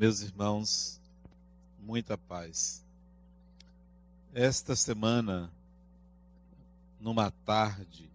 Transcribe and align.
Meus 0.00 0.22
irmãos, 0.22 0.98
muita 1.78 2.16
paz. 2.16 2.82
Esta 4.32 4.74
semana, 4.74 5.52
numa 6.98 7.30
tarde, 7.30 8.08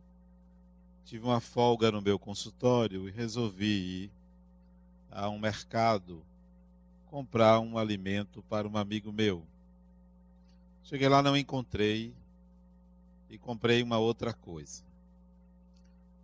tive 1.06 1.26
uma 1.26 1.40
folga 1.40 1.92
no 1.92 2.02
meu 2.02 2.18
consultório 2.18 3.08
e 3.08 3.12
resolvi 3.12 4.06
ir 4.06 4.12
a 5.12 5.30
um 5.30 5.38
mercado 5.38 6.24
comprar 7.12 7.60
um 7.60 7.78
alimento 7.78 8.42
para 8.50 8.68
um 8.68 8.78
amigo 8.78 9.12
meu. 9.12 9.44
Cheguei 10.86 11.08
lá, 11.08 11.22
não 11.22 11.38
encontrei 11.38 12.12
e 13.30 13.38
comprei 13.38 13.84
uma 13.84 14.00
outra 14.00 14.34
coisa. 14.34 14.82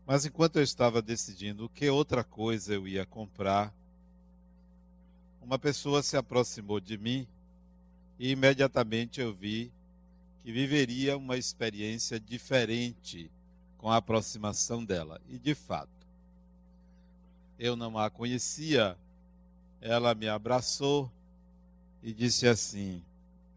Mas 0.07 0.26
enquanto 0.26 0.55
eu 0.55 0.63
estava 0.63 1.04
decidindo 1.04 1.70
que 1.70 1.88
outra 1.88 2.23
coisa 2.23 2.73
eu 2.73 2.88
ia 2.88 3.05
comprar, 3.05 3.71
uma 5.41 5.58
pessoa 5.58 6.04
se 6.04 6.16
aproximou 6.16 6.80
de 6.80 6.98
mim 6.98 7.27
e 8.20 8.32
imediatamente 8.32 9.20
eu 9.20 9.34
vi 9.34 9.72
que 10.44 10.52
viveria 10.52 11.18
uma 11.18 11.38
experiência 11.38 12.20
diferente 12.20 13.30
com 13.77 13.90
a 13.90 13.98
aproximação 13.98 14.85
dela. 14.85 15.20
E 15.27 15.38
de 15.38 15.55
fato, 15.55 15.90
eu 17.58 17.76
não 17.76 17.98
a 17.98 18.09
conhecia, 18.09 18.98
ela 19.82 20.13
me 20.13 20.27
abraçou 20.27 21.12
e 22.04 22.13
disse 22.13 22.48
assim: 22.48 23.04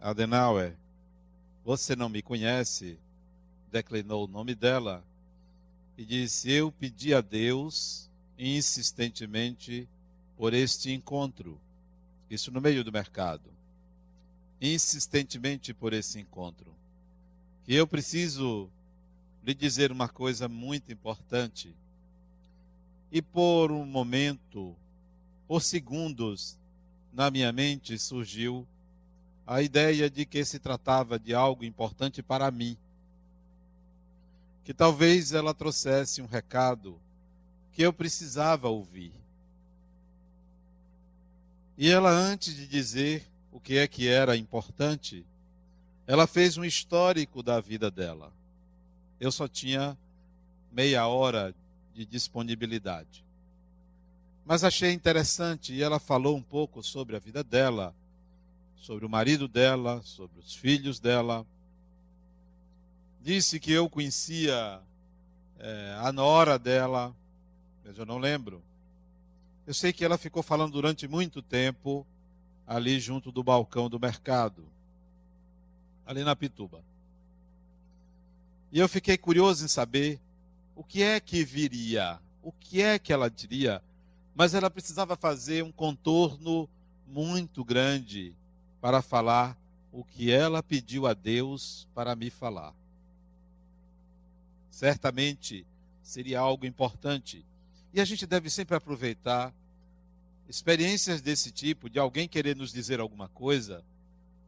Adenauer, 0.00 0.74
você 1.64 1.94
não 1.94 2.08
me 2.08 2.22
conhece? 2.22 2.98
Declinou 3.70 4.24
o 4.24 4.28
nome 4.28 4.54
dela 4.54 5.02
e 5.96 6.04
disse: 6.04 6.50
Eu 6.50 6.72
pedi 6.72 7.14
a 7.14 7.20
Deus 7.20 8.10
insistentemente 8.38 9.88
por 10.36 10.52
este 10.52 10.92
encontro. 10.92 11.58
Isso 12.30 12.50
no 12.50 12.60
meio 12.60 12.82
do 12.82 12.92
mercado. 12.92 13.50
Insistentemente 14.60 15.74
por 15.74 15.92
esse 15.92 16.18
encontro. 16.18 16.74
E 17.66 17.74
eu 17.74 17.86
preciso 17.86 18.70
lhe 19.44 19.54
dizer 19.54 19.92
uma 19.92 20.08
coisa 20.08 20.48
muito 20.48 20.92
importante. 20.92 21.74
E 23.12 23.20
por 23.20 23.70
um 23.70 23.84
momento, 23.84 24.74
por 25.46 25.62
segundos, 25.62 26.58
na 27.12 27.30
minha 27.30 27.52
mente 27.52 27.98
surgiu 27.98 28.66
a 29.46 29.60
ideia 29.62 30.08
de 30.08 30.24
que 30.24 30.44
se 30.44 30.58
tratava 30.58 31.18
de 31.18 31.34
algo 31.34 31.64
importante 31.64 32.22
para 32.22 32.50
mim. 32.50 32.76
Que 34.64 34.72
talvez 34.72 35.32
ela 35.32 35.54
trouxesse 35.54 36.22
um 36.22 36.26
recado 36.26 36.98
que 37.72 37.82
eu 37.82 37.92
precisava 37.92 38.68
ouvir. 38.68 39.12
E 41.76 41.90
ela, 41.90 42.10
antes 42.10 42.54
de 42.54 42.66
dizer 42.66 43.26
o 43.52 43.58
que 43.58 43.78
é 43.78 43.88
que 43.88 44.08
era 44.08 44.36
importante, 44.36 45.24
ela 46.06 46.26
fez 46.26 46.56
um 46.56 46.64
histórico 46.64 47.42
da 47.42 47.60
vida 47.60 47.90
dela. 47.90 48.32
Eu 49.18 49.32
só 49.32 49.48
tinha 49.48 49.96
meia 50.70 51.06
hora 51.06 51.54
de 51.94 52.04
disponibilidade. 52.04 53.24
Mas 54.44 54.62
achei 54.62 54.92
interessante 54.92 55.72
e 55.72 55.82
ela 55.82 55.98
falou 55.98 56.36
um 56.36 56.42
pouco 56.42 56.82
sobre 56.82 57.16
a 57.16 57.18
vida 57.18 57.42
dela, 57.42 57.94
sobre 58.76 59.06
o 59.06 59.08
marido 59.08 59.48
dela, 59.48 60.02
sobre 60.04 60.38
os 60.38 60.54
filhos 60.54 61.00
dela. 61.00 61.46
Disse 63.22 63.58
que 63.58 63.72
eu 63.72 63.88
conhecia 63.88 64.80
é, 65.58 65.96
a 65.98 66.12
nora 66.12 66.58
dela, 66.58 67.14
mas 67.84 67.96
eu 67.96 68.04
não 68.04 68.18
lembro. 68.18 68.62
Eu 69.66 69.72
sei 69.72 69.92
que 69.92 70.04
ela 70.04 70.18
ficou 70.18 70.42
falando 70.42 70.72
durante 70.72 71.08
muito 71.08 71.40
tempo 71.40 72.06
ali 72.66 73.00
junto 73.00 73.32
do 73.32 73.42
balcão 73.42 73.88
do 73.88 73.98
mercado, 73.98 74.64
ali 76.06 76.22
na 76.22 76.36
Pituba. 76.36 76.82
E 78.70 78.78
eu 78.78 78.88
fiquei 78.88 79.16
curioso 79.16 79.64
em 79.64 79.68
saber 79.68 80.20
o 80.76 80.84
que 80.84 81.02
é 81.02 81.18
que 81.18 81.44
viria, 81.44 82.18
o 82.42 82.52
que 82.52 82.82
é 82.82 82.98
que 82.98 83.12
ela 83.12 83.30
diria, 83.30 83.82
mas 84.34 84.52
ela 84.52 84.68
precisava 84.68 85.16
fazer 85.16 85.62
um 85.62 85.72
contorno 85.72 86.68
muito 87.06 87.64
grande 87.64 88.34
para 88.80 89.00
falar 89.00 89.56
o 89.92 90.04
que 90.04 90.30
ela 90.30 90.62
pediu 90.62 91.06
a 91.06 91.14
Deus 91.14 91.86
para 91.94 92.16
me 92.16 92.28
falar. 92.28 92.74
Certamente 94.70 95.64
seria 96.02 96.40
algo 96.40 96.66
importante 96.66 97.44
e 97.94 98.00
a 98.00 98.04
gente 98.04 98.26
deve 98.26 98.50
sempre 98.50 98.74
aproveitar 98.74 99.54
experiências 100.48 101.20
desse 101.20 101.52
tipo, 101.52 101.88
de 101.88 101.96
alguém 101.96 102.26
querer 102.26 102.56
nos 102.56 102.72
dizer 102.72 102.98
alguma 102.98 103.28
coisa, 103.28 103.84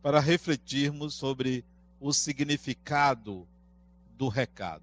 para 0.02 0.18
refletirmos 0.18 1.14
sobre 1.14 1.64
o 2.00 2.12
significado 2.12 3.46
do 4.18 4.26
recado. 4.26 4.82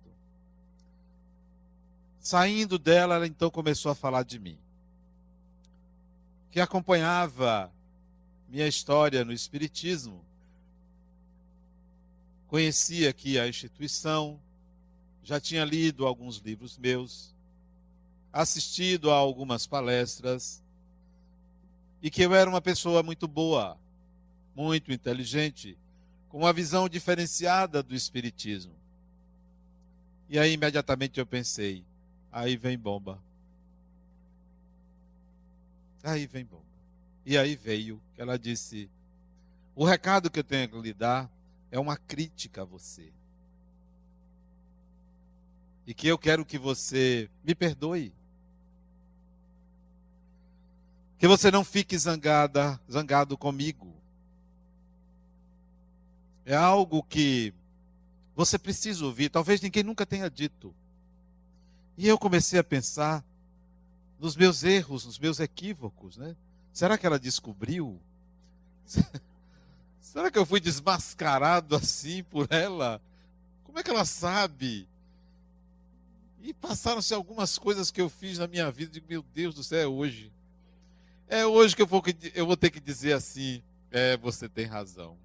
Saindo 2.22 2.80
dela, 2.80 3.16
ela 3.16 3.28
então 3.28 3.50
começou 3.50 3.92
a 3.92 3.96
falar 3.96 4.24
de 4.24 4.40
mim. 4.40 4.58
Que 6.50 6.62
acompanhava 6.62 7.70
minha 8.48 8.68
história 8.68 9.26
no 9.26 9.34
Espiritismo, 9.34 10.24
conhecia 12.48 13.10
aqui 13.10 13.38
a 13.38 13.46
instituição, 13.46 14.40
já 15.22 15.38
tinha 15.38 15.66
lido 15.66 16.06
alguns 16.08 16.38
livros 16.38 16.78
meus, 16.78 17.33
assistido 18.34 19.12
a 19.12 19.16
algumas 19.16 19.68
palestras 19.68 20.64
e 22.02 22.10
que 22.10 22.24
eu 22.24 22.34
era 22.34 22.50
uma 22.50 22.60
pessoa 22.60 23.04
muito 23.04 23.28
boa, 23.28 23.78
muito 24.56 24.92
inteligente, 24.92 25.78
com 26.28 26.40
uma 26.40 26.52
visão 26.52 26.90
diferenciada 26.90 27.84
do 27.84 27.96
Espiritismo. 27.96 28.74
E 30.28 30.40
aí 30.40 30.54
imediatamente 30.54 31.20
eu 31.20 31.26
pensei: 31.26 31.86
aí 32.32 32.58
vem 32.58 32.78
bomba. 32.78 33.22
Aí 36.04 36.26
vem 36.26 36.44
bomba. 36.44 36.64
E 37.26 37.38
aí 37.38 37.56
veio 37.56 38.02
que 38.16 38.22
ela 38.22 38.38
disse: 38.38 38.90
o 39.76 39.86
recado 39.86 40.30
que 40.30 40.40
eu 40.40 40.44
tenho 40.44 40.68
que 40.68 40.82
lhe 40.82 40.94
dar 40.94 41.30
é 41.72 41.80
uma 41.80 41.96
crítica 41.96 42.64
a 42.64 42.66
você. 42.66 43.14
E 45.86 45.94
que 45.94 46.08
eu 46.08 46.18
quero 46.18 46.46
que 46.46 46.58
você 46.58 47.30
me 47.44 47.54
perdoe. 47.54 48.12
Que 51.24 51.28
você 51.28 51.50
não 51.50 51.64
fique 51.64 51.98
zangada, 51.98 52.78
zangado 52.92 53.38
comigo. 53.38 53.96
É 56.46 56.54
algo 56.54 57.02
que 57.02 57.54
você 58.36 58.60
precisa 58.60 59.06
ouvir, 59.06 59.30
talvez 59.30 59.62
ninguém 59.62 59.84
nunca 59.84 60.06
tenha 60.06 60.30
dito. 60.30 60.76
E 61.98 62.10
eu 62.10 62.18
comecei 62.18 62.60
a 62.60 62.64
pensar 62.64 63.24
nos 64.20 64.36
meus 64.36 64.66
erros, 64.66 65.06
nos 65.06 65.18
meus 65.18 65.40
equívocos, 65.40 66.18
né? 66.18 66.36
Será 66.74 66.98
que 66.98 67.08
ela 67.08 67.18
descobriu? 67.18 67.98
Será 70.02 70.30
que 70.30 70.38
eu 70.38 70.46
fui 70.46 70.60
desmascarado 70.60 71.74
assim 71.74 72.22
por 72.22 72.50
ela? 72.52 73.02
Como 73.64 73.80
é 73.80 73.84
que 73.84 73.90
ela 73.90 74.04
sabe? 74.04 74.90
E 76.42 76.54
passaram-se 76.54 77.14
algumas 77.14 77.58
coisas 77.58 77.92
que 77.92 78.02
eu 78.02 78.10
fiz 78.10 78.40
na 78.40 78.46
minha 78.46 78.70
vida, 78.70 78.92
digo, 78.92 79.08
meu 79.08 79.24
Deus 79.34 79.56
do 79.56 79.64
céu, 79.64 79.80
é 79.80 79.88
hoje. 79.88 80.30
É 81.34 81.48
hoje 81.48 81.76
que 81.76 81.82
eu 81.82 81.88
vou, 81.88 82.04
eu 82.36 82.46
vou 82.46 82.56
ter 82.56 82.70
que 82.70 82.80
dizer 82.80 83.14
assim: 83.14 83.64
é, 83.90 84.16
você 84.18 84.48
tem 84.48 84.68
razão. 84.68 85.18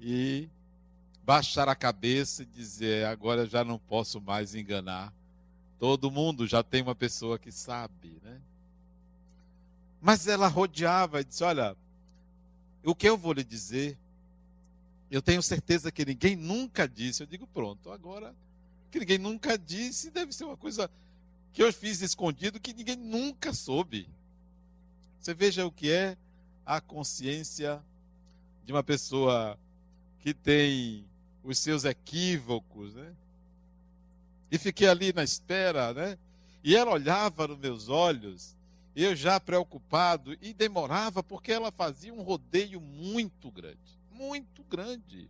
E 0.00 0.48
baixar 1.22 1.68
a 1.68 1.76
cabeça 1.76 2.42
e 2.42 2.46
dizer: 2.46 3.06
agora 3.06 3.46
já 3.46 3.62
não 3.62 3.78
posso 3.78 4.20
mais 4.20 4.52
enganar. 4.52 5.14
Todo 5.78 6.10
mundo 6.10 6.44
já 6.44 6.60
tem 6.60 6.82
uma 6.82 6.94
pessoa 6.96 7.38
que 7.38 7.52
sabe, 7.52 8.18
né? 8.20 8.40
Mas 10.02 10.26
ela 10.26 10.48
rodeava 10.48 11.20
e 11.20 11.24
disse: 11.24 11.44
Olha, 11.44 11.76
o 12.84 12.96
que 12.96 13.08
eu 13.08 13.16
vou 13.16 13.32
lhe 13.32 13.44
dizer, 13.44 13.96
eu 15.08 15.22
tenho 15.22 15.40
certeza 15.40 15.92
que 15.92 16.04
ninguém 16.04 16.34
nunca 16.34 16.88
disse. 16.88 17.22
Eu 17.22 17.28
digo: 17.28 17.46
Pronto, 17.46 17.92
agora 17.92 18.34
que 18.90 18.98
ninguém 18.98 19.18
nunca 19.18 19.56
disse, 19.56 20.10
deve 20.10 20.32
ser 20.32 20.42
uma 20.42 20.56
coisa 20.56 20.90
que 21.52 21.62
eu 21.62 21.72
fiz 21.72 22.00
escondido 22.02 22.58
que 22.58 22.74
ninguém 22.74 22.96
nunca 22.96 23.52
soube. 23.52 24.08
Você 25.24 25.32
veja 25.32 25.64
o 25.64 25.72
que 25.72 25.90
é 25.90 26.18
a 26.66 26.82
consciência 26.82 27.82
de 28.62 28.74
uma 28.74 28.82
pessoa 28.82 29.58
que 30.20 30.34
tem 30.34 31.02
os 31.42 31.58
seus 31.58 31.86
equívocos, 31.86 32.92
né? 32.94 33.10
E 34.50 34.58
fiquei 34.58 34.86
ali 34.86 35.14
na 35.14 35.24
espera, 35.24 35.94
né? 35.94 36.18
E 36.62 36.76
ela 36.76 36.90
olhava 36.90 37.48
nos 37.48 37.56
meus 37.56 37.88
olhos, 37.88 38.54
eu 38.94 39.16
já 39.16 39.40
preocupado, 39.40 40.36
e 40.42 40.52
demorava 40.52 41.22
porque 41.22 41.52
ela 41.52 41.72
fazia 41.72 42.12
um 42.12 42.20
rodeio 42.20 42.78
muito 42.78 43.50
grande, 43.50 43.78
muito 44.12 44.62
grande. 44.64 45.26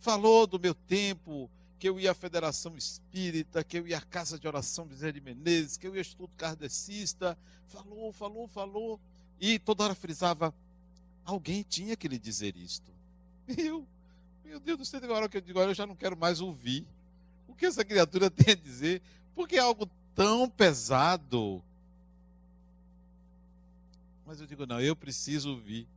Falou 0.00 0.48
do 0.48 0.58
meu 0.58 0.74
tempo, 0.74 1.48
que 1.80 1.88
eu 1.88 1.98
ia 1.98 2.10
à 2.10 2.14
Federação 2.14 2.76
Espírita, 2.76 3.64
que 3.64 3.78
eu 3.78 3.88
ia 3.88 3.96
à 3.96 4.02
Casa 4.02 4.38
de 4.38 4.46
Oração 4.46 4.86
Zé 4.92 5.10
de 5.10 5.18
Menezes, 5.18 5.78
que 5.78 5.86
eu 5.86 5.94
ia 5.94 6.00
ao 6.00 6.02
Estudo 6.02 6.30
Kardecista. 6.36 7.38
Falou, 7.68 8.12
falou, 8.12 8.46
falou. 8.46 9.00
E 9.40 9.58
toda 9.58 9.84
hora 9.84 9.94
frisava: 9.94 10.54
alguém 11.24 11.62
tinha 11.62 11.96
que 11.96 12.06
lhe 12.06 12.18
dizer 12.18 12.54
isto. 12.54 12.92
Eu, 13.48 13.86
meu 14.44 14.60
Deus 14.60 14.78
do 14.78 14.84
céu, 14.84 15.00
agora 15.02 15.26
que 15.26 15.38
eu 15.38 15.40
digo, 15.40 15.58
agora 15.58 15.70
eu 15.70 15.74
já 15.74 15.86
não 15.86 15.96
quero 15.96 16.14
mais 16.14 16.42
ouvir. 16.42 16.86
O 17.48 17.54
que 17.54 17.64
essa 17.64 17.82
criatura 17.82 18.28
tem 18.30 18.52
a 18.52 18.56
dizer? 18.56 19.00
Porque 19.34 19.56
é 19.56 19.60
algo 19.60 19.88
tão 20.14 20.50
pesado. 20.50 21.62
Mas 24.26 24.38
eu 24.38 24.46
digo, 24.46 24.66
não, 24.66 24.82
eu 24.82 24.94
preciso 24.94 25.52
ouvir. 25.52 25.88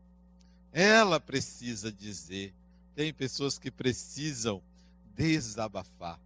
Ela 0.71 1.19
precisa 1.19 1.91
dizer. 1.91 2.53
Tem 2.95 3.13
pessoas 3.13 3.59
que 3.59 3.69
precisam 3.69 4.61
desabafar. 5.15 6.19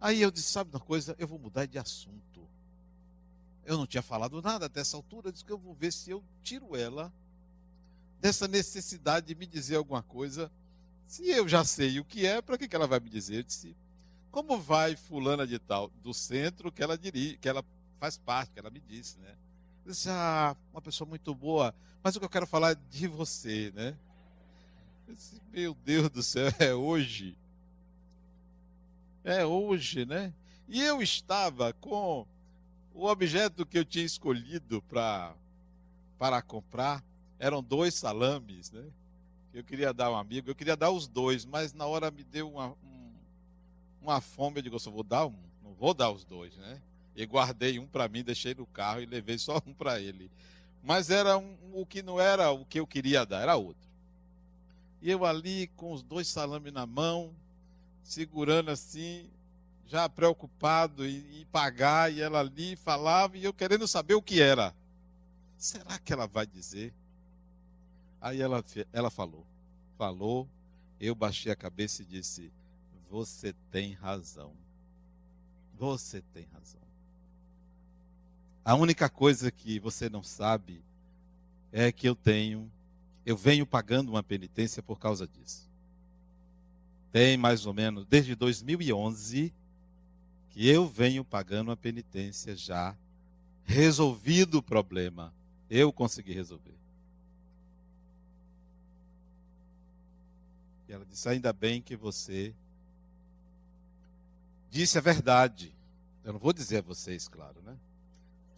Aí 0.00 0.22
eu 0.22 0.30
disse, 0.30 0.50
sabe 0.50 0.70
uma 0.70 0.80
coisa? 0.80 1.16
Eu 1.18 1.26
vou 1.26 1.38
mudar 1.38 1.66
de 1.66 1.78
assunto. 1.78 2.46
Eu 3.64 3.76
não 3.76 3.86
tinha 3.86 4.02
falado 4.02 4.40
nada 4.40 4.66
até 4.66 4.80
essa 4.80 4.96
altura, 4.96 5.28
eu 5.28 5.32
disse 5.32 5.44
que 5.44 5.52
eu 5.52 5.58
vou 5.58 5.74
ver 5.74 5.92
se 5.92 6.10
eu 6.10 6.24
tiro 6.42 6.74
ela 6.74 7.12
dessa 8.20 8.48
necessidade 8.48 9.26
de 9.26 9.34
me 9.34 9.46
dizer 9.46 9.76
alguma 9.76 10.02
coisa. 10.02 10.50
Se 11.06 11.28
eu 11.28 11.48
já 11.48 11.64
sei 11.64 12.00
o 12.00 12.04
que 12.04 12.26
é, 12.26 12.40
para 12.40 12.56
que, 12.58 12.68
que 12.68 12.76
ela 12.76 12.86
vai 12.86 13.00
me 13.00 13.10
dizer? 13.10 13.36
Eu 13.36 13.42
disse, 13.42 13.76
como 14.30 14.58
vai 14.58 14.96
fulana 14.96 15.46
de 15.46 15.58
tal 15.58 15.90
do 16.02 16.12
centro 16.14 16.70
que 16.72 16.82
ela 16.82 16.96
dirige, 16.96 17.38
que 17.38 17.48
ela 17.48 17.64
faz 17.98 18.16
parte, 18.16 18.52
que 18.52 18.58
ela 18.58 18.70
me 18.70 18.80
disse, 18.80 19.18
né? 19.18 19.34
Eu 19.84 19.92
disse, 19.92 20.08
ah, 20.10 20.56
uma 20.72 20.82
pessoa 20.82 21.08
muito 21.08 21.34
boa, 21.34 21.74
mas 22.02 22.14
o 22.14 22.18
que 22.18 22.24
eu 22.24 22.30
quero 22.30 22.46
falar 22.46 22.72
é 22.72 22.74
de 22.90 23.06
você, 23.06 23.72
né? 23.74 23.96
Eu 25.06 25.14
disse, 25.14 25.40
meu 25.50 25.74
Deus 25.74 26.10
do 26.10 26.22
céu, 26.22 26.52
é 26.58 26.74
hoje. 26.74 27.36
É 29.28 29.44
hoje, 29.44 30.06
né? 30.06 30.32
E 30.66 30.80
eu 30.80 31.02
estava 31.02 31.74
com 31.74 32.26
o 32.94 33.06
objeto 33.06 33.66
que 33.66 33.78
eu 33.78 33.84
tinha 33.84 34.06
escolhido 34.06 34.80
para 34.88 35.34
para 36.18 36.40
comprar 36.40 37.04
eram 37.38 37.62
dois 37.62 37.92
salames, 37.92 38.70
né? 38.70 38.84
Eu 39.52 39.62
queria 39.62 39.92
dar 39.92 40.10
um 40.10 40.16
amigo, 40.16 40.48
eu 40.48 40.54
queria 40.54 40.74
dar 40.74 40.90
os 40.90 41.06
dois, 41.06 41.44
mas 41.44 41.74
na 41.74 41.84
hora 41.84 42.10
me 42.10 42.24
deu 42.24 42.50
uma, 42.50 42.68
um, 42.68 43.12
uma 44.00 44.18
fome, 44.22 44.60
eu 44.60 44.62
digo, 44.62 44.80
só 44.80 44.90
vou 44.90 45.02
dar 45.02 45.26
um, 45.26 45.36
não 45.62 45.74
vou 45.74 45.92
dar 45.92 46.10
os 46.10 46.24
dois, 46.24 46.56
né? 46.56 46.80
E 47.14 47.26
guardei 47.26 47.78
um 47.78 47.86
para 47.86 48.08
mim, 48.08 48.24
deixei 48.24 48.54
no 48.54 48.64
carro 48.64 49.02
e 49.02 49.06
levei 49.06 49.36
só 49.36 49.60
um 49.66 49.74
para 49.74 50.00
ele. 50.00 50.30
Mas 50.82 51.10
era 51.10 51.36
um, 51.36 51.54
o 51.74 51.84
que 51.84 52.02
não 52.02 52.18
era 52.18 52.50
o 52.50 52.64
que 52.64 52.80
eu 52.80 52.86
queria 52.86 53.26
dar, 53.26 53.42
era 53.42 53.56
outro. 53.56 53.86
E 55.02 55.10
eu 55.10 55.26
ali 55.26 55.66
com 55.76 55.92
os 55.92 56.02
dois 56.02 56.28
salames 56.28 56.72
na 56.72 56.86
mão, 56.86 57.30
segurando 58.08 58.70
assim, 58.70 59.28
já 59.86 60.08
preocupado 60.08 61.06
em, 61.06 61.40
em 61.40 61.46
pagar, 61.52 62.10
e 62.10 62.22
ela 62.22 62.40
ali 62.40 62.74
falava, 62.74 63.36
e 63.36 63.44
eu 63.44 63.52
querendo 63.52 63.86
saber 63.86 64.14
o 64.14 64.22
que 64.22 64.40
era. 64.40 64.74
Será 65.58 65.98
que 65.98 66.12
ela 66.12 66.26
vai 66.26 66.46
dizer? 66.46 66.94
Aí 68.18 68.40
ela, 68.40 68.64
ela 68.94 69.10
falou, 69.10 69.46
falou, 69.98 70.48
eu 70.98 71.14
baixei 71.14 71.52
a 71.52 71.56
cabeça 71.56 72.02
e 72.02 72.06
disse: 72.06 72.50
Você 73.10 73.54
tem 73.70 73.92
razão. 73.92 74.52
Você 75.78 76.22
tem 76.32 76.46
razão. 76.52 76.80
A 78.64 78.74
única 78.74 79.08
coisa 79.08 79.50
que 79.50 79.78
você 79.78 80.08
não 80.08 80.22
sabe 80.22 80.82
é 81.70 81.92
que 81.92 82.08
eu 82.08 82.16
tenho, 82.16 82.70
eu 83.24 83.36
venho 83.36 83.66
pagando 83.66 84.08
uma 84.08 84.22
penitência 84.22 84.82
por 84.82 84.98
causa 84.98 85.26
disso. 85.28 85.67
Tem 87.10 87.36
mais 87.36 87.66
ou 87.66 87.72
menos, 87.72 88.06
desde 88.06 88.34
2011, 88.34 89.52
que 90.50 90.68
eu 90.68 90.86
venho 90.86 91.24
pagando 91.24 91.68
uma 91.68 91.76
penitência 91.76 92.54
já, 92.54 92.94
resolvido 93.64 94.58
o 94.58 94.62
problema. 94.62 95.32
Eu 95.70 95.92
consegui 95.92 96.32
resolver. 96.32 96.74
E 100.88 100.92
ela 100.92 101.04
disse: 101.04 101.28
Ainda 101.28 101.52
bem 101.52 101.80
que 101.80 101.94
você 101.94 102.54
disse 104.70 104.98
a 104.98 105.00
verdade. 105.00 105.72
Eu 106.24 106.32
não 106.32 106.40
vou 106.40 106.52
dizer 106.52 106.78
a 106.78 106.82
vocês, 106.82 107.28
claro, 107.28 107.56
né? 107.64 107.76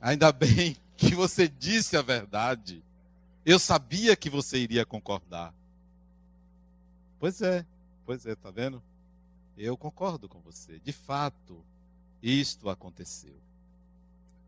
Ainda 0.00 0.30
bem 0.32 0.76
que 0.96 1.14
você 1.14 1.48
disse 1.48 1.96
a 1.96 2.02
verdade. 2.02 2.82
Eu 3.44 3.58
sabia 3.58 4.14
que 4.14 4.30
você 4.30 4.58
iria 4.58 4.84
concordar. 4.84 5.52
Pois 7.18 7.42
é, 7.42 7.66
pois 8.10 8.26
é, 8.26 8.34
tá 8.34 8.50
vendo? 8.50 8.82
Eu 9.56 9.76
concordo 9.76 10.28
com 10.28 10.40
você. 10.40 10.80
De 10.80 10.90
fato, 10.90 11.64
isto 12.20 12.68
aconteceu. 12.68 13.36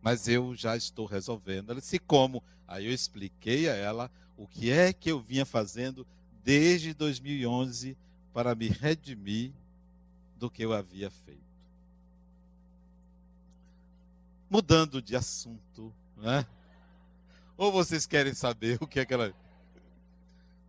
Mas 0.03 0.27
eu 0.27 0.53
já 0.57 0.77
estou 0.77 1.07
resolvendo. 1.07 1.71
Ela 1.71 1.81
disse 1.81 2.01
como? 2.01 2.43
Aí 2.67 2.87
eu 2.87 2.93
expliquei 2.93 3.69
a 3.69 3.75
ela 3.77 4.11
o 4.37 4.49
que 4.49 4.73
é 4.73 4.93
que 4.93 5.13
eu 5.13 5.21
vinha 5.21 5.47
fazendo 5.47 6.05
desde 6.43 6.93
2011 6.93 7.97
para 8.35 8.53
me 8.53 8.67
redimir 8.67 9.53
do 10.37 10.51
que 10.51 10.65
eu 10.65 10.73
havia 10.73 11.09
feito. 11.09 11.41
Mudando 14.51 15.01
de 15.01 15.15
assunto, 15.15 15.95
né? 16.17 16.45
Ou 17.57 17.71
vocês 17.71 18.07
querem 18.07 18.35
saber 18.35 18.77
o 18.83 18.89
que 18.89 18.99
é 18.99 19.07
que 19.07 19.15
ela. 19.15 19.33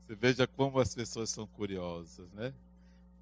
Você 0.06 0.14
veja 0.14 0.46
como 0.46 0.78
as 0.78 0.94
pessoas 0.94 1.32
são 1.32 1.48
curiosas, 1.48 2.32
né? 2.34 2.54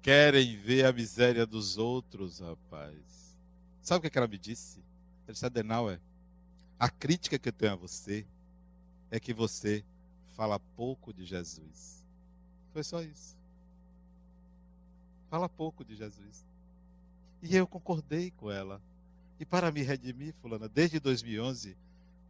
Querem 0.02 0.56
ver 0.56 0.84
a 0.84 0.92
miséria 0.92 1.46
dos 1.46 1.78
outros, 1.78 2.40
rapaz. 2.40 3.36
Sabe 3.80 3.98
o 3.98 4.00
que, 4.02 4.06
é 4.08 4.10
que 4.10 4.18
ela 4.18 4.26
me 4.26 4.36
disse? 4.36 4.80
Ela 5.26 5.32
disse, 5.32 5.46
Adenauer, 5.46 6.00
a 6.78 6.90
crítica 6.90 7.38
que 7.38 7.48
eu 7.48 7.52
tenho 7.52 7.72
a 7.72 7.76
você 7.76 8.26
é 9.10 9.20
que 9.20 9.32
você 9.32 9.84
fala 10.36 10.58
pouco 10.58 11.12
de 11.12 11.24
Jesus. 11.24 12.04
Foi 12.72 12.82
só 12.82 13.00
isso. 13.00 13.36
Fala 15.30 15.48
pouco 15.48 15.84
de 15.84 15.94
Jesus. 15.94 16.44
E 17.40 17.54
eu 17.54 17.66
concordei 17.66 18.32
com 18.32 18.50
ela. 18.50 18.82
E 19.38 19.44
para 19.44 19.70
me 19.70 19.82
redimir, 19.82 20.34
fulana, 20.42 20.68
desde 20.68 20.98
2011, 20.98 21.76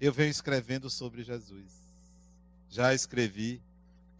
eu 0.00 0.12
venho 0.12 0.30
escrevendo 0.30 0.90
sobre 0.90 1.22
Jesus. 1.22 1.72
Já 2.68 2.92
escrevi 2.92 3.62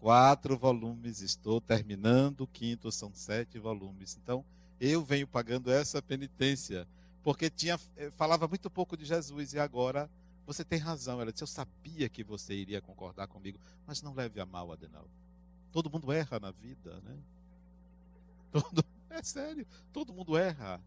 quatro 0.03 0.59
volumes, 0.59 1.21
estou 1.21 1.61
terminando 1.61 2.41
o 2.41 2.47
quinto, 2.49 2.91
são 2.91 3.13
sete 3.15 3.57
volumes. 3.57 4.19
Então, 4.21 4.45
eu 4.81 5.05
venho 5.05 5.29
pagando 5.29 5.71
essa 5.71 6.03
penitência, 6.03 6.89
porque 7.23 7.49
tinha, 7.49 7.79
eh, 7.97 8.11
falava 8.11 8.49
muito 8.49 8.69
pouco 8.69 8.97
de 8.97 9.05
Jesus 9.05 9.53
e 9.53 9.61
agora 9.61 10.11
você 10.45 10.65
tem 10.65 10.81
razão. 10.81 11.21
Ela 11.21 11.31
disse: 11.31 11.45
Eu 11.45 11.47
sabia 11.47 12.09
que 12.09 12.25
você 12.25 12.53
iria 12.53 12.81
concordar 12.81 13.29
comigo, 13.29 13.61
mas 13.87 14.03
não 14.03 14.13
leve 14.13 14.41
a 14.41 14.45
mal, 14.45 14.73
Adenal. 14.73 15.07
Todo 15.71 15.89
mundo 15.89 16.11
erra 16.11 16.41
na 16.41 16.51
vida, 16.51 17.01
né? 17.05 17.17
Todo, 18.51 18.85
é 19.09 19.23
sério, 19.23 19.65
todo 19.93 20.13
mundo 20.13 20.37
erra. 20.37 20.81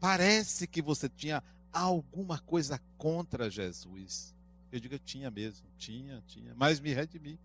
Parece 0.00 0.66
que 0.66 0.80
você 0.80 1.10
tinha 1.10 1.44
alguma 1.70 2.38
coisa 2.38 2.80
contra 2.96 3.50
Jesus. 3.50 4.34
Eu 4.72 4.80
digo, 4.80 4.94
eu 4.94 4.98
tinha 4.98 5.30
mesmo, 5.30 5.66
tinha, 5.76 6.24
tinha, 6.26 6.54
mas 6.54 6.80
me 6.80 6.94
redimi. 6.94 7.38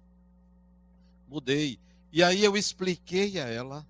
Mudei. 1.32 1.80
E 2.12 2.22
aí 2.22 2.44
eu 2.44 2.58
expliquei 2.58 3.40
a 3.40 3.48
ela 3.48 3.88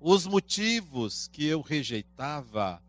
os 0.00 0.26
motivos 0.26 1.28
que 1.28 1.44
eu 1.44 1.60
rejeitava 1.60 2.82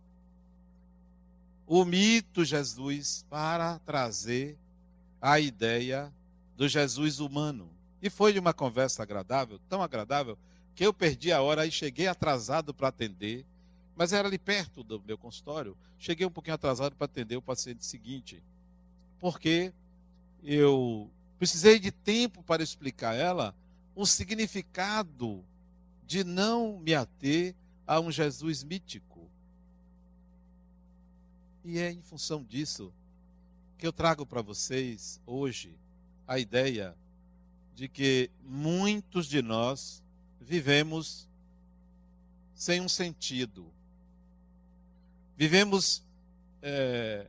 o 1.68 1.84
mito 1.84 2.46
Jesus 2.46 3.26
para 3.30 3.78
trazer 3.80 4.58
a 5.22 5.38
ideia 5.38 6.14
do 6.56 6.68
Jesus 6.68 7.20
humano. 7.20 7.70
E 8.02 8.10
foi 8.10 8.38
uma 8.40 8.54
conversa 8.54 9.04
agradável, 9.04 9.60
tão 9.70 9.82
agradável, 9.82 10.38
que 10.74 10.86
eu 10.86 10.94
perdi 10.94 11.32
a 11.32 11.42
hora 11.42 11.66
e 11.66 11.72
cheguei 11.72 12.08
atrasado 12.08 12.74
para 12.74 12.88
atender, 12.88 13.46
mas 13.96 14.14
era 14.14 14.28
ali 14.28 14.40
perto 14.40 14.82
do 14.82 15.02
meu 15.06 15.18
consultório. 15.18 15.78
Cheguei 16.00 16.26
um 16.26 16.32
pouquinho 16.32 16.56
atrasado 16.56 16.96
para 16.96 17.06
atender 17.06 17.36
o 17.36 17.42
paciente 17.42 17.86
seguinte, 17.86 18.42
porque 19.20 19.74
eu 20.44 21.10
precisei 21.40 21.80
de 21.80 21.92
tempo 21.92 22.42
para 22.44 22.64
explicar 22.64 23.12
a 23.12 23.16
ela 23.16 23.56
o 23.96 24.06
significado 24.06 25.44
de 26.06 26.24
não 26.24 26.80
me 26.80 26.94
ater 26.94 27.56
a 27.86 28.00
um 28.00 28.12
Jesus 28.12 28.64
mítico. 28.64 29.30
E 31.64 31.80
é 31.80 31.92
em 31.92 32.02
função 32.02 32.44
disso 32.44 32.92
que 33.78 33.88
eu 33.88 33.94
trago 33.94 34.26
para 34.26 34.42
vocês 34.42 35.20
hoje 35.26 35.76
a 36.28 36.40
ideia 36.40 36.96
de 37.76 37.88
que 37.88 38.30
muitos 38.44 39.28
de 39.28 39.42
nós 39.42 40.04
vivemos 40.40 41.28
sem 42.54 42.80
um 42.80 42.90
sentido. 42.90 43.66
Vivemos 45.36 46.04
é, 46.62 47.28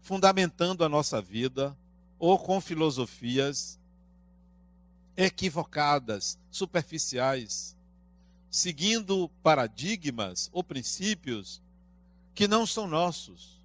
fundamentando 0.00 0.84
a 0.84 0.88
nossa 0.88 1.20
vida 1.20 1.76
ou 2.22 2.38
com 2.38 2.60
filosofias 2.60 3.80
equivocadas, 5.16 6.38
superficiais, 6.52 7.76
seguindo 8.48 9.28
paradigmas 9.42 10.48
ou 10.52 10.62
princípios 10.62 11.60
que 12.32 12.46
não 12.46 12.64
são 12.64 12.86
nossos. 12.86 13.60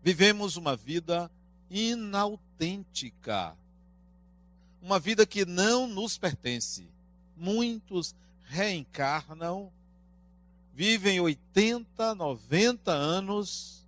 Vivemos 0.00 0.56
uma 0.56 0.76
vida 0.76 1.28
inautêntica. 1.68 3.56
Uma 4.80 5.00
vida 5.00 5.26
que 5.26 5.44
não 5.44 5.88
nos 5.88 6.16
pertence. 6.16 6.86
Muitos 7.36 8.14
reencarnam, 8.44 9.72
vivem 10.72 11.18
80, 11.18 12.14
90 12.14 12.92
anos, 12.92 13.84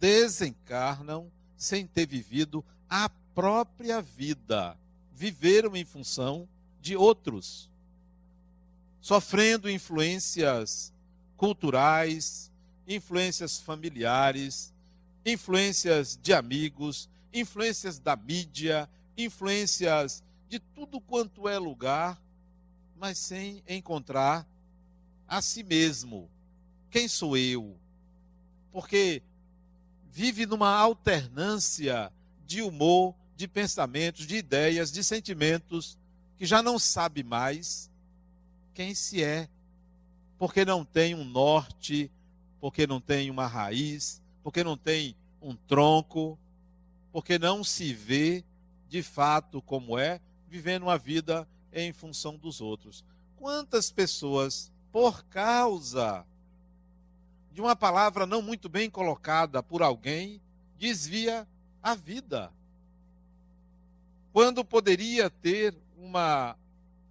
desencarnam 0.00 1.30
sem 1.56 1.86
ter 1.86 2.06
vivido 2.06 2.64
a 2.88 3.08
própria 3.34 4.00
vida. 4.02 4.76
Viveram 5.12 5.74
em 5.74 5.84
função 5.84 6.48
de 6.80 6.96
outros, 6.96 7.70
sofrendo 9.00 9.68
influências 9.68 10.92
culturais, 11.36 12.50
influências 12.86 13.58
familiares, 13.58 14.72
influências 15.24 16.18
de 16.22 16.32
amigos, 16.32 17.08
influências 17.32 17.98
da 17.98 18.14
mídia, 18.14 18.88
influências 19.16 20.22
de 20.48 20.58
tudo 20.58 21.00
quanto 21.00 21.48
é 21.48 21.58
lugar, 21.58 22.20
mas 22.98 23.18
sem 23.18 23.62
encontrar 23.68 24.46
a 25.26 25.42
si 25.42 25.62
mesmo. 25.62 26.30
Quem 26.90 27.08
sou 27.08 27.36
eu? 27.36 27.76
Porque 28.72 29.22
vive 30.16 30.46
numa 30.46 30.74
alternância 30.74 32.10
de 32.46 32.62
humor, 32.62 33.14
de 33.36 33.46
pensamentos, 33.46 34.26
de 34.26 34.36
ideias, 34.36 34.90
de 34.90 35.04
sentimentos, 35.04 35.98
que 36.38 36.46
já 36.46 36.62
não 36.62 36.78
sabe 36.78 37.22
mais 37.22 37.90
quem 38.72 38.94
se 38.94 39.22
é, 39.22 39.46
porque 40.38 40.64
não 40.64 40.86
tem 40.86 41.14
um 41.14 41.22
norte, 41.22 42.10
porque 42.58 42.86
não 42.86 42.98
tem 42.98 43.30
uma 43.30 43.46
raiz, 43.46 44.22
porque 44.42 44.64
não 44.64 44.74
tem 44.74 45.14
um 45.42 45.54
tronco, 45.54 46.38
porque 47.12 47.38
não 47.38 47.62
se 47.62 47.92
vê 47.92 48.42
de 48.88 49.02
fato 49.02 49.60
como 49.60 49.98
é, 49.98 50.18
vivendo 50.48 50.84
uma 50.84 50.96
vida 50.96 51.46
em 51.70 51.92
função 51.92 52.38
dos 52.38 52.62
outros. 52.62 53.04
Quantas 53.36 53.90
pessoas, 53.90 54.72
por 54.90 55.26
causa 55.26 56.24
de 57.56 57.62
uma 57.62 57.74
palavra 57.74 58.26
não 58.26 58.42
muito 58.42 58.68
bem 58.68 58.90
colocada 58.90 59.62
por 59.62 59.80
alguém, 59.80 60.42
desvia 60.78 61.48
a 61.82 61.94
vida. 61.94 62.52
Quando 64.30 64.62
poderia 64.62 65.30
ter 65.30 65.74
uma 65.96 66.54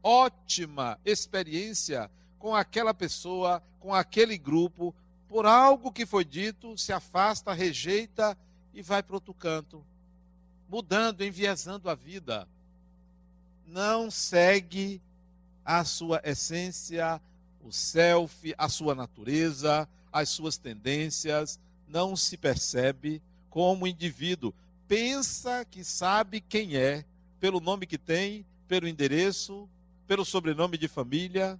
ótima 0.04 1.00
experiência 1.04 2.12
com 2.38 2.56
aquela 2.56 2.94
pessoa, 2.94 3.60
com 3.80 3.92
aquele 3.92 4.38
grupo, 4.38 4.94
por 5.28 5.48
algo 5.48 5.92
que 5.92 6.06
foi 6.06 6.24
dito, 6.24 6.78
se 6.78 6.94
afasta, 6.94 7.52
rejeita 7.52 8.38
e 8.72 8.84
vai 8.84 9.02
para 9.02 9.16
outro 9.16 9.34
canto, 9.34 9.84
mudando, 10.70 11.24
enviesando 11.24 11.90
a 11.90 11.96
vida. 11.96 12.48
Não 13.66 14.12
segue 14.12 15.02
a 15.66 15.84
sua 15.84 16.22
essência, 16.24 17.20
o 17.64 17.72
self, 17.72 18.54
a 18.60 18.70
sua 18.70 18.94
natureza, 18.94 19.90
as 20.16 20.30
suas 20.30 20.56
tendências, 20.56 21.60
não 21.90 22.16
se 22.16 22.38
percebe 22.38 23.22
como 23.50 23.86
indivíduo. 23.86 24.54
Pensa 24.88 25.66
que 25.66 25.84
sabe 25.84 26.40
quem 26.40 26.78
é, 26.78 27.04
pelo 27.38 27.60
nome 27.60 27.86
que 27.86 27.98
tem, 27.98 28.46
pelo 28.66 28.88
endereço, 28.88 29.68
pelo 30.08 30.24
sobrenome 30.24 30.78
de 30.78 30.88
família, 30.88 31.60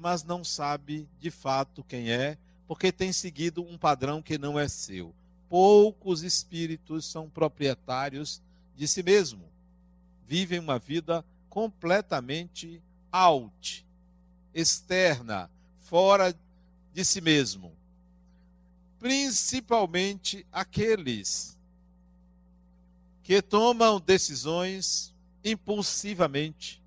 mas 0.00 0.24
não 0.24 0.42
sabe 0.42 1.08
de 1.20 1.30
fato 1.30 1.84
quem 1.84 2.10
é, 2.10 2.36
porque 2.66 2.90
tem 2.90 3.12
seguido 3.12 3.62
um 3.62 3.78
padrão 3.78 4.20
que 4.20 4.36
não 4.36 4.58
é 4.58 4.66
seu. 4.66 5.14
Poucos 5.48 6.24
espíritos 6.24 7.06
são 7.06 7.30
proprietários 7.30 8.42
de 8.74 8.88
si 8.88 9.04
mesmo. 9.04 9.44
Vivem 10.26 10.58
uma 10.58 10.80
vida 10.80 11.24
completamente 11.48 12.82
out, 13.12 13.86
externa, 14.52 15.48
fora 15.78 16.34
de 16.94 17.04
si 17.04 17.20
mesmo. 17.20 17.72
Principalmente 19.00 20.46
aqueles 20.52 21.58
que 23.22 23.42
tomam 23.42 24.00
decisões 24.00 25.12
impulsivamente, 25.44 26.80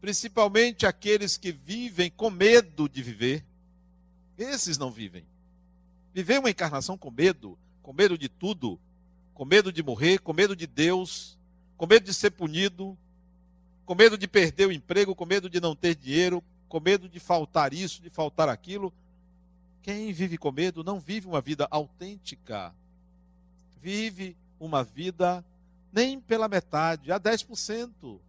principalmente 0.00 0.86
aqueles 0.86 1.36
que 1.36 1.50
vivem 1.50 2.10
com 2.10 2.30
medo 2.30 2.88
de 2.88 3.02
viver. 3.02 3.44
Esses 4.38 4.76
não 4.76 4.90
vivem. 4.90 5.24
Viver 6.14 6.38
uma 6.38 6.50
encarnação 6.50 6.96
com 6.96 7.10
medo, 7.10 7.58
com 7.82 7.92
medo 7.92 8.16
de 8.16 8.28
tudo, 8.28 8.78
com 9.34 9.44
medo 9.44 9.72
de 9.72 9.82
morrer, 9.82 10.18
com 10.18 10.32
medo 10.32 10.54
de 10.54 10.66
Deus, 10.66 11.36
com 11.76 11.86
medo 11.86 12.04
de 12.04 12.14
ser 12.14 12.30
punido, 12.30 12.96
com 13.84 13.94
medo 13.94 14.18
de 14.18 14.28
perder 14.28 14.66
o 14.66 14.72
emprego, 14.72 15.14
com 15.14 15.24
medo 15.24 15.48
de 15.48 15.60
não 15.60 15.74
ter 15.74 15.94
dinheiro, 15.94 16.42
com 16.68 16.80
medo 16.80 17.08
de 17.08 17.20
faltar 17.20 17.72
isso, 17.72 18.02
de 18.02 18.10
faltar 18.10 18.48
aquilo. 18.48 18.92
Quem 19.86 20.12
vive 20.12 20.36
com 20.36 20.52
medo 20.52 20.84
não 20.84 21.00
vive 21.00 21.26
uma 21.26 21.40
vida 21.40 21.66
autêntica. 21.70 22.74
Vive 23.80 24.36
uma 24.60 24.84
vida 24.84 25.42
nem 25.90 26.20
pela 26.20 26.48
metade, 26.48 27.10
a 27.10 27.18
10%, 27.18 28.20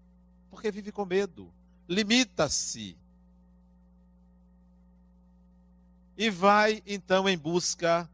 porque 0.49 0.71
vive 0.71 0.93
com 0.93 1.03
medo 1.03 1.51
limita-se. 1.87 2.97
E 6.17 6.29
vai 6.29 6.81
então 6.85 7.29
em 7.29 7.37
busca 7.37 8.09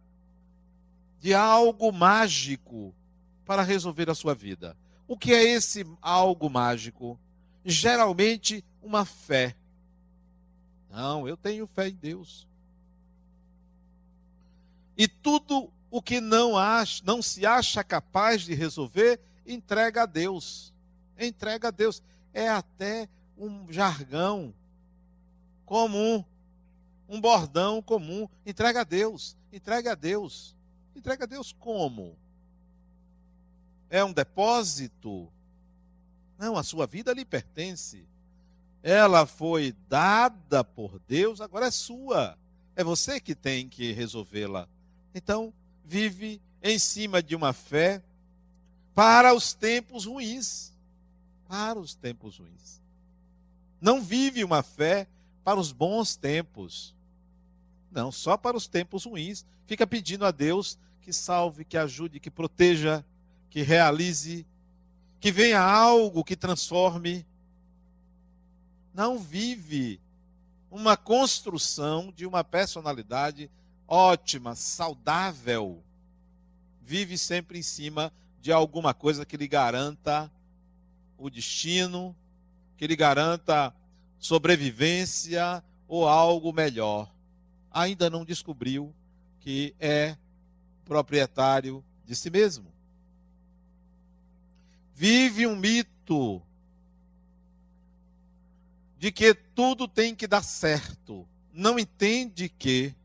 de 1.19 1.33
algo 1.33 1.91
mágico 1.91 2.93
para 3.45 3.61
resolver 3.61 4.09
a 4.09 4.15
sua 4.15 4.35
vida. 4.35 4.77
O 5.07 5.17
que 5.17 5.33
é 5.33 5.43
esse 5.43 5.85
algo 6.01 6.49
mágico? 6.49 7.19
Geralmente 7.63 8.63
uma 8.81 9.05
fé. 9.05 9.55
Não, 10.89 11.27
eu 11.27 11.35
tenho 11.35 11.67
fé 11.67 11.89
em 11.89 11.95
Deus. 11.95 12.47
E 14.97 15.07
tudo 15.07 15.71
o 15.89 16.01
que 16.01 16.19
não 16.19 16.57
acha, 16.57 17.03
não 17.05 17.21
se 17.21 17.45
acha 17.45 17.83
capaz 17.83 18.41
de 18.41 18.53
resolver, 18.53 19.19
entrega 19.45 20.03
a 20.03 20.05
Deus. 20.05 20.73
Entrega 21.19 21.67
a 21.67 21.71
Deus. 21.71 22.01
É 22.33 22.49
até 22.49 23.07
um 23.37 23.71
jargão 23.71 24.53
comum, 25.65 26.23
um 27.07 27.19
bordão 27.21 27.81
comum. 27.81 28.27
Entrega 28.45 28.81
a 28.81 28.83
Deus, 28.83 29.37
entrega 29.51 29.91
a 29.91 29.95
Deus. 29.95 30.55
Entrega 30.95 31.23
a 31.25 31.27
Deus 31.27 31.51
como? 31.51 32.15
É 33.89 34.03
um 34.03 34.13
depósito? 34.13 35.31
Não, 36.37 36.57
a 36.57 36.63
sua 36.63 36.87
vida 36.87 37.13
lhe 37.13 37.23
pertence. 37.23 38.07
Ela 38.81 39.25
foi 39.25 39.75
dada 39.87 40.63
por 40.63 40.99
Deus, 41.07 41.39
agora 41.39 41.67
é 41.67 41.71
sua. 41.71 42.37
É 42.75 42.83
você 42.83 43.19
que 43.19 43.35
tem 43.35 43.69
que 43.69 43.91
resolvê-la. 43.91 44.67
Então, 45.13 45.53
vive 45.83 46.41
em 46.61 46.79
cima 46.79 47.21
de 47.21 47.35
uma 47.35 47.53
fé 47.53 48.01
para 48.93 49.33
os 49.33 49.53
tempos 49.53 50.05
ruins. 50.05 50.71
Para 51.47 51.79
os 51.79 51.93
tempos 51.93 52.37
ruins 52.37 52.83
não 53.83 54.01
vive 54.01 54.45
uma 54.45 54.63
fé 54.63 55.09
para 55.43 55.59
os 55.59 55.73
bons 55.73 56.15
tempos. 56.15 56.95
Não, 57.91 58.13
só 58.13 58.37
para 58.37 58.55
os 58.55 58.65
tempos 58.65 59.03
ruins. 59.03 59.45
Fica 59.65 59.85
pedindo 59.85 60.25
a 60.25 60.31
Deus 60.31 60.79
que 61.01 61.11
salve, 61.11 61.65
que 61.65 61.77
ajude, 61.77 62.17
que 62.17 62.31
proteja, 62.31 63.03
que 63.49 63.61
realize, 63.61 64.47
que 65.19 65.33
venha 65.33 65.59
algo 65.59 66.23
que 66.23 66.37
transforme. 66.37 67.25
Não 68.93 69.19
vive 69.19 69.99
uma 70.71 70.95
construção 70.95 72.09
de 72.15 72.25
uma 72.25 72.41
personalidade 72.41 73.51
ótima, 73.87 74.55
saudável. 74.55 75.83
Vive 76.81 77.17
sempre 77.17 77.59
em 77.59 77.63
cima 77.63 78.11
de 78.41 78.51
alguma 78.51 78.93
coisa 78.93 79.25
que 79.25 79.37
lhe 79.37 79.47
garanta 79.47 80.31
o 81.17 81.29
destino, 81.29 82.15
que 82.77 82.85
lhe 82.85 82.95
garanta 82.95 83.73
sobrevivência 84.19 85.63
ou 85.87 86.07
algo 86.07 86.51
melhor. 86.51 87.09
Ainda 87.71 88.09
não 88.09 88.25
descobriu 88.25 88.93
que 89.39 89.75
é 89.79 90.17
proprietário 90.85 91.83
de 92.05 92.15
si 92.15 92.29
mesmo. 92.29 92.71
Vive 94.93 95.47
um 95.47 95.55
mito 95.55 96.41
de 98.97 99.11
que 99.11 99.33
tudo 99.33 99.87
tem 99.87 100.15
que 100.15 100.27
dar 100.27 100.43
certo. 100.43 101.27
Não 101.51 101.77
entende 101.77 102.47
que 102.47 102.95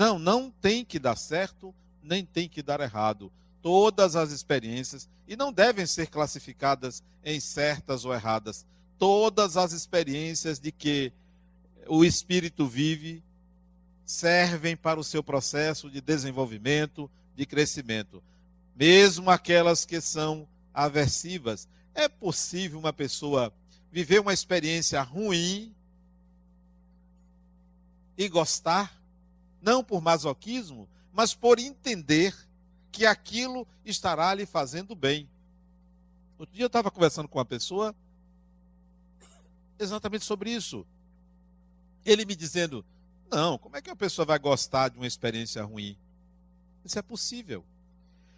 não, 0.00 0.18
não 0.18 0.50
tem 0.50 0.82
que 0.82 0.98
dar 0.98 1.14
certo, 1.14 1.74
nem 2.02 2.24
tem 2.24 2.48
que 2.48 2.62
dar 2.62 2.80
errado. 2.80 3.30
Todas 3.60 4.16
as 4.16 4.30
experiências 4.32 5.06
e 5.28 5.36
não 5.36 5.52
devem 5.52 5.84
ser 5.84 6.06
classificadas 6.06 7.02
em 7.22 7.38
certas 7.38 8.06
ou 8.06 8.14
erradas. 8.14 8.64
Todas 8.98 9.58
as 9.58 9.72
experiências 9.72 10.58
de 10.58 10.72
que 10.72 11.12
o 11.86 12.02
espírito 12.02 12.66
vive 12.66 13.22
servem 14.06 14.74
para 14.74 14.98
o 14.98 15.04
seu 15.04 15.22
processo 15.22 15.90
de 15.90 16.00
desenvolvimento, 16.00 17.10
de 17.36 17.44
crescimento. 17.44 18.22
mesmo 18.74 19.28
aquelas 19.28 19.84
que 19.84 20.00
são 20.00 20.48
aversivas. 20.72 21.68
É 21.94 22.08
possível 22.08 22.78
uma 22.78 22.94
pessoa 22.94 23.52
viver 23.92 24.18
uma 24.18 24.32
experiência 24.32 25.02
ruim 25.02 25.74
e 28.16 28.26
gostar, 28.30 28.99
não 29.60 29.84
por 29.84 30.00
masoquismo, 30.00 30.88
mas 31.12 31.34
por 31.34 31.58
entender 31.58 32.34
que 32.90 33.06
aquilo 33.06 33.66
estará 33.84 34.32
lhe 34.34 34.46
fazendo 34.46 34.94
bem. 34.94 35.28
Outro 36.38 36.54
dia 36.54 36.64
eu 36.64 36.68
estava 36.68 36.90
conversando 36.90 37.28
com 37.28 37.38
uma 37.38 37.44
pessoa 37.44 37.94
exatamente 39.78 40.24
sobre 40.24 40.50
isso. 40.50 40.86
Ele 42.04 42.24
me 42.24 42.34
dizendo: 42.34 42.84
Não, 43.30 43.58
como 43.58 43.76
é 43.76 43.82
que 43.82 43.90
a 43.90 43.96
pessoa 43.96 44.24
vai 44.24 44.38
gostar 44.38 44.88
de 44.88 44.96
uma 44.96 45.06
experiência 45.06 45.62
ruim? 45.62 45.96
Isso 46.84 46.98
é 46.98 47.02
possível. 47.02 47.64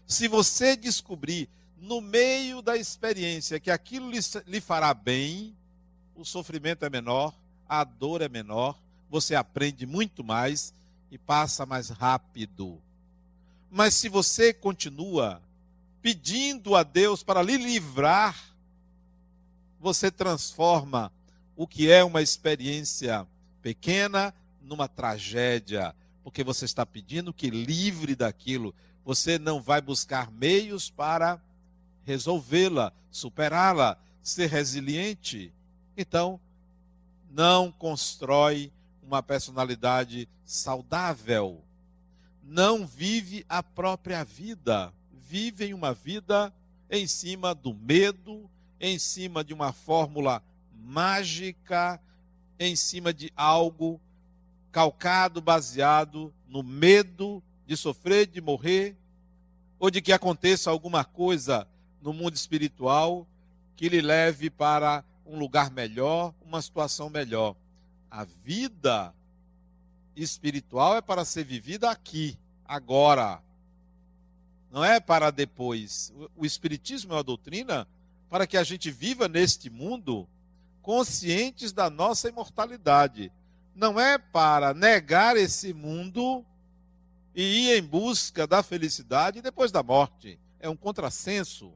Se 0.06 0.26
você 0.28 0.76
descobrir 0.76 1.48
no 1.78 2.00
meio 2.00 2.60
da 2.60 2.76
experiência 2.76 3.58
que 3.60 3.70
aquilo 3.70 4.10
lhe, 4.10 4.18
lhe 4.46 4.60
fará 4.60 4.92
bem, 4.92 5.56
o 6.14 6.24
sofrimento 6.24 6.84
é 6.84 6.90
menor, 6.90 7.34
a 7.68 7.84
dor 7.84 8.20
é 8.20 8.28
menor, 8.28 8.78
você 9.08 9.34
aprende 9.34 9.86
muito 9.86 10.22
mais 10.22 10.74
e 11.12 11.18
passa 11.18 11.66
mais 11.66 11.90
rápido. 11.90 12.80
Mas 13.70 13.92
se 13.92 14.08
você 14.08 14.50
continua 14.50 15.42
pedindo 16.00 16.74
a 16.74 16.82
Deus 16.82 17.22
para 17.22 17.42
lhe 17.42 17.58
livrar, 17.58 18.34
você 19.78 20.10
transforma 20.10 21.12
o 21.54 21.66
que 21.66 21.90
é 21.90 22.02
uma 22.02 22.22
experiência 22.22 23.26
pequena 23.60 24.34
numa 24.62 24.88
tragédia, 24.88 25.94
porque 26.24 26.42
você 26.42 26.64
está 26.64 26.86
pedindo 26.86 27.30
que 27.30 27.50
livre 27.50 28.16
daquilo. 28.16 28.74
Você 29.04 29.38
não 29.38 29.60
vai 29.60 29.82
buscar 29.82 30.30
meios 30.30 30.88
para 30.88 31.38
resolvê-la, 32.06 32.90
superá-la, 33.10 33.98
ser 34.22 34.46
resiliente. 34.48 35.52
Então, 35.94 36.40
não 37.30 37.70
constrói 37.70 38.72
uma 39.02 39.22
personalidade 39.22 40.28
saudável. 40.44 41.62
Não 42.42 42.86
vive 42.86 43.44
a 43.48 43.62
própria 43.62 44.24
vida. 44.24 44.92
Vive 45.12 45.74
uma 45.74 45.92
vida 45.92 46.52
em 46.90 47.06
cima 47.06 47.54
do 47.54 47.74
medo, 47.74 48.48
em 48.80 48.98
cima 48.98 49.42
de 49.42 49.52
uma 49.52 49.72
fórmula 49.72 50.42
mágica, 50.72 52.00
em 52.58 52.76
cima 52.76 53.12
de 53.12 53.32
algo 53.36 54.00
calcado, 54.70 55.40
baseado 55.40 56.32
no 56.46 56.62
medo 56.62 57.42
de 57.66 57.76
sofrer, 57.76 58.26
de 58.26 58.40
morrer, 58.40 58.96
ou 59.78 59.90
de 59.90 60.00
que 60.00 60.12
aconteça 60.12 60.70
alguma 60.70 61.04
coisa 61.04 61.66
no 62.00 62.12
mundo 62.12 62.34
espiritual 62.34 63.26
que 63.76 63.88
lhe 63.88 64.00
leve 64.00 64.50
para 64.50 65.04
um 65.24 65.38
lugar 65.38 65.70
melhor, 65.70 66.34
uma 66.44 66.60
situação 66.60 67.08
melhor. 67.08 67.56
A 68.12 68.24
vida 68.24 69.14
espiritual 70.14 70.94
é 70.94 71.00
para 71.00 71.24
ser 71.24 71.44
vivida 71.44 71.90
aqui, 71.90 72.38
agora. 72.62 73.42
Não 74.70 74.84
é 74.84 75.00
para 75.00 75.30
depois. 75.30 76.12
O 76.36 76.44
Espiritismo 76.44 77.14
é 77.14 77.16
uma 77.16 77.22
doutrina 77.22 77.88
para 78.28 78.46
que 78.46 78.58
a 78.58 78.62
gente 78.62 78.90
viva 78.90 79.28
neste 79.28 79.70
mundo 79.70 80.28
conscientes 80.82 81.72
da 81.72 81.88
nossa 81.88 82.28
imortalidade. 82.28 83.32
Não 83.74 83.98
é 83.98 84.18
para 84.18 84.74
negar 84.74 85.34
esse 85.34 85.72
mundo 85.72 86.44
e 87.34 87.70
ir 87.70 87.78
em 87.78 87.82
busca 87.82 88.46
da 88.46 88.62
felicidade 88.62 89.40
depois 89.40 89.72
da 89.72 89.82
morte. 89.82 90.38
É 90.60 90.68
um 90.68 90.76
contrassenso. 90.76 91.72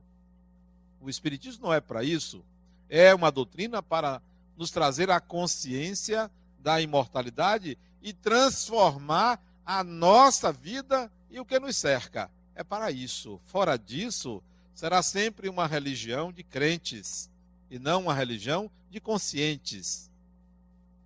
O 1.01 1.09
Espiritismo 1.09 1.69
não 1.69 1.73
é 1.73 1.81
para 1.81 2.05
isso. 2.05 2.45
É 2.91 3.15
uma 3.15 3.33
doutrina 3.33 3.83
para 3.83 4.21
nos 4.57 4.71
trazer 4.71 5.11
a 5.11 5.21
consciência 5.21 6.31
da 6.59 6.81
imortalidade 6.81 7.79
e 8.03 8.13
transformar 8.13 9.41
a 9.65 9.83
nossa 9.83 10.53
vida 10.53 11.11
e 11.31 11.39
o 11.39 11.45
que 11.45 11.59
nos 11.59 11.77
cerca. 11.77 12.31
É 12.55 12.65
para 12.65 12.91
isso. 12.91 13.41
Fora 13.45 13.77
disso, 13.77 14.43
será 14.75 15.03
sempre 15.03 15.49
uma 15.49 15.67
religião 15.67 16.33
de 16.33 16.43
crentes 16.43 17.29
e 17.71 17.79
não 17.79 18.03
uma 18.03 18.15
religião 18.15 18.71
de 18.91 19.01
conscientes, 19.01 20.11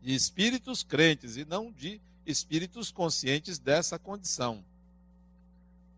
de 0.03 0.15
espíritos 0.15 0.83
crentes 0.83 1.37
e 1.37 1.45
não 1.45 1.73
de 1.73 2.01
espíritos 2.27 2.91
conscientes 2.91 3.59
dessa 3.59 3.99
condição. 3.99 4.65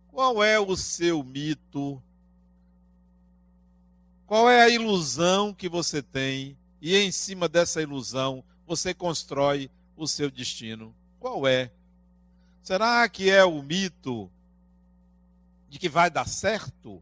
Qual 0.08 0.42
é 0.42 0.58
o 0.58 0.76
seu 0.76 1.22
mito? 1.22 2.02
Qual 4.26 4.48
é 4.48 4.62
a 4.62 4.68
ilusão 4.68 5.52
que 5.52 5.68
você 5.68 6.02
tem? 6.02 6.56
E 6.82 6.96
em 6.96 7.12
cima 7.12 7.48
dessa 7.48 7.80
ilusão 7.80 8.42
você 8.66 8.92
constrói 8.92 9.70
o 9.96 10.08
seu 10.08 10.28
destino. 10.28 10.92
Qual 11.20 11.46
é? 11.46 11.70
Será 12.60 13.08
que 13.08 13.30
é 13.30 13.44
o 13.44 13.62
mito 13.62 14.28
de 15.70 15.78
que 15.78 15.88
vai 15.88 16.10
dar 16.10 16.26
certo? 16.26 17.00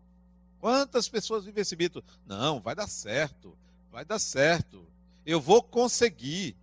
Quantas 0.61 1.09
pessoas 1.09 1.47
vivem 1.47 1.63
esse 1.63 1.75
mito? 1.77 2.05
Não, 2.27 2.61
vai 2.61 2.75
dar 2.75 2.89
certo, 2.89 3.57
vai 3.91 4.05
dar 4.05 4.19
certo, 4.19 4.87
eu 5.25 5.41
vou 5.41 5.63
conseguir. 5.63 6.55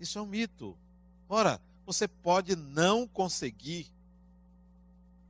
Isso 0.00 0.18
é 0.18 0.22
um 0.22 0.26
mito. 0.26 0.74
Ora, 1.28 1.60
você 1.84 2.08
pode 2.08 2.56
não 2.56 3.06
conseguir, 3.06 3.86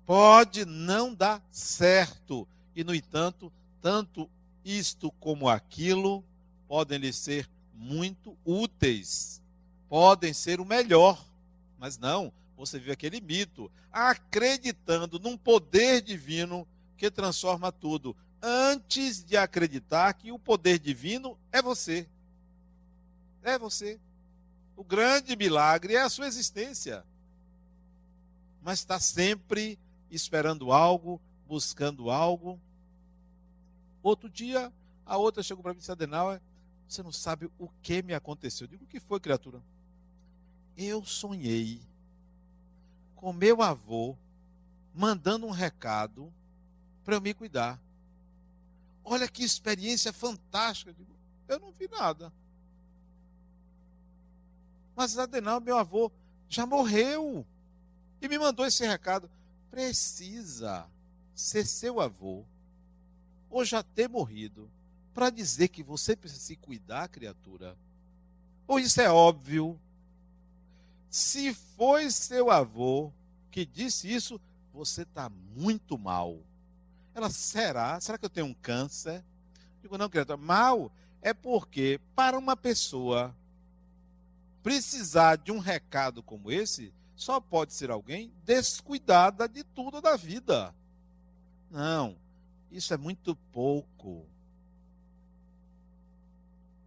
pode 0.06 0.64
não 0.64 1.12
dar 1.12 1.44
certo, 1.50 2.46
e 2.76 2.84
no 2.84 2.94
entanto, 2.94 3.52
tanto 3.80 4.30
isto 4.64 5.10
como 5.18 5.48
aquilo 5.48 6.24
podem 6.72 6.96
lhe 6.96 7.12
ser 7.12 7.46
muito 7.74 8.34
úteis, 8.46 9.42
podem 9.90 10.32
ser 10.32 10.58
o 10.58 10.64
melhor, 10.64 11.22
mas 11.76 11.98
não, 11.98 12.32
você 12.56 12.78
vive 12.78 12.92
aquele 12.92 13.20
mito, 13.20 13.70
acreditando 13.92 15.18
num 15.18 15.36
poder 15.36 16.00
divino 16.00 16.66
que 16.96 17.10
transforma 17.10 17.70
tudo, 17.70 18.16
antes 18.40 19.22
de 19.22 19.36
acreditar 19.36 20.14
que 20.14 20.32
o 20.32 20.38
poder 20.38 20.78
divino 20.78 21.36
é 21.52 21.60
você. 21.60 22.08
É 23.42 23.58
você. 23.58 24.00
O 24.74 24.82
grande 24.82 25.36
milagre 25.36 25.94
é 25.94 26.00
a 26.00 26.08
sua 26.08 26.26
existência. 26.26 27.04
Mas 28.62 28.78
está 28.78 28.98
sempre 28.98 29.78
esperando 30.10 30.72
algo, 30.72 31.20
buscando 31.46 32.10
algo. 32.10 32.58
Outro 34.02 34.30
dia, 34.30 34.72
a 35.04 35.18
outra 35.18 35.42
chegou 35.42 35.62
para 35.62 35.74
mim 35.74 35.76
e 35.76 35.80
disse: 35.80 35.92
Adenauer, 35.92 36.40
você 36.88 37.02
não 37.02 37.12
sabe 37.12 37.50
o 37.58 37.68
que 37.82 38.02
me 38.02 38.14
aconteceu. 38.14 38.64
Eu 38.64 38.70
digo: 38.70 38.84
O 38.84 38.86
que 38.86 39.00
foi, 39.00 39.20
criatura? 39.20 39.62
Eu 40.76 41.04
sonhei 41.04 41.80
com 43.14 43.32
meu 43.32 43.62
avô 43.62 44.16
mandando 44.94 45.46
um 45.46 45.50
recado 45.50 46.32
para 47.04 47.14
eu 47.14 47.20
me 47.20 47.32
cuidar. 47.34 47.80
Olha 49.04 49.28
que 49.28 49.42
experiência 49.42 50.12
fantástica. 50.12 50.90
Eu, 50.90 50.94
digo, 50.94 51.12
eu 51.48 51.58
não 51.58 51.72
vi 51.72 51.88
nada. 51.88 52.32
Mas 54.94 55.18
Adenal, 55.18 55.60
meu 55.60 55.76
avô, 55.76 56.10
já 56.48 56.66
morreu. 56.66 57.46
E 58.20 58.28
me 58.28 58.38
mandou 58.38 58.66
esse 58.66 58.86
recado. 58.86 59.30
Precisa 59.70 60.86
ser 61.34 61.66
seu 61.66 62.00
avô, 62.00 62.44
ou 63.50 63.64
já 63.64 63.82
ter 63.82 64.08
morrido, 64.08 64.70
para 65.14 65.30
dizer 65.30 65.68
que 65.68 65.82
você 65.82 66.16
precisa 66.16 66.40
se 66.40 66.56
cuidar, 66.56 67.08
criatura. 67.08 67.76
Ou 68.66 68.78
isso 68.78 69.00
é 69.00 69.10
óbvio. 69.10 69.78
Se 71.10 71.52
foi 71.52 72.10
seu 72.10 72.50
avô 72.50 73.12
que 73.50 73.66
disse 73.66 74.12
isso, 74.12 74.40
você 74.72 75.02
está 75.02 75.30
muito 75.54 75.98
mal. 75.98 76.38
Ela, 77.14 77.28
será? 77.28 78.00
Será 78.00 78.16
que 78.16 78.24
eu 78.24 78.30
tenho 78.30 78.46
um 78.46 78.54
câncer? 78.54 79.22
Digo, 79.82 79.98
não, 79.98 80.08
criatura, 80.08 80.36
mal 80.36 80.90
é 81.20 81.32
porque 81.32 82.00
para 82.16 82.36
uma 82.36 82.56
pessoa 82.56 83.34
precisar 84.62 85.36
de 85.36 85.52
um 85.52 85.58
recado 85.58 86.22
como 86.22 86.50
esse, 86.50 86.92
só 87.14 87.40
pode 87.40 87.72
ser 87.72 87.90
alguém 87.90 88.32
descuidada 88.44 89.48
de 89.48 89.62
tudo 89.62 90.00
da 90.00 90.16
vida. 90.16 90.74
Não, 91.70 92.16
isso 92.70 92.92
é 92.92 92.96
muito 92.96 93.36
pouco. 93.52 94.26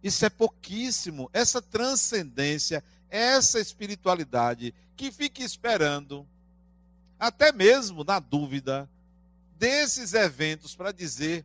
Isso 0.02 0.24
é 0.24 0.30
pouquíssimo. 0.30 1.28
Essa 1.32 1.60
transcendência, 1.60 2.82
essa 3.08 3.60
espiritualidade 3.60 4.74
que 4.96 5.10
fica 5.10 5.42
esperando, 5.42 6.26
até 7.18 7.52
mesmo 7.52 8.04
na 8.04 8.18
dúvida, 8.18 8.88
desses 9.58 10.14
eventos 10.14 10.74
para 10.74 10.92
dizer 10.92 11.44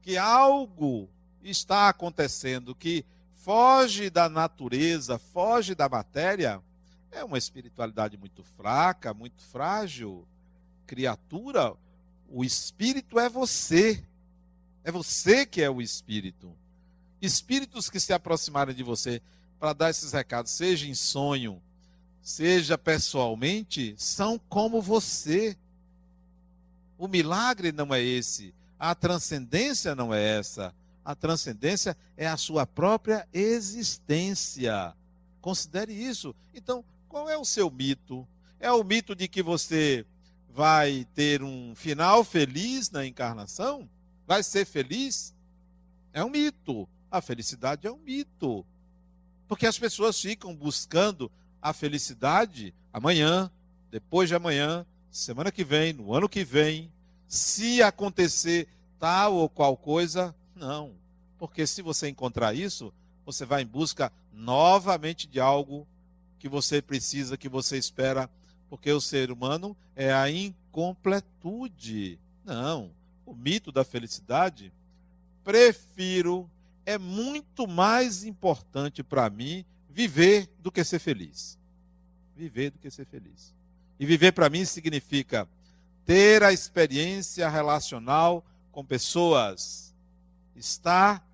que 0.00 0.16
algo 0.16 1.08
está 1.42 1.88
acontecendo 1.88 2.74
que 2.74 3.04
foge 3.36 4.08
da 4.08 4.28
natureza, 4.28 5.18
foge 5.18 5.74
da 5.74 5.88
matéria, 5.88 6.62
é 7.10 7.22
uma 7.22 7.36
espiritualidade 7.36 8.16
muito 8.16 8.42
fraca, 8.42 9.12
muito 9.12 9.42
frágil. 9.42 10.26
Criatura, 10.86 11.74
O 12.34 12.42
espírito 12.42 13.20
é 13.20 13.28
você. 13.28 14.02
É 14.82 14.90
você 14.90 15.44
que 15.44 15.60
é 15.60 15.68
o 15.68 15.82
espírito. 15.82 16.56
Espíritos 17.22 17.88
que 17.88 18.00
se 18.00 18.12
aproximarem 18.12 18.74
de 18.74 18.82
você 18.82 19.22
para 19.60 19.72
dar 19.72 19.90
esses 19.90 20.12
recados, 20.12 20.50
seja 20.50 20.88
em 20.88 20.94
sonho, 20.94 21.62
seja 22.20 22.76
pessoalmente, 22.76 23.94
são 23.96 24.40
como 24.48 24.82
você. 24.82 25.56
O 26.98 27.06
milagre 27.06 27.70
não 27.70 27.94
é 27.94 28.02
esse. 28.02 28.52
A 28.76 28.92
transcendência 28.92 29.94
não 29.94 30.12
é 30.12 30.20
essa. 30.36 30.74
A 31.04 31.14
transcendência 31.14 31.96
é 32.16 32.26
a 32.26 32.36
sua 32.36 32.66
própria 32.66 33.28
existência. 33.32 34.92
Considere 35.40 35.92
isso. 35.92 36.34
Então, 36.52 36.84
qual 37.08 37.30
é 37.30 37.38
o 37.38 37.44
seu 37.44 37.70
mito? 37.70 38.26
É 38.58 38.72
o 38.72 38.82
mito 38.82 39.14
de 39.14 39.28
que 39.28 39.44
você 39.44 40.04
vai 40.48 41.06
ter 41.14 41.40
um 41.40 41.72
final 41.76 42.24
feliz 42.24 42.90
na 42.90 43.06
encarnação? 43.06 43.88
Vai 44.26 44.42
ser 44.42 44.64
feliz? 44.64 45.32
É 46.12 46.24
um 46.24 46.30
mito. 46.30 46.88
A 47.12 47.20
felicidade 47.20 47.86
é 47.86 47.92
um 47.92 47.98
mito. 47.98 48.64
Porque 49.46 49.66
as 49.66 49.78
pessoas 49.78 50.18
ficam 50.18 50.56
buscando 50.56 51.30
a 51.60 51.74
felicidade 51.74 52.74
amanhã, 52.90 53.50
depois 53.90 54.30
de 54.30 54.34
amanhã, 54.34 54.86
semana 55.10 55.52
que 55.52 55.62
vem, 55.62 55.92
no 55.92 56.14
ano 56.14 56.26
que 56.26 56.42
vem, 56.42 56.90
se 57.28 57.82
acontecer 57.82 58.66
tal 58.98 59.34
ou 59.34 59.46
qual 59.46 59.76
coisa. 59.76 60.34
Não. 60.56 60.94
Porque 61.38 61.66
se 61.66 61.82
você 61.82 62.08
encontrar 62.08 62.54
isso, 62.54 62.90
você 63.26 63.44
vai 63.44 63.60
em 63.60 63.66
busca 63.66 64.10
novamente 64.32 65.26
de 65.26 65.38
algo 65.38 65.86
que 66.38 66.48
você 66.48 66.80
precisa, 66.80 67.36
que 67.36 67.48
você 67.48 67.76
espera, 67.76 68.30
porque 68.70 68.90
o 68.90 69.02
ser 69.02 69.30
humano 69.30 69.76
é 69.94 70.10
a 70.14 70.30
incompletude. 70.30 72.18
Não. 72.42 72.90
O 73.26 73.34
mito 73.34 73.70
da 73.70 73.84
felicidade, 73.84 74.72
prefiro, 75.44 76.48
é 76.84 76.98
muito 76.98 77.66
mais 77.66 78.24
importante 78.24 79.02
para 79.02 79.28
mim 79.30 79.64
viver 79.88 80.48
do 80.58 80.72
que 80.72 80.82
ser 80.84 80.98
feliz. 80.98 81.58
Viver 82.36 82.70
do 82.70 82.78
que 82.78 82.90
ser 82.90 83.04
feliz. 83.06 83.54
E 83.98 84.06
viver 84.06 84.32
para 84.32 84.48
mim 84.48 84.64
significa 84.64 85.48
ter 86.04 86.42
a 86.42 86.52
experiência 86.52 87.48
relacional 87.48 88.44
com 88.72 88.84
pessoas, 88.84 89.94
estar 90.56 91.24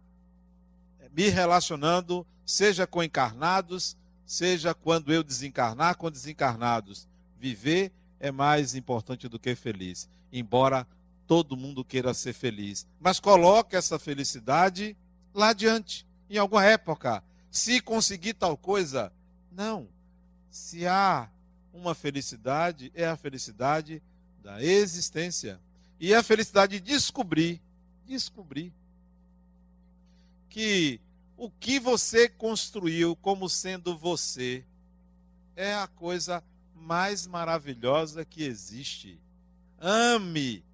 me 1.12 1.28
relacionando, 1.28 2.26
seja 2.44 2.86
com 2.86 3.02
encarnados, 3.02 3.96
seja 4.26 4.74
quando 4.74 5.12
eu 5.12 5.22
desencarnar 5.22 5.96
com 5.96 6.10
desencarnados. 6.10 7.08
Viver 7.38 7.92
é 8.20 8.30
mais 8.30 8.74
importante 8.74 9.28
do 9.28 9.38
que 9.38 9.54
feliz, 9.54 10.08
embora 10.32 10.86
todo 11.26 11.56
mundo 11.56 11.84
queira 11.84 12.12
ser 12.14 12.32
feliz. 12.32 12.86
Mas 13.00 13.18
coloque 13.18 13.76
essa 13.76 13.98
felicidade 13.98 14.96
lá 15.34 15.50
adiante, 15.50 16.06
em 16.28 16.36
alguma 16.36 16.64
época. 16.64 17.22
Se 17.50 17.80
conseguir 17.80 18.34
tal 18.34 18.56
coisa, 18.56 19.12
não. 19.50 19.88
Se 20.50 20.86
há 20.86 21.30
uma 21.72 21.94
felicidade, 21.94 22.90
é 22.94 23.06
a 23.06 23.16
felicidade 23.16 24.02
da 24.42 24.62
existência. 24.62 25.60
E 26.00 26.12
é 26.12 26.16
a 26.16 26.22
felicidade 26.22 26.78
de 26.78 26.92
descobrir, 26.92 27.60
descobrir 28.06 28.72
que 30.48 31.00
o 31.36 31.50
que 31.50 31.78
você 31.78 32.28
construiu 32.28 33.14
como 33.16 33.48
sendo 33.48 33.96
você 33.96 34.64
é 35.54 35.74
a 35.74 35.86
coisa 35.86 36.42
mais 36.74 37.26
maravilhosa 37.26 38.24
que 38.24 38.42
existe. 38.42 39.20
Ame 39.80 40.64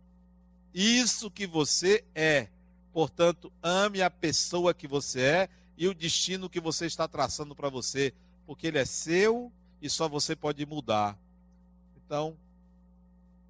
isso 0.75 1.31
que 1.31 1.47
você 1.47 2.05
é. 2.15 2.49
Portanto, 2.95 3.53
ame 3.63 4.01
a 4.01 4.09
pessoa 4.09 4.73
que 4.73 4.89
você 4.89 5.21
é 5.21 5.49
e 5.77 5.87
o 5.87 5.95
destino 5.95 6.49
que 6.49 6.61
você 6.61 6.87
está 6.87 7.07
traçando 7.07 7.55
para 7.55 7.69
você, 7.69 8.15
porque 8.47 8.69
ele 8.69 8.79
é 8.79 8.87
seu 8.87 9.53
e 9.83 9.91
só 9.91 10.09
você 10.09 10.35
pode 10.35 10.65
mudar. 10.65 11.19
Então, 11.97 12.35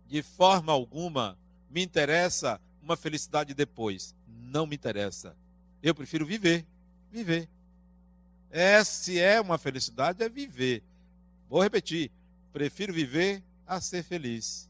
de 0.09 0.21
forma 0.21 0.73
alguma 0.73 1.39
me 1.71 1.81
interessa 1.81 2.61
uma 2.83 2.97
felicidade 2.97 3.55
depois. 3.55 4.17
Não 4.27 4.67
me 4.67 4.75
interessa. 4.75 5.37
Eu 5.81 5.95
prefiro 5.95 6.27
viver 6.27 6.67
viver. 7.15 7.49
É, 8.51 8.83
se 8.83 9.21
é 9.21 9.41
uma 9.41 9.57
felicidade, 9.57 10.23
é 10.23 10.29
viver. 10.29 10.83
Vou 11.49 11.63
repetir: 11.63 12.11
prefiro 12.53 12.93
viver 12.93 13.43
a 13.67 13.81
ser 13.81 14.03
feliz. 14.03 14.69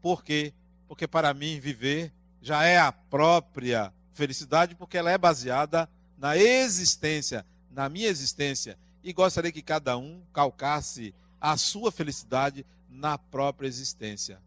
Por 0.00 0.24
quê? 0.24 0.52
Porque 0.88 1.06
para 1.06 1.32
mim 1.34 1.60
viver 1.60 2.12
já 2.40 2.64
é 2.64 2.78
a 2.78 2.92
própria 2.92 3.92
felicidade, 4.12 4.74
porque 4.74 4.96
ela 4.96 5.10
é 5.10 5.18
baseada 5.18 5.88
na 6.18 6.36
existência, 6.36 7.44
na 7.70 7.88
minha 7.88 8.08
existência. 8.08 8.78
E 9.02 9.12
gostaria 9.12 9.52
que 9.52 9.62
cada 9.62 9.96
um 9.96 10.20
calcasse 10.32 11.14
a 11.40 11.56
sua 11.56 11.90
felicidade 11.90 12.66
na 12.88 13.16
própria 13.16 13.66
existência. 13.66 14.38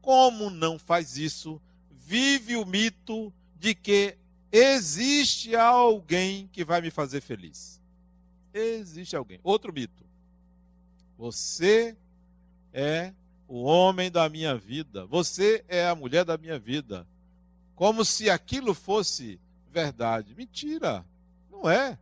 Como 0.00 0.50
não 0.50 0.78
faz 0.78 1.16
isso, 1.16 1.60
vive 1.90 2.56
o 2.56 2.64
mito 2.64 3.32
de 3.58 3.74
que 3.74 4.16
Existe 4.56 5.56
alguém 5.56 6.48
que 6.52 6.64
vai 6.64 6.80
me 6.80 6.88
fazer 6.88 7.20
feliz. 7.20 7.80
Existe 8.52 9.16
alguém. 9.16 9.40
Outro 9.42 9.72
mito. 9.72 10.04
Você 11.18 11.96
é 12.72 13.12
o 13.48 13.62
homem 13.62 14.10
da 14.10 14.28
minha 14.28 14.56
vida. 14.56 15.06
Você 15.06 15.64
é 15.68 15.86
a 15.86 15.94
mulher 15.94 16.24
da 16.24 16.36
minha 16.36 16.58
vida. 16.58 17.06
Como 17.74 18.04
se 18.04 18.30
aquilo 18.30 18.74
fosse 18.74 19.40
verdade. 19.70 20.34
Mentira. 20.34 21.04
Não 21.50 21.68
é. 21.68 21.98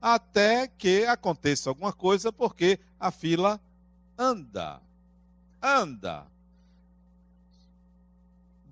Até 0.00 0.66
que 0.66 1.04
aconteça 1.04 1.70
alguma 1.70 1.92
coisa, 1.92 2.32
porque 2.32 2.78
a 2.98 3.10
fila 3.10 3.60
anda. 4.16 4.80
Anda. 5.62 6.26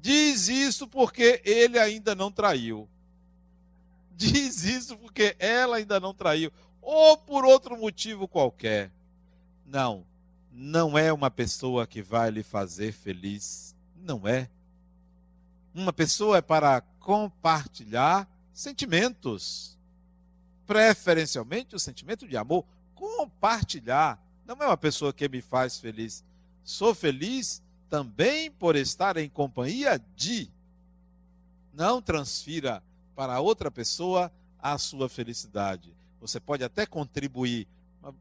Diz 0.01 0.49
isso 0.49 0.87
porque 0.87 1.43
ele 1.45 1.79
ainda 1.79 2.15
não 2.15 2.31
traiu 2.31 2.89
diz 4.19 4.65
isso 4.65 4.97
porque 4.99 5.37
ela 5.39 5.77
ainda 5.77 6.01
não 6.01 6.13
traiu, 6.13 6.53
ou 6.83 7.17
por 7.17 7.45
outro 7.45 7.79
motivo 7.79 8.27
qualquer. 8.27 8.91
Não, 9.65 10.05
não 10.53 10.99
é 10.99 11.13
uma 11.13 11.31
pessoa 11.31 11.87
que 11.87 12.03
vai 12.03 12.31
lhe 12.31 12.43
fazer 12.43 12.93
feliz. 12.93 13.75
Não 13.97 14.27
é. 14.27 14.49
Uma 15.75 15.93
pessoa 15.93 16.39
é 16.39 16.43
para 16.43 16.81
compartilhar 17.01 18.29
sentimentos, 18.53 19.79
preferencialmente 20.67 21.77
o 21.77 21.79
sentimento 21.79 22.27
de 22.27 22.37
amor. 22.37 22.65
Compartilhar. 22.95 24.21
Não 24.45 24.57
é 24.57 24.67
uma 24.67 24.77
pessoa 24.77 25.13
que 25.13 25.29
me 25.29 25.41
faz 25.41 25.79
feliz. 25.79 26.25
Sou 26.65 26.95
feliz 26.95 27.63
também 27.89 28.51
por 28.51 28.77
estar 28.77 29.17
em 29.17 29.29
companhia 29.29 30.01
de. 30.17 30.51
Não 31.73 32.03
transfira 32.03 32.83
para 33.15 33.41
outra 33.41 33.71
pessoa 33.71 34.33
a 34.59 34.77
sua 34.77 35.09
felicidade. 35.09 35.95
Você 36.21 36.41
pode 36.41 36.65
até 36.65 36.85
contribuir, 36.85 37.69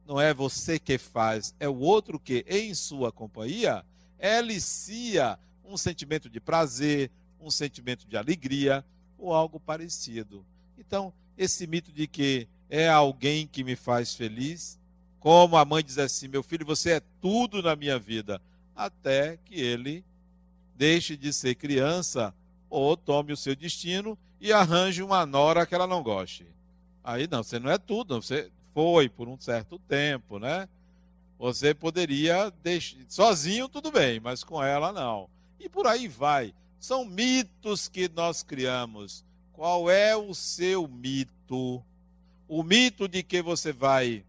não 0.05 0.19
é 0.19 0.33
você 0.33 0.79
que 0.79 0.97
faz, 0.97 1.53
é 1.59 1.67
o 1.67 1.77
outro 1.77 2.19
que, 2.19 2.45
em 2.47 2.73
sua 2.73 3.11
companhia, 3.11 3.85
elicia 4.19 5.37
um 5.63 5.77
sentimento 5.77 6.29
de 6.29 6.39
prazer, 6.39 7.11
um 7.39 7.51
sentimento 7.51 8.07
de 8.07 8.17
alegria 8.17 8.83
ou 9.17 9.33
algo 9.33 9.59
parecido. 9.59 10.45
Então, 10.77 11.13
esse 11.37 11.67
mito 11.67 11.91
de 11.91 12.07
que 12.07 12.47
é 12.69 12.89
alguém 12.89 13.47
que 13.47 13.63
me 13.63 13.75
faz 13.75 14.13
feliz, 14.15 14.79
como 15.19 15.57
a 15.57 15.65
mãe 15.65 15.83
diz 15.83 15.97
assim: 15.97 16.27
meu 16.27 16.43
filho, 16.43 16.65
você 16.65 16.91
é 16.91 16.99
tudo 17.21 17.61
na 17.61 17.75
minha 17.75 17.99
vida, 17.99 18.41
até 18.75 19.37
que 19.37 19.55
ele 19.55 20.03
deixe 20.75 21.17
de 21.17 21.33
ser 21.33 21.55
criança 21.55 22.33
ou 22.69 22.95
tome 22.95 23.33
o 23.33 23.37
seu 23.37 23.55
destino 23.55 24.17
e 24.39 24.51
arranje 24.51 25.01
uma 25.01 25.25
nora 25.25 25.65
que 25.65 25.73
ela 25.73 25.87
não 25.87 26.03
goste. 26.03 26.45
Aí 27.03 27.27
não, 27.27 27.41
você 27.41 27.57
não 27.59 27.71
é 27.71 27.77
tudo, 27.77 28.21
você 28.21 28.51
foi 28.77 29.09
por 29.09 29.27
um 29.27 29.39
certo 29.39 29.79
tempo, 29.79 30.37
né? 30.37 30.69
Você 31.39 31.73
poderia 31.73 32.51
deixar 32.61 32.99
sozinho 33.09 33.67
tudo 33.67 33.89
bem, 33.89 34.19
mas 34.19 34.43
com 34.43 34.63
ela 34.63 34.93
não. 34.93 35.27
E 35.59 35.67
por 35.67 35.87
aí 35.87 36.07
vai. 36.07 36.53
São 36.79 37.03
mitos 37.03 37.87
que 37.87 38.07
nós 38.07 38.43
criamos. 38.43 39.25
Qual 39.51 39.89
é 39.89 40.15
o 40.15 40.31
seu 40.35 40.87
mito? 40.87 41.83
O 42.47 42.61
mito 42.61 43.07
de 43.07 43.23
que 43.23 43.41
você 43.41 43.73
vai 43.73 44.23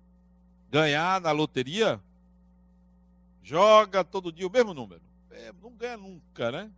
ganhar 0.71 1.21
na 1.21 1.31
loteria? 1.31 2.01
Joga 3.43 4.03
todo 4.03 4.33
dia 4.33 4.47
o 4.47 4.51
mesmo 4.51 4.73
número. 4.73 5.03
É, 5.31 5.53
não 5.63 5.73
ganha 5.73 5.99
nunca, 5.99 6.51
né? 6.51 6.71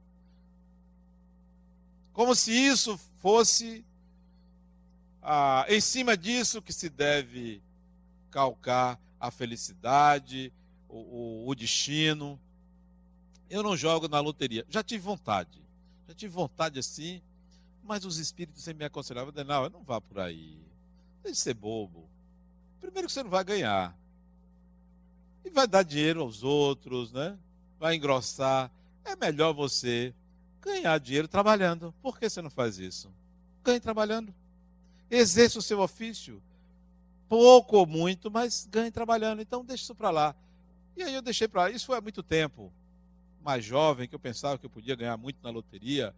Como 2.13 2.35
se 2.35 2.51
isso 2.51 2.99
fosse 3.21 3.85
ah, 5.23 5.67
em 5.69 5.81
cima 5.81 6.17
disso 6.17 6.63
que 6.63 6.73
se 6.73 6.89
deve 6.89 7.63
calcar 8.31 8.99
a 9.19 9.31
felicidade, 9.31 10.53
o, 10.89 10.99
o, 10.99 11.49
o 11.49 11.55
destino. 11.55 12.41
Eu 13.49 13.63
não 13.63 13.77
jogo 13.77 14.09
na 14.09 14.21
loteria. 14.21 14.65
Já 14.69 14.83
tive 14.83 15.03
vontade. 15.03 15.61
Já 16.09 16.15
tive 16.15 16.33
vontade 16.33 16.79
assim, 16.79 17.21
mas 17.83 18.05
os 18.05 18.19
espíritos 18.19 18.63
sempre 18.63 18.81
me 18.81 18.85
aconselhavam, 18.85 19.33
não, 19.45 19.69
não 19.69 19.83
vá 19.83 20.01
por 20.01 20.21
aí. 20.21 20.59
Deixe 21.23 21.37
de 21.37 21.43
ser 21.43 21.55
bobo. 21.55 22.09
Primeiro 22.81 23.09
que 23.09 23.13
você 23.13 23.23
não 23.23 23.31
vai 23.31 23.45
ganhar. 23.45 23.97
E 25.45 25.51
vai 25.51 25.67
dar 25.67 25.83
dinheiro 25.83 26.23
aos 26.23 26.43
outros, 26.43 27.13
né? 27.13 27.37
Vai 27.79 27.97
engrossar. 27.97 28.71
É 29.05 29.17
melhor 29.17 29.53
você 29.53 30.15
ganhar 30.61 30.99
dinheiro 30.99 31.29
trabalhando. 31.29 31.95
Por 32.03 32.19
que 32.19 32.29
você 32.29 32.41
não 32.41 32.51
faz 32.51 32.79
isso? 32.79 33.13
Ganhe 33.65 33.81
trabalhando. 33.81 34.35
Exerça 35.11 35.59
o 35.59 35.63
seu 35.63 35.81
ofício. 35.81 36.43
Pouco 37.29 37.77
ou 37.77 37.87
muito, 37.87 38.31
mas 38.31 38.69
ganhe 38.71 38.91
trabalhando. 38.91 39.43
Então 39.43 39.65
deixe 39.65 39.85
isso 39.85 39.95
para 39.95 40.11
lá. 40.11 40.35
E 40.97 41.03
aí 41.03 41.15
eu 41.15 41.23
deixei 41.23 41.49
para 41.49 41.63
lá. 41.63 41.71
Isso 41.71 41.87
foi 41.87 41.97
há 41.97 42.01
muito 42.01 42.23
tempo. 42.23 42.73
Mais 43.43 43.65
jovem, 43.65 44.09
que 44.09 44.15
eu 44.15 44.19
pensava 44.19 44.59
que 44.59 44.67
eu 44.67 44.71
podia 44.71 44.95
ganhar 44.95 45.17
muito 45.17 45.39
na 45.43 45.51
loteria. 45.51 46.15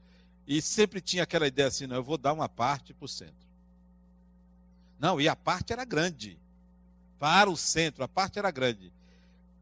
E 0.46 0.60
sempre 0.60 1.00
tinha 1.00 1.22
aquela 1.22 1.46
ideia 1.46 1.68
assim, 1.68 1.86
não, 1.86 1.96
eu 1.96 2.02
vou 2.02 2.18
dar 2.18 2.32
uma 2.32 2.48
parte 2.48 2.92
para 2.92 3.04
o 3.04 3.08
centro. 3.08 3.46
Não, 4.98 5.20
e 5.20 5.28
a 5.28 5.36
parte 5.36 5.72
era 5.72 5.84
grande. 5.84 6.38
Para 7.18 7.50
o 7.50 7.56
centro, 7.56 8.02
a 8.02 8.08
parte 8.08 8.38
era 8.38 8.50
grande. 8.50 8.92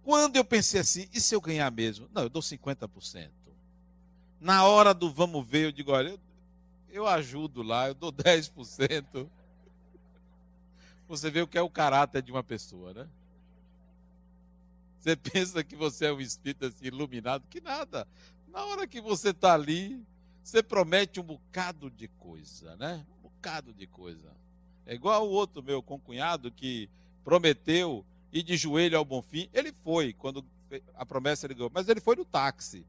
Quando 0.02 0.36
eu 0.36 0.44
pensei 0.44 0.80
assim, 0.80 1.08
e 1.12 1.20
se 1.20 1.34
eu 1.34 1.40
ganhar 1.40 1.70
mesmo? 1.70 2.08
Não, 2.12 2.22
eu 2.22 2.28
dou 2.28 2.42
50%. 2.42 3.30
Na 4.40 4.64
hora 4.64 4.94
do 4.94 5.12
vamos 5.12 5.46
ver, 5.46 5.66
eu 5.66 5.72
digo, 5.72 5.92
olha, 5.92 6.18
eu, 6.92 7.06
ajudo 7.06 7.62
lá, 7.62 7.88
eu 7.88 7.94
dou 7.94 8.12
10%. 8.12 9.28
Você 11.08 11.30
vê 11.30 11.42
o 11.42 11.46
que 11.46 11.58
é 11.58 11.62
o 11.62 11.70
caráter 11.70 12.22
de 12.22 12.30
uma 12.30 12.42
pessoa, 12.42 12.94
né? 12.94 13.08
Você 15.00 15.16
pensa 15.16 15.64
que 15.64 15.74
você 15.74 16.06
é 16.06 16.12
um 16.12 16.20
espírito 16.20 16.66
assim, 16.66 16.86
iluminado, 16.86 17.46
que 17.48 17.60
nada. 17.60 18.06
Na 18.48 18.64
hora 18.66 18.86
que 18.86 19.00
você 19.00 19.30
está 19.30 19.54
ali, 19.54 20.04
você 20.42 20.62
promete 20.62 21.18
um 21.18 21.22
bocado 21.22 21.90
de 21.90 22.06
coisa, 22.06 22.76
né? 22.76 23.04
Um 23.18 23.22
bocado 23.22 23.72
de 23.72 23.86
coisa. 23.86 24.30
É 24.84 24.94
igual 24.94 25.26
o 25.26 25.30
outro 25.30 25.62
meu 25.62 25.82
concunhado 25.82 26.50
que 26.50 26.88
prometeu 27.24 28.04
ir 28.32 28.42
de 28.42 28.56
joelho 28.56 28.98
ao 28.98 29.04
bom 29.04 29.22
fim. 29.22 29.48
Ele 29.52 29.72
foi, 29.72 30.12
quando 30.12 30.44
a 30.94 31.06
promessa 31.06 31.46
ele 31.46 31.54
ganhou, 31.54 31.70
mas 31.72 31.88
ele 31.88 32.00
foi 32.00 32.16
no 32.16 32.24
táxi. 32.24 32.84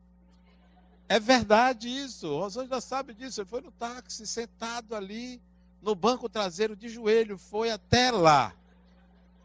É 1.12 1.20
verdade 1.20 1.90
isso, 1.90 2.26
Rosângela 2.38 2.80
sabe 2.80 3.14
disso. 3.14 3.42
Ele 3.42 3.50
foi 3.50 3.60
no 3.60 3.70
táxi, 3.70 4.26
sentado 4.26 4.96
ali, 4.96 5.42
no 5.82 5.94
banco 5.94 6.30
traseiro, 6.30 6.74
de 6.74 6.88
joelho, 6.88 7.38
foi 7.38 7.70
até 7.70 8.12
lá. 8.12 8.56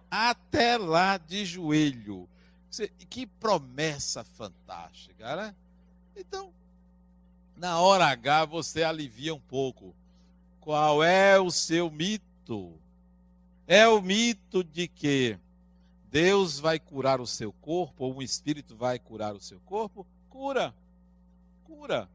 Até 0.08 0.78
lá 0.78 1.18
de 1.18 1.44
joelho. 1.44 2.28
Que 3.10 3.26
promessa 3.26 4.22
fantástica, 4.22 5.34
né? 5.34 5.56
Então, 6.14 6.52
na 7.56 7.80
hora 7.80 8.06
H 8.06 8.44
você 8.44 8.84
alivia 8.84 9.34
um 9.34 9.40
pouco. 9.40 9.92
Qual 10.60 11.02
é 11.02 11.36
o 11.40 11.50
seu 11.50 11.90
mito? 11.90 12.78
É 13.66 13.88
o 13.88 14.00
mito 14.00 14.62
de 14.62 14.86
que 14.86 15.36
Deus 16.12 16.60
vai 16.60 16.78
curar 16.78 17.20
o 17.20 17.26
seu 17.26 17.52
corpo, 17.52 18.04
ou 18.04 18.14
um 18.14 18.22
espírito 18.22 18.76
vai 18.76 19.00
curar 19.00 19.34
o 19.34 19.40
seu 19.40 19.58
corpo? 19.66 20.06
Cura. 20.30 20.72
Cura. 21.66 22.08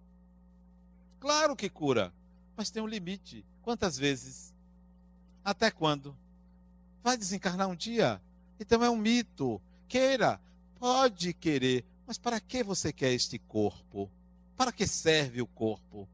Claro 1.19 1.55
que 1.55 1.69
cura. 1.69 2.13
Mas 2.55 2.69
tem 2.69 2.81
um 2.81 2.87
limite. 2.87 3.45
Quantas 3.61 3.97
vezes? 3.97 4.53
Até 5.43 5.69
quando? 5.69 6.15
Vai 7.03 7.17
desencarnar 7.17 7.67
um 7.67 7.75
dia? 7.75 8.21
Então 8.59 8.83
é 8.83 8.89
um 8.89 8.97
mito. 8.97 9.61
Queira. 9.87 10.39
Pode 10.79 11.33
querer. 11.33 11.85
Mas 12.07 12.17
para 12.17 12.39
que 12.39 12.63
você 12.63 12.91
quer 12.91 13.11
este 13.13 13.37
corpo? 13.37 14.09
Para 14.57 14.71
que 14.71 14.87
serve 14.87 15.41
o 15.41 15.47
corpo? 15.47 16.07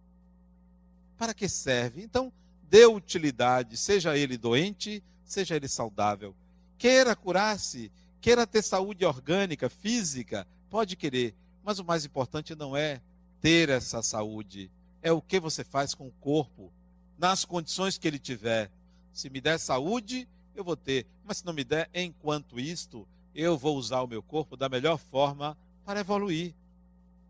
Para 1.18 1.34
que 1.34 1.50
serve? 1.50 2.04
Então, 2.04 2.32
dê 2.70 2.86
utilidade, 2.86 3.76
seja 3.78 4.18
ele 4.18 4.38
doente, 4.38 5.04
seja 5.26 5.56
ele 5.56 5.68
saudável. 5.68 6.36
Queira 6.78 7.16
curar-se, 7.16 7.92
queira 8.22 8.46
ter 8.46 8.62
saúde 8.62 9.04
orgânica, 9.06 9.70
física, 9.70 10.48
pode 10.70 10.96
querer, 10.96 11.36
mas 11.64 11.80
o 11.80 11.86
mais 11.86 12.06
importante 12.06 12.56
não 12.56 12.78
é 12.78 13.02
ter 13.42 13.70
essa 13.70 14.02
saúde, 14.02 14.72
é 15.02 15.12
o 15.12 15.22
que 15.22 15.40
você 15.40 15.64
faz 15.64 15.94
com 15.94 16.08
o 16.08 16.14
corpo, 16.20 16.72
nas 17.18 17.46
condições 17.46 17.98
que 17.98 18.08
ele 18.08 18.20
tiver. 18.20 18.72
Se 19.12 19.30
me 19.30 19.42
der 19.42 19.60
saúde, 19.60 20.28
eu 20.56 20.64
vou 20.64 20.76
ter, 20.76 21.06
mas 21.24 21.38
se 21.38 21.46
não 21.46 21.54
me 21.54 21.64
der, 21.64 21.90
enquanto 21.94 22.60
isto, 22.60 23.08
eu 23.34 23.58
vou 23.58 23.78
usar 23.78 24.02
o 24.02 24.08
meu 24.08 24.22
corpo 24.22 24.58
da 24.58 24.68
melhor 24.68 24.98
forma 24.98 25.58
para 25.86 26.00
evoluir. 26.00 26.54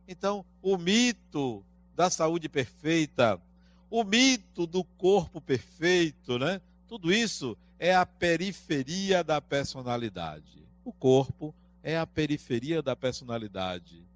Então, 0.08 0.46
o 0.62 0.78
mito 0.78 1.63
da 1.96 2.10
saúde 2.10 2.48
perfeita, 2.48 3.41
o 3.89 4.04
mito 4.04 4.65
do 4.65 4.84
corpo 4.84 5.41
perfeito, 5.41 6.39
né? 6.39 6.62
Tudo 6.88 7.12
isso 7.12 7.58
é 7.78 7.93
a 7.93 8.06
periferia 8.06 9.24
da 9.24 9.41
personalidade. 9.41 10.65
O 10.86 10.93
corpo 10.93 11.54
é 11.84 11.98
a 11.98 12.08
periferia 12.08 12.82
da 12.82 12.96
personalidade. 12.96 14.07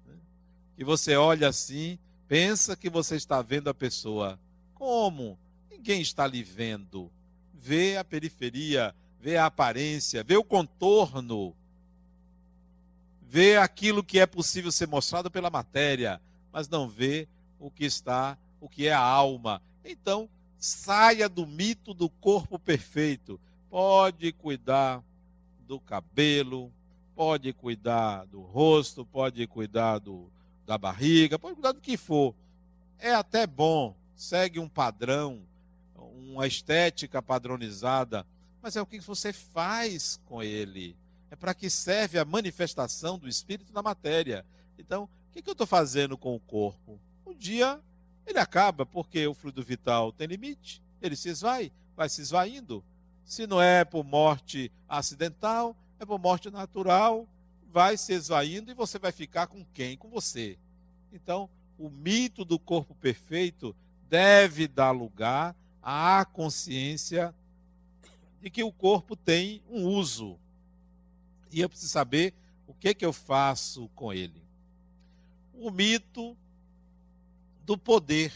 Que 0.82 0.86
você 0.86 1.14
olha 1.14 1.46
assim, 1.46 1.96
pensa 2.26 2.74
que 2.74 2.90
você 2.90 3.14
está 3.14 3.40
vendo 3.40 3.70
a 3.70 3.74
pessoa. 3.74 4.36
Como? 4.74 5.38
Ninguém 5.70 6.00
está 6.02 6.26
lhe 6.26 6.42
vendo. 6.42 7.08
Vê 7.54 7.96
a 7.96 8.02
periferia, 8.02 8.92
vê 9.20 9.36
a 9.36 9.46
aparência, 9.46 10.24
vê 10.24 10.36
o 10.36 10.42
contorno 10.42 11.54
vê 13.20 13.58
aquilo 13.58 14.02
que 14.02 14.18
é 14.18 14.26
possível 14.26 14.72
ser 14.72 14.88
mostrado 14.88 15.30
pela 15.30 15.50
matéria, 15.50 16.20
mas 16.52 16.68
não 16.68 16.88
vê 16.88 17.28
o 17.60 17.70
que 17.70 17.84
está, 17.84 18.36
o 18.60 18.68
que 18.68 18.88
é 18.88 18.92
a 18.92 18.98
alma. 18.98 19.62
Então, 19.84 20.28
saia 20.58 21.28
do 21.28 21.46
mito 21.46 21.94
do 21.94 22.08
corpo 22.08 22.58
perfeito. 22.58 23.40
Pode 23.70 24.32
cuidar 24.32 25.00
do 25.60 25.78
cabelo, 25.78 26.72
pode 27.14 27.52
cuidar 27.52 28.26
do 28.26 28.40
rosto, 28.40 29.06
pode 29.06 29.46
cuidar 29.46 29.98
do, 29.98 30.28
da 30.66 30.78
barriga, 30.78 31.38
pode 31.38 31.54
cuidar 31.54 31.72
do 31.72 31.80
que 31.80 31.96
for. 31.96 32.34
É 32.98 33.14
até 33.14 33.46
bom, 33.46 33.94
segue 34.14 34.58
um 34.58 34.68
padrão, 34.68 35.40
uma 35.96 36.46
estética 36.46 37.20
padronizada, 37.20 38.26
mas 38.62 38.76
é 38.76 38.82
o 38.82 38.86
que 38.86 39.00
você 39.00 39.32
faz 39.32 40.20
com 40.26 40.42
ele 40.42 40.96
é 41.32 41.34
para 41.34 41.54
que 41.54 41.70
serve 41.70 42.18
a 42.18 42.26
manifestação 42.26 43.18
do 43.18 43.26
espírito 43.26 43.72
na 43.72 43.80
matéria. 43.80 44.44
Então, 44.78 45.04
o 45.04 45.32
que, 45.32 45.40
que 45.40 45.48
eu 45.48 45.52
estou 45.52 45.66
fazendo 45.66 46.18
com 46.18 46.36
o 46.36 46.40
corpo? 46.40 47.00
Um 47.26 47.32
dia 47.32 47.80
ele 48.26 48.38
acaba, 48.38 48.84
porque 48.84 49.26
o 49.26 49.32
fluido 49.32 49.62
vital 49.62 50.12
tem 50.12 50.26
limite, 50.26 50.82
ele 51.00 51.16
se 51.16 51.30
esvai, 51.30 51.72
vai 51.96 52.10
se 52.10 52.20
esvaindo. 52.20 52.84
Se 53.24 53.46
não 53.46 53.62
é 53.62 53.82
por 53.82 54.04
morte 54.04 54.70
acidental, 54.86 55.74
é 55.98 56.04
por 56.04 56.18
morte 56.18 56.50
natural, 56.50 57.26
vai 57.72 57.96
se 57.96 58.12
esvaindo 58.12 58.70
e 58.70 58.74
você 58.74 58.98
vai 58.98 59.10
ficar 59.10 59.46
com 59.46 59.64
quem? 59.72 59.96
Com 59.96 60.10
você. 60.10 60.58
Então, 61.12 61.48
o 61.78 61.88
mito 61.88 62.44
do 62.44 62.58
corpo 62.58 62.94
perfeito 62.94 63.74
deve 64.08 64.68
dar 64.68 64.90
lugar 64.90 65.56
à 65.82 66.24
consciência 66.24 67.34
de 68.42 68.50
que 68.50 68.62
o 68.62 68.72
corpo 68.72 69.16
tem 69.16 69.62
um 69.70 69.86
uso, 69.86 70.38
e 71.50 71.60
eu 71.60 71.68
preciso 71.68 71.92
saber 71.92 72.34
o 72.66 72.74
que, 72.74 72.94
que 72.94 73.04
eu 73.04 73.12
faço 73.12 73.88
com 73.94 74.12
ele. 74.12 74.42
O 75.54 75.70
mito 75.70 76.36
do 77.64 77.78
poder. 77.78 78.32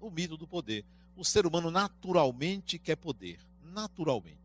O 0.00 0.10
mito 0.10 0.36
do 0.36 0.46
poder. 0.46 0.84
O 1.16 1.24
ser 1.24 1.46
humano 1.46 1.70
naturalmente 1.70 2.78
quer 2.78 2.96
poder. 2.96 3.40
Naturalmente. 3.64 4.38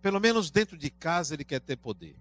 Pelo 0.00 0.20
menos 0.20 0.50
dentro 0.50 0.76
de 0.76 0.90
casa 0.90 1.34
ele 1.34 1.44
quer 1.44 1.60
ter 1.60 1.76
poder. 1.76 2.16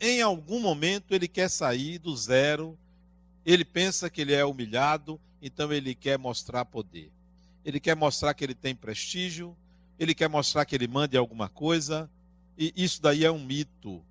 Em 0.00 0.22
algum 0.22 0.60
momento 0.60 1.14
ele 1.14 1.28
quer 1.28 1.48
sair 1.48 1.98
do 1.98 2.16
zero. 2.16 2.78
Ele 3.44 3.64
pensa 3.64 4.08
que 4.08 4.20
ele 4.20 4.32
é 4.32 4.44
humilhado, 4.44 5.20
então 5.40 5.72
ele 5.72 5.94
quer 5.94 6.18
mostrar 6.18 6.64
poder. 6.64 7.10
Ele 7.64 7.78
quer 7.78 7.94
mostrar 7.94 8.34
que 8.34 8.44
ele 8.44 8.54
tem 8.54 8.74
prestígio, 8.74 9.56
ele 9.98 10.14
quer 10.14 10.28
mostrar 10.28 10.64
que 10.64 10.74
ele 10.74 10.86
manda 10.86 11.18
alguma 11.18 11.48
coisa, 11.48 12.10
e 12.56 12.72
isso 12.76 13.00
daí 13.02 13.24
é 13.24 13.30
um 13.30 13.44
mito. 13.44 14.02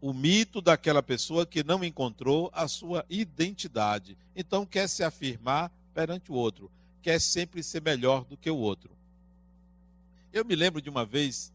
O 0.00 0.12
mito 0.12 0.60
daquela 0.60 1.02
pessoa 1.02 1.46
que 1.46 1.62
não 1.62 1.84
encontrou 1.84 2.50
a 2.52 2.66
sua 2.66 3.04
identidade. 3.08 4.16
Então 4.34 4.66
quer 4.66 4.88
se 4.88 5.04
afirmar 5.04 5.70
perante 5.94 6.32
o 6.32 6.34
outro. 6.34 6.70
Quer 7.00 7.20
sempre 7.20 7.62
ser 7.62 7.80
melhor 7.80 8.24
do 8.24 8.36
que 8.36 8.50
o 8.50 8.56
outro. 8.56 8.90
Eu 10.32 10.44
me 10.44 10.56
lembro 10.56 10.82
de 10.82 10.90
uma 10.90 11.04
vez 11.04 11.52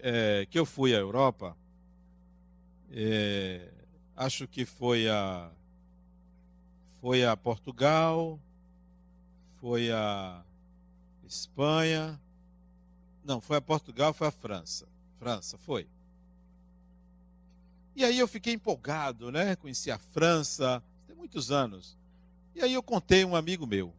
é, 0.00 0.46
que 0.50 0.58
eu 0.58 0.64
fui 0.64 0.94
à 0.94 0.98
Europa. 0.98 1.56
É, 2.98 3.60
acho 4.16 4.48
que 4.48 4.64
foi 4.64 5.06
a 5.06 5.50
foi 6.98 7.26
a 7.26 7.36
Portugal, 7.36 8.40
foi 9.60 9.92
a 9.92 10.42
Espanha, 11.26 12.18
não, 13.22 13.38
foi 13.38 13.58
a 13.58 13.60
Portugal, 13.60 14.14
foi 14.14 14.28
a 14.28 14.30
França. 14.30 14.88
França, 15.18 15.58
foi. 15.58 15.86
E 17.94 18.02
aí 18.02 18.18
eu 18.18 18.26
fiquei 18.26 18.54
empolgado, 18.54 19.30
né? 19.30 19.56
Conheci 19.56 19.90
a 19.90 19.98
França, 19.98 20.82
tem 21.06 21.14
muitos 21.14 21.50
anos. 21.50 21.98
E 22.54 22.62
aí 22.62 22.72
eu 22.72 22.82
contei 22.82 23.24
a 23.24 23.26
um 23.26 23.36
amigo 23.36 23.66
meu. 23.66 23.92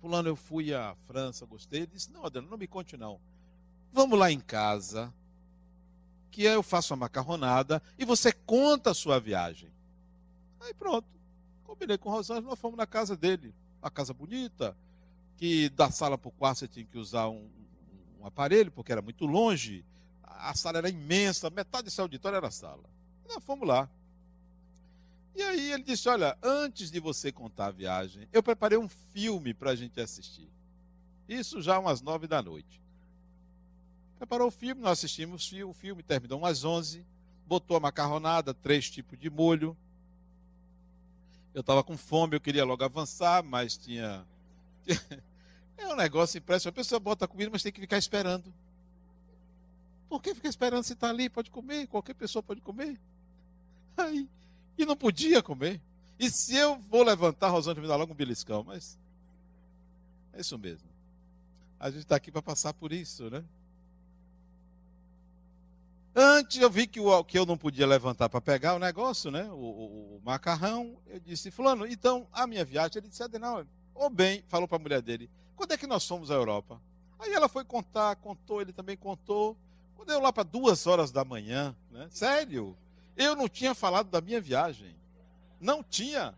Fulano, 0.00 0.28
eu 0.28 0.36
fui 0.36 0.72
à 0.72 0.94
França, 1.08 1.44
gostei. 1.46 1.80
Ele 1.80 1.90
disse, 1.92 2.12
não, 2.12 2.24
Adriano, 2.24 2.48
não 2.48 2.58
me 2.58 2.68
conte 2.68 2.96
não. 2.96 3.18
Vamos 3.92 4.16
lá 4.16 4.30
em 4.30 4.38
casa, 4.38 5.12
que 6.34 6.42
eu 6.42 6.64
faço 6.64 6.92
a 6.92 6.96
macarronada 6.96 7.80
e 7.96 8.04
você 8.04 8.32
conta 8.32 8.90
a 8.90 8.94
sua 8.94 9.20
viagem. 9.20 9.70
Aí 10.60 10.74
pronto. 10.74 11.06
Combinei 11.62 11.96
com 11.96 12.08
o 12.08 12.12
Rosângela, 12.12 12.48
nós 12.48 12.58
fomos 12.58 12.76
na 12.76 12.88
casa 12.88 13.16
dele. 13.16 13.54
Uma 13.80 13.88
casa 13.88 14.12
bonita, 14.12 14.76
que 15.36 15.68
da 15.68 15.92
sala 15.92 16.18
para 16.18 16.28
o 16.28 16.32
quarto 16.32 16.58
você 16.58 16.66
tinha 16.68 16.84
que 16.84 16.98
usar 16.98 17.28
um, 17.28 17.48
um 18.20 18.26
aparelho, 18.26 18.72
porque 18.72 18.90
era 18.90 19.00
muito 19.00 19.26
longe. 19.26 19.84
A 20.24 20.52
sala 20.56 20.78
era 20.78 20.88
imensa, 20.88 21.48
metade 21.50 21.84
desse 21.84 22.00
auditório 22.00 22.36
era 22.36 22.50
sala. 22.50 22.82
Nós 23.28 23.42
fomos 23.44 23.68
lá. 23.68 23.88
E 25.36 25.42
aí 25.42 25.70
ele 25.70 25.84
disse: 25.84 26.08
Olha, 26.08 26.36
antes 26.42 26.90
de 26.90 26.98
você 26.98 27.30
contar 27.30 27.66
a 27.66 27.70
viagem, 27.70 28.28
eu 28.32 28.42
preparei 28.42 28.76
um 28.76 28.88
filme 28.88 29.54
para 29.54 29.70
a 29.70 29.76
gente 29.76 30.00
assistir. 30.00 30.50
Isso 31.28 31.62
já 31.62 31.78
umas 31.78 32.02
nove 32.02 32.26
da 32.26 32.42
noite. 32.42 32.83
Preparou 34.18 34.48
o 34.48 34.50
filme, 34.50 34.80
nós 34.80 34.98
assistimos 34.98 35.52
o 35.52 35.72
filme, 35.72 36.02
terminou 36.02 36.38
umas 36.38 36.64
onze. 36.64 37.04
Botou 37.46 37.76
a 37.76 37.80
macarronada, 37.80 38.54
três 38.54 38.88
tipos 38.90 39.18
de 39.18 39.28
molho. 39.28 39.76
Eu 41.52 41.60
estava 41.60 41.84
com 41.84 41.96
fome, 41.96 42.36
eu 42.36 42.40
queria 42.40 42.64
logo 42.64 42.82
avançar, 42.82 43.42
mas 43.42 43.76
tinha. 43.76 44.24
É 45.76 45.88
um 45.88 45.96
negócio 45.96 46.38
impressionante. 46.38 46.72
A 46.72 46.80
pessoa 46.80 47.00
bota 47.00 47.26
comida, 47.26 47.50
mas 47.50 47.60
tem 47.60 47.72
que 47.72 47.80
ficar 47.80 47.98
esperando. 47.98 48.54
Por 50.08 50.22
que 50.22 50.32
ficar 50.32 50.48
esperando 50.48 50.84
se 50.84 50.92
está 50.92 51.10
ali? 51.10 51.28
Pode 51.28 51.50
comer, 51.50 51.88
qualquer 51.88 52.14
pessoa 52.14 52.44
pode 52.44 52.60
comer. 52.60 52.96
Aí, 53.96 54.28
e 54.78 54.86
não 54.86 54.96
podia 54.96 55.42
comer. 55.42 55.80
E 56.18 56.30
se 56.30 56.54
eu 56.54 56.78
vou 56.78 57.02
levantar, 57.02 57.48
Rosângela 57.48 57.82
me 57.82 57.88
dá 57.88 57.96
logo 57.96 58.12
um 58.12 58.16
beliscão, 58.16 58.62
mas 58.62 58.96
é 60.32 60.40
isso 60.40 60.56
mesmo. 60.56 60.88
A 61.78 61.90
gente 61.90 62.02
está 62.02 62.16
aqui 62.16 62.30
para 62.30 62.40
passar 62.40 62.72
por 62.72 62.92
isso, 62.92 63.28
né? 63.28 63.44
Antes 66.16 66.60
eu 66.60 66.70
vi 66.70 66.86
que, 66.86 67.00
o, 67.00 67.24
que 67.24 67.36
eu 67.36 67.44
não 67.44 67.56
podia 67.56 67.86
levantar 67.86 68.28
para 68.28 68.40
pegar 68.40 68.74
o 68.74 68.78
negócio, 68.78 69.32
né? 69.32 69.50
O, 69.50 69.56
o, 69.56 70.16
o, 70.16 70.20
macarrão. 70.24 70.96
Eu 71.08 71.18
disse, 71.18 71.50
fulano, 71.50 71.86
então 71.86 72.28
a 72.32 72.46
minha 72.46 72.64
viagem. 72.64 72.98
Ele 72.98 73.08
disse, 73.08 73.26
não, 73.38 73.66
ou 73.92 74.08
bem, 74.08 74.44
falou 74.46 74.68
para 74.68 74.76
a 74.76 74.80
mulher 74.80 75.02
dele, 75.02 75.28
quando 75.56 75.72
é 75.72 75.76
que 75.76 75.86
nós 75.86 76.06
fomos 76.06 76.30
à 76.30 76.34
Europa? 76.34 76.80
Aí 77.18 77.32
ela 77.32 77.48
foi 77.48 77.64
contar, 77.64 78.14
contou, 78.16 78.60
ele 78.60 78.72
também 78.72 78.96
contou. 78.96 79.56
Quando 79.96 80.10
eu 80.10 80.20
lá 80.20 80.32
para 80.32 80.44
duas 80.44 80.86
horas 80.86 81.10
da 81.10 81.24
manhã, 81.24 81.74
né? 81.90 82.06
Sério, 82.10 82.76
eu 83.16 83.34
não 83.34 83.48
tinha 83.48 83.74
falado 83.74 84.08
da 84.08 84.20
minha 84.20 84.40
viagem. 84.40 84.94
Não 85.60 85.82
tinha. 85.82 86.34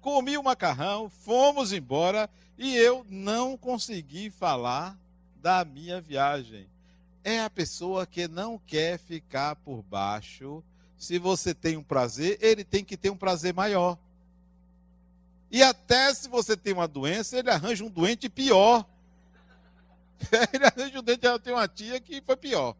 Comi 0.00 0.36
o 0.36 0.42
macarrão, 0.42 1.08
fomos 1.08 1.72
embora 1.72 2.28
e 2.58 2.76
eu 2.76 3.06
não 3.08 3.56
consegui 3.56 4.28
falar 4.28 4.98
da 5.36 5.64
minha 5.64 6.00
viagem. 6.00 6.68
É 7.24 7.40
a 7.40 7.48
pessoa 7.48 8.06
que 8.06 8.28
não 8.28 8.58
quer 8.58 8.98
ficar 8.98 9.56
por 9.56 9.82
baixo. 9.82 10.62
Se 10.98 11.18
você 11.18 11.54
tem 11.54 11.76
um 11.76 11.82
prazer, 11.82 12.38
ele 12.40 12.62
tem 12.62 12.84
que 12.84 12.98
ter 12.98 13.08
um 13.08 13.16
prazer 13.16 13.54
maior. 13.54 13.98
E 15.50 15.62
até 15.62 16.12
se 16.12 16.28
você 16.28 16.54
tem 16.54 16.74
uma 16.74 16.86
doença, 16.86 17.38
ele 17.38 17.50
arranja 17.50 17.82
um 17.82 17.90
doente 17.90 18.28
pior. 18.28 18.84
Ele 20.52 20.64
arranja 20.64 21.00
um 21.00 21.02
doente. 21.02 21.26
Eu 21.26 21.38
tenho 21.38 21.56
uma 21.56 21.68
tia 21.68 22.00
que 22.00 22.20
foi 22.22 22.36
pior. 22.36 22.74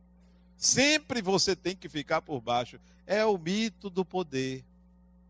Sempre 0.56 1.20
você 1.20 1.54
tem 1.54 1.76
que 1.76 1.88
ficar 1.88 2.22
por 2.22 2.40
baixo. 2.40 2.80
É 3.06 3.24
o 3.24 3.36
mito 3.36 3.90
do 3.90 4.04
poder. 4.04 4.64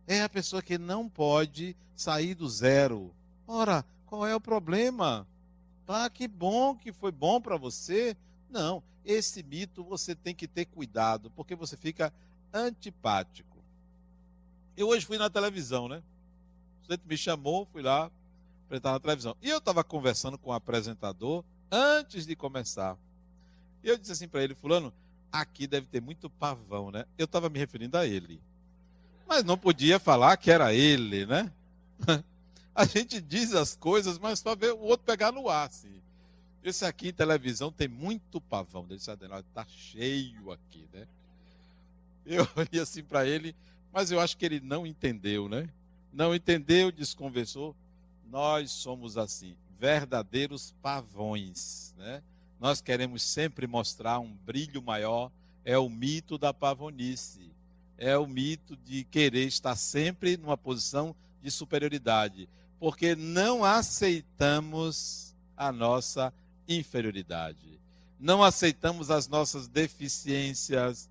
É 0.07 0.23
a 0.23 0.29
pessoa 0.29 0.63
que 0.63 0.79
não 0.79 1.09
pode 1.09 1.77
sair 1.97 2.35
do 2.35 2.49
zero. 2.49 3.13
Ora, 3.47 3.85
qual 4.07 4.27
é 4.27 4.35
o 4.35 4.41
problema? 4.41 5.27
Ah, 5.89 6.09
que 6.09 6.29
bom 6.29 6.75
que 6.75 6.93
foi 6.93 7.11
bom 7.11 7.41
para 7.41 7.57
você. 7.57 8.17
Não, 8.49 8.83
esse 9.05 9.43
mito 9.43 9.85
você 9.85 10.15
tem 10.15 10.35
que 10.35 10.49
ter 10.49 10.65
cuidado, 10.65 11.31
porque 11.31 11.55
você 11.55 11.77
fica 11.77 12.13
antipático. 12.53 13.57
Eu 14.77 14.89
hoje 14.89 15.07
fui 15.07 15.19
na 15.19 15.31
televisão, 15.31 15.89
né? 15.89 16.03
Você 16.83 16.99
me 17.05 17.17
chamou, 17.17 17.67
fui 17.67 17.83
lá 17.83 18.11
apresentar 18.67 18.93
na 18.93 19.01
televisão. 19.01 19.37
E 19.41 19.49
eu 19.49 19.59
estava 19.59 19.85
conversando 19.85 20.39
com 20.39 20.51
o 20.51 20.53
apresentador 20.53 21.45
antes 21.71 22.27
de 22.27 22.35
começar. 22.35 22.97
E 23.83 23.89
eu 23.89 23.99
disse 23.99 24.13
assim 24.13 24.29
para 24.29 24.43
ele, 24.43 24.55
fulano, 24.55 24.93
aqui 25.31 25.67
deve 25.67 25.87
ter 25.87 26.01
muito 26.01 26.31
pavão, 26.31 26.91
né? 26.91 27.05
Eu 27.19 27.25
estava 27.25 27.49
me 27.49 27.59
referindo 27.59 27.97
a 27.97 28.07
ele. 28.07 28.41
Mas 29.27 29.45
não 29.45 29.59
podia 29.59 29.99
falar 29.99 30.37
que 30.37 30.51
era 30.51 30.75
ele, 30.75 31.27
né? 31.27 31.53
A 32.75 32.85
gente 32.85 33.21
diz 33.21 33.55
as 33.55 33.77
coisas, 33.77 34.19
mas 34.19 34.43
para 34.43 34.57
ver 34.57 34.73
o 34.73 34.81
outro 34.81 35.07
pegar 35.07 35.31
no 35.31 35.49
ar, 35.49 35.69
assim. 35.69 36.03
Esse 36.65 36.85
aqui 36.85 37.09
em 37.09 37.13
televisão 37.13 37.71
tem 37.71 37.87
muito 37.87 38.41
pavão. 38.41 38.87
Ele 38.89 38.97
disse, 38.97 39.11
está 39.11 39.67
cheio 39.67 40.51
aqui, 40.51 40.89
né? 40.93 41.07
Eu 42.25 42.49
olhei 42.57 42.81
assim 42.81 43.05
para 43.05 43.27
ele, 43.27 43.55
mas 43.93 44.11
eu 44.11 44.19
acho 44.19 44.37
que 44.37 44.47
ele 44.47 44.61
não 44.61 44.87
entendeu, 44.87 45.49
né? 45.49 45.69
Não 46.11 46.35
entendeu, 46.35 46.91
desconversou. 46.91 47.77
Nós 48.31 48.71
somos 48.71 49.19
assim, 49.19 49.55
verdadeiros 49.79 50.75
pavões, 50.81 51.95
né? 51.99 52.23
nós 52.65 52.81
queremos 52.81 53.23
sempre 53.23 53.67
mostrar 53.67 54.19
um 54.19 54.33
brilho 54.33 54.81
maior, 54.81 55.31
é 55.67 55.77
o 55.77 55.87
mito 55.89 56.39
da 56.39 56.55
pavonice, 56.55 57.51
é 57.99 58.17
o 58.17 58.27
mito 58.27 58.75
de 58.75 59.05
querer 59.05 59.47
estar 59.47 59.77
sempre 59.77 60.39
numa 60.39 60.57
posição 60.57 61.15
de 61.43 61.51
superioridade, 61.51 62.49
porque 62.81 63.15
não 63.15 63.65
aceitamos 63.65 65.35
a 65.55 65.71
nossa 65.71 66.33
inferioridade, 66.69 67.81
não 68.19 68.43
aceitamos 68.43 69.11
as 69.11 69.29
nossas 69.29 69.67
deficiências, 69.67 71.11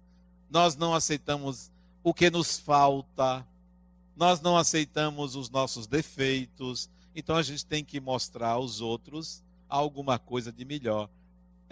nós 0.50 0.76
não 0.76 0.94
aceitamos 0.94 1.72
o 2.04 2.14
que 2.14 2.30
nos 2.30 2.58
falta, 2.58 3.46
nós 4.16 4.42
não 4.42 4.58
aceitamos 4.58 5.36
os 5.36 5.50
nossos 5.50 5.88
defeitos, 5.88 6.90
então 7.16 7.36
a 7.36 7.44
gente 7.44 7.66
tem 7.66 7.84
que 7.84 8.00
mostrar 8.00 8.50
aos 8.50 8.82
outros 8.82 9.44
alguma 9.70 10.20
coisa 10.20 10.52
de 10.52 10.64
melhor 10.66 11.10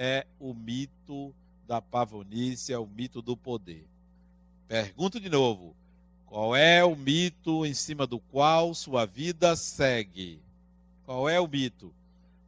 é 0.03 0.25
o 0.39 0.51
mito 0.51 1.31
da 1.67 1.79
pavonice, 1.79 2.73
é 2.73 2.77
o 2.79 2.87
mito 2.87 3.21
do 3.21 3.37
poder. 3.37 3.85
Pergunto 4.67 5.19
de 5.19 5.29
novo: 5.29 5.75
qual 6.25 6.55
é 6.55 6.83
o 6.83 6.95
mito 6.95 7.63
em 7.67 7.73
cima 7.75 8.07
do 8.07 8.19
qual 8.19 8.73
sua 8.73 9.05
vida 9.05 9.55
segue? 9.55 10.41
Qual 11.05 11.29
é 11.29 11.39
o 11.39 11.47
mito? 11.47 11.93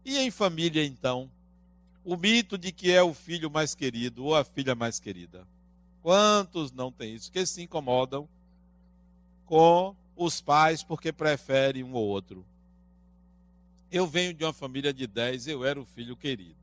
E 0.06 0.18
em 0.18 0.30
família, 0.30 0.84
então? 0.84 1.30
O 2.04 2.18
mito 2.18 2.58
de 2.58 2.72
que 2.72 2.92
é 2.92 3.02
o 3.02 3.14
filho 3.14 3.50
mais 3.50 3.74
querido 3.74 4.26
ou 4.26 4.36
a 4.36 4.44
filha 4.44 4.76
mais 4.76 5.00
querida. 5.00 5.48
Quantos 6.02 6.72
não 6.72 6.92
têm 6.92 7.16
isso? 7.16 7.32
Que 7.32 7.46
se 7.46 7.62
incomodam 7.62 8.28
com 9.46 9.96
os 10.16 10.42
pais 10.42 10.84
porque 10.84 11.14
preferem 11.14 11.84
um 11.84 11.94
ou 11.94 12.06
outro. 12.06 12.46
Eu 13.90 14.06
venho 14.06 14.34
de 14.34 14.44
uma 14.44 14.52
família 14.52 14.94
de 14.94 15.08
dez, 15.08 15.48
eu 15.48 15.64
era 15.64 15.80
o 15.80 15.86
filho 15.86 16.18
querido. 16.18 16.58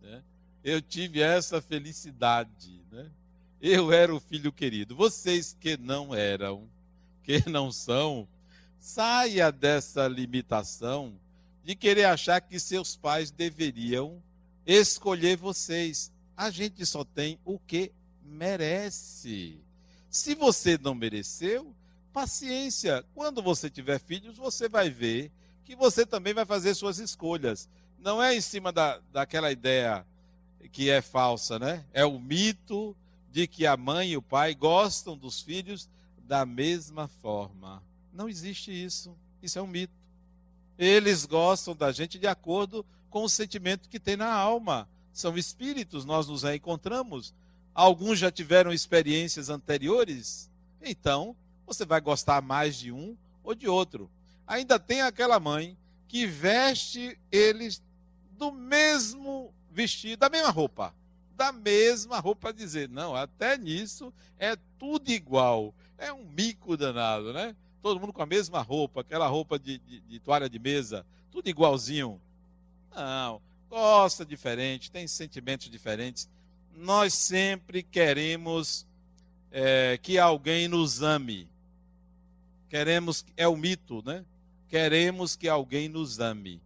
Né? 0.00 0.22
Eu 0.64 0.80
tive 0.80 1.20
essa 1.20 1.60
felicidade. 1.60 2.80
Né? 2.90 3.10
Eu 3.60 3.92
era 3.92 4.14
o 4.14 4.20
filho 4.20 4.50
querido. 4.50 4.96
Vocês 4.96 5.54
que 5.60 5.76
não 5.76 6.14
eram, 6.14 6.66
que 7.22 7.46
não 7.50 7.70
são, 7.70 8.26
saia 8.78 9.52
dessa 9.52 10.08
limitação 10.08 11.12
de 11.64 11.74
querer 11.74 12.04
achar 12.04 12.40
que 12.40 12.58
seus 12.58 12.96
pais 12.96 13.30
deveriam 13.30 14.22
escolher 14.66 15.36
vocês. 15.36 16.12
A 16.36 16.50
gente 16.50 16.84
só 16.86 17.04
tem 17.04 17.38
o 17.44 17.58
que 17.58 17.92
merece. 18.22 19.60
Se 20.08 20.34
você 20.34 20.78
não 20.78 20.94
mereceu, 20.94 21.74
paciência. 22.12 23.04
Quando 23.14 23.42
você 23.42 23.68
tiver 23.68 24.00
filhos, 24.00 24.36
você 24.36 24.68
vai 24.68 24.90
ver 24.90 25.30
que 25.64 25.76
você 25.76 26.04
também 26.04 26.34
vai 26.34 26.44
fazer 26.44 26.74
suas 26.74 26.98
escolhas 26.98 27.68
não 28.00 28.22
é 28.22 28.34
em 28.34 28.40
cima 28.40 28.72
da, 28.72 28.98
daquela 29.12 29.52
ideia 29.52 30.04
que 30.72 30.90
é 30.90 31.00
falsa, 31.02 31.58
né? 31.58 31.84
É 31.92 32.04
o 32.04 32.18
mito 32.18 32.96
de 33.30 33.46
que 33.46 33.66
a 33.66 33.76
mãe 33.76 34.10
e 34.10 34.16
o 34.16 34.22
pai 34.22 34.54
gostam 34.54 35.16
dos 35.16 35.40
filhos 35.40 35.88
da 36.18 36.46
mesma 36.46 37.08
forma. 37.08 37.82
Não 38.12 38.28
existe 38.28 38.70
isso. 38.70 39.14
Isso 39.42 39.58
é 39.58 39.62
um 39.62 39.66
mito. 39.66 39.92
Eles 40.80 41.26
gostam 41.26 41.76
da 41.76 41.92
gente 41.92 42.18
de 42.18 42.26
acordo 42.26 42.86
com 43.10 43.22
o 43.22 43.28
sentimento 43.28 43.86
que 43.86 44.00
tem 44.00 44.16
na 44.16 44.32
alma. 44.32 44.88
São 45.12 45.36
espíritos, 45.36 46.06
nós 46.06 46.26
nos 46.26 46.42
encontramos. 46.42 47.34
Alguns 47.74 48.18
já 48.18 48.30
tiveram 48.30 48.72
experiências 48.72 49.50
anteriores. 49.50 50.50
Então, 50.80 51.36
você 51.66 51.84
vai 51.84 52.00
gostar 52.00 52.40
mais 52.40 52.76
de 52.76 52.90
um 52.90 53.14
ou 53.44 53.54
de 53.54 53.68
outro. 53.68 54.10
Ainda 54.46 54.78
tem 54.78 55.02
aquela 55.02 55.38
mãe 55.38 55.76
que 56.08 56.26
veste 56.26 57.20
eles 57.30 57.82
do 58.38 58.50
mesmo 58.50 59.52
vestido, 59.70 60.20
da 60.20 60.30
mesma 60.30 60.48
roupa, 60.48 60.94
da 61.36 61.52
mesma 61.52 62.18
roupa 62.18 62.54
dizer, 62.54 62.88
não, 62.88 63.14
até 63.14 63.58
nisso 63.58 64.10
é 64.38 64.56
tudo 64.78 65.10
igual. 65.10 65.74
É 65.98 66.10
um 66.10 66.24
mico 66.24 66.74
danado, 66.74 67.34
né? 67.34 67.54
Todo 67.82 67.98
mundo 67.98 68.12
com 68.12 68.22
a 68.22 68.26
mesma 68.26 68.60
roupa, 68.60 69.00
aquela 69.00 69.26
roupa 69.26 69.58
de, 69.58 69.78
de, 69.78 70.00
de 70.00 70.20
toalha 70.20 70.48
de 70.48 70.58
mesa, 70.58 71.04
tudo 71.30 71.48
igualzinho. 71.48 72.20
Não, 72.94 73.40
gosta 73.68 74.24
diferente, 74.24 74.90
tem 74.90 75.06
sentimentos 75.06 75.70
diferentes. 75.70 76.28
Nós 76.76 77.14
sempre 77.14 77.82
queremos 77.82 78.86
é, 79.50 79.98
que 80.02 80.18
alguém 80.18 80.68
nos 80.68 81.02
ame. 81.02 81.48
Queremos, 82.68 83.24
é 83.36 83.48
o 83.48 83.56
mito, 83.56 84.02
né? 84.04 84.24
Queremos 84.68 85.34
que 85.34 85.48
alguém 85.48 85.88
nos 85.88 86.20
ame. 86.20 86.60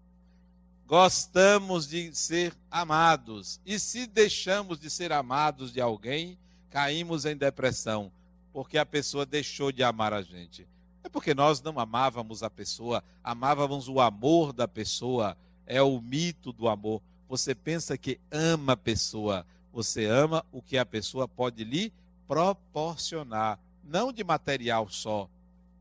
Gostamos 0.87 1.89
de 1.89 2.15
ser 2.15 2.55
amados. 2.71 3.59
E 3.65 3.79
se 3.79 4.07
deixamos 4.07 4.79
de 4.79 4.91
ser 4.91 5.13
amados 5.13 5.73
de 5.73 5.81
alguém, 5.81 6.37
caímos 6.71 7.25
em 7.25 7.37
depressão, 7.37 8.13
porque 8.53 8.77
a 8.77 8.85
pessoa 8.85 9.25
deixou 9.25 9.73
de 9.73 9.83
amar 9.83 10.13
a 10.13 10.21
gente. 10.21 10.67
É 11.05 11.09
porque 11.11 11.35
nós 11.35 11.61
não 11.61 11.79
amávamos 11.79 12.43
a 12.43 12.49
pessoa, 12.49 13.05
amávamos 13.23 13.89
o 13.89 14.01
amor 14.01 14.55
da 14.55 14.67
pessoa. 14.67 15.37
É 15.67 15.83
o 15.83 16.01
mito 16.01 16.51
do 16.51 16.67
amor. 16.67 17.03
Você 17.29 17.55
pensa 17.55 17.97
que 17.99 18.19
ama 18.33 18.73
a 18.73 18.77
pessoa, 18.77 19.47
você 19.71 20.07
ama 20.07 20.45
o 20.51 20.63
que 20.63 20.79
a 20.79 20.87
pessoa 20.87 21.29
pode 21.29 21.63
lhe 21.63 21.93
proporcionar, 22.27 23.59
não 23.83 24.13
de 24.13 24.25
material 24.25 24.89
só, 24.89 25.29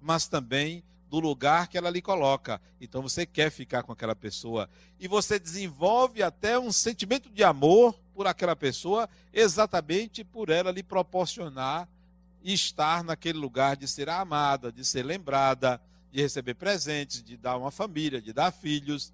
mas 0.02 0.28
também 0.28 0.84
do 1.10 1.20
lugar 1.20 1.68
que 1.68 1.78
ela 1.78 1.90
lhe 1.90 2.02
coloca. 2.02 2.60
Então 2.82 3.02
você 3.02 3.26
quer 3.26 3.50
ficar 3.50 3.84
com 3.84 3.92
aquela 3.92 4.16
pessoa 4.16 4.70
e 5.00 5.08
você 5.08 5.40
desenvolve 5.40 6.24
até 6.24 6.60
um 6.60 6.72
sentimento 6.72 7.30
de 7.30 7.44
amor 7.44 7.98
por 8.14 8.28
aquela 8.28 8.56
pessoa, 8.56 9.08
exatamente 9.32 10.24
por 10.24 10.50
ela 10.50 10.72
lhe 10.72 10.84
proporcionar 10.84 11.88
estar 12.44 13.04
naquele 13.04 13.38
lugar 13.38 13.78
de 13.78 13.88
ser 13.88 14.10
amada, 14.10 14.72
de 14.72 14.84
ser 14.84 15.04
lembrada, 15.04 15.80
de 16.12 16.22
receber 16.22 16.56
presentes, 16.56 17.24
de 17.24 17.38
dar 17.38 17.58
uma 17.58 17.72
família, 17.72 18.22
de 18.22 18.34
dar 18.34 18.52
filhos. 18.52 19.14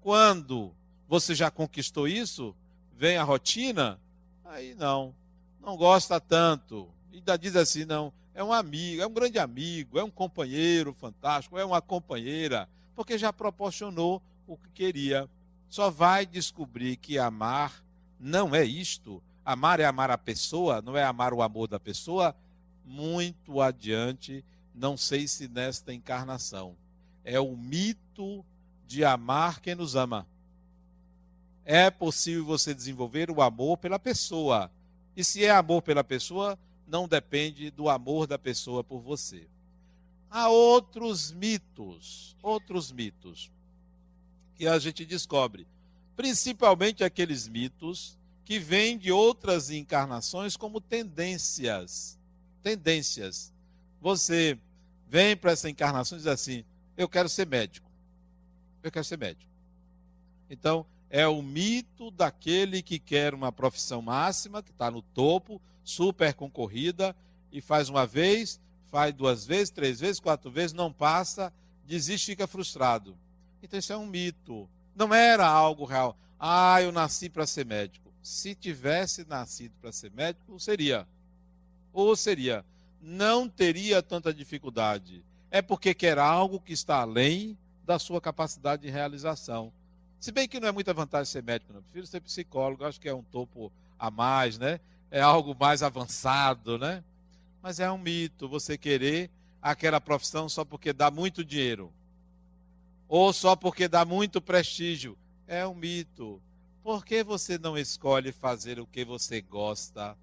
Quando 0.00 0.72
você 1.08 1.34
já 1.34 1.50
conquistou 1.50 2.08
isso, 2.08 2.54
vem 2.96 3.16
a 3.16 3.22
rotina, 3.22 4.00
aí 4.44 4.74
não, 4.74 5.14
não 5.60 5.76
gosta 5.76 6.20
tanto. 6.20 6.88
E 7.12 7.16
ainda 7.16 7.36
diz 7.36 7.54
assim, 7.56 7.84
não, 7.84 8.12
é 8.34 8.42
um 8.42 8.52
amigo, 8.52 9.02
é 9.02 9.06
um 9.06 9.12
grande 9.12 9.38
amigo, 9.38 9.98
é 9.98 10.04
um 10.04 10.10
companheiro 10.10 10.94
fantástico, 10.94 11.58
é 11.58 11.64
uma 11.64 11.82
companheira, 11.82 12.68
porque 12.96 13.18
já 13.18 13.32
proporcionou 13.32 14.22
o 14.46 14.56
que 14.56 14.68
queria. 14.70 15.28
Só 15.68 15.90
vai 15.90 16.24
descobrir 16.26 16.96
que 16.96 17.18
amar 17.18 17.82
não 18.18 18.54
é 18.54 18.64
isto. 18.64 19.22
Amar 19.44 19.80
é 19.80 19.84
amar 19.84 20.10
a 20.10 20.18
pessoa, 20.18 20.82
não 20.82 20.96
é 20.96 21.04
amar 21.04 21.32
o 21.32 21.42
amor 21.42 21.68
da 21.68 21.80
pessoa. 21.80 22.34
Muito 22.90 23.60
adiante, 23.60 24.44
não 24.74 24.96
sei 24.96 25.28
se 25.28 25.46
nesta 25.46 25.94
encarnação. 25.94 26.74
É 27.24 27.38
o 27.38 27.56
mito 27.56 28.44
de 28.84 29.04
amar 29.04 29.60
quem 29.60 29.76
nos 29.76 29.94
ama. 29.94 30.26
É 31.64 31.88
possível 31.88 32.44
você 32.44 32.74
desenvolver 32.74 33.30
o 33.30 33.40
amor 33.40 33.78
pela 33.78 33.96
pessoa. 33.96 34.68
E 35.16 35.22
se 35.22 35.44
é 35.44 35.52
amor 35.52 35.82
pela 35.82 36.02
pessoa, 36.02 36.58
não 36.84 37.06
depende 37.06 37.70
do 37.70 37.88
amor 37.88 38.26
da 38.26 38.36
pessoa 38.36 38.82
por 38.82 38.98
você. 38.98 39.46
Há 40.28 40.48
outros 40.48 41.30
mitos, 41.30 42.36
outros 42.42 42.90
mitos 42.90 43.52
que 44.56 44.66
a 44.66 44.80
gente 44.80 45.04
descobre, 45.04 45.64
principalmente 46.16 47.04
aqueles 47.04 47.46
mitos 47.46 48.18
que 48.44 48.58
vêm 48.58 48.98
de 48.98 49.12
outras 49.12 49.70
encarnações 49.70 50.56
como 50.56 50.80
tendências. 50.80 52.18
Tendências. 52.62 53.52
Você 54.00 54.58
vem 55.06 55.36
para 55.36 55.52
essa 55.52 55.68
encarnação 55.68 56.16
e 56.16 56.20
diz 56.20 56.26
assim: 56.26 56.64
Eu 56.96 57.08
quero 57.08 57.28
ser 57.28 57.46
médico. 57.46 57.90
Eu 58.82 58.90
quero 58.90 59.04
ser 59.04 59.18
médico. 59.18 59.50
Então, 60.48 60.86
é 61.08 61.26
o 61.26 61.42
mito 61.42 62.10
daquele 62.10 62.82
que 62.82 62.98
quer 62.98 63.34
uma 63.34 63.50
profissão 63.50 64.00
máxima, 64.00 64.62
que 64.62 64.70
está 64.70 64.90
no 64.90 65.02
topo, 65.02 65.60
super 65.82 66.32
concorrida, 66.34 67.14
e 67.50 67.60
faz 67.60 67.88
uma 67.88 68.06
vez, 68.06 68.60
faz 68.86 69.12
duas 69.12 69.44
vezes, 69.44 69.70
três 69.70 70.00
vezes, 70.00 70.20
quatro 70.20 70.50
vezes, 70.50 70.72
não 70.72 70.92
passa, 70.92 71.52
desiste 71.84 72.30
e 72.30 72.32
fica 72.32 72.46
frustrado. 72.46 73.16
Então 73.62 73.78
isso 73.78 73.92
é 73.92 73.96
um 73.96 74.06
mito. 74.06 74.68
Não 74.94 75.12
era 75.12 75.46
algo 75.46 75.84
real. 75.84 76.16
Ah, 76.38 76.80
eu 76.80 76.92
nasci 76.92 77.28
para 77.28 77.46
ser 77.46 77.66
médico. 77.66 78.12
Se 78.22 78.54
tivesse 78.54 79.26
nascido 79.26 79.72
para 79.80 79.92
ser 79.92 80.10
médico, 80.12 80.58
seria. 80.58 81.06
Ou 81.92 82.14
seria. 82.16 82.64
Não 83.00 83.48
teria 83.48 84.02
tanta 84.02 84.32
dificuldade. 84.32 85.24
É 85.50 85.60
porque 85.62 85.94
quer 85.94 86.18
algo 86.18 86.60
que 86.60 86.72
está 86.72 87.00
além 87.00 87.56
da 87.84 87.98
sua 87.98 88.20
capacidade 88.20 88.82
de 88.82 88.90
realização. 88.90 89.72
Se 90.20 90.30
bem 90.30 90.46
que 90.46 90.60
não 90.60 90.68
é 90.68 90.72
muita 90.72 90.92
vantagem 90.92 91.32
ser 91.32 91.42
médico, 91.42 91.72
não. 91.72 91.80
Eu 91.80 91.82
prefiro 91.84 92.06
ser 92.06 92.20
psicólogo, 92.20 92.84
acho 92.84 93.00
que 93.00 93.08
é 93.08 93.14
um 93.14 93.22
topo 93.22 93.72
a 93.98 94.10
mais, 94.10 94.58
né? 94.58 94.78
É 95.10 95.20
algo 95.20 95.56
mais 95.58 95.82
avançado, 95.82 96.78
né? 96.78 97.02
Mas 97.62 97.80
é 97.80 97.90
um 97.90 97.98
mito 97.98 98.48
você 98.48 98.76
querer 98.78 99.30
aquela 99.60 100.00
profissão 100.00 100.48
só 100.48 100.64
porque 100.64 100.92
dá 100.92 101.10
muito 101.10 101.44
dinheiro. 101.44 101.92
Ou 103.08 103.32
só 103.32 103.56
porque 103.56 103.88
dá 103.88 104.04
muito 104.04 104.40
prestígio. 104.40 105.18
É 105.46 105.66
um 105.66 105.74
mito. 105.74 106.40
Por 106.82 107.04
que 107.04 107.24
você 107.24 107.58
não 107.58 107.76
escolhe 107.76 108.30
fazer 108.30 108.78
o 108.78 108.86
que 108.86 109.04
você 109.04 109.40
gosta? 109.40 110.16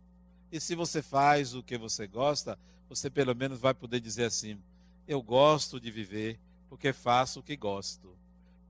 E 0.51 0.59
se 0.59 0.75
você 0.75 1.01
faz 1.01 1.53
o 1.53 1.63
que 1.63 1.77
você 1.77 2.07
gosta, 2.07 2.57
você 2.89 3.09
pelo 3.09 3.35
menos 3.35 3.59
vai 3.59 3.73
poder 3.73 3.99
dizer 3.99 4.25
assim: 4.25 4.57
eu 5.07 5.21
gosto 5.21 5.79
de 5.79 5.91
viver 5.91 6.39
porque 6.69 6.93
faço 6.93 7.39
o 7.39 7.43
que 7.43 7.55
gosto 7.55 8.17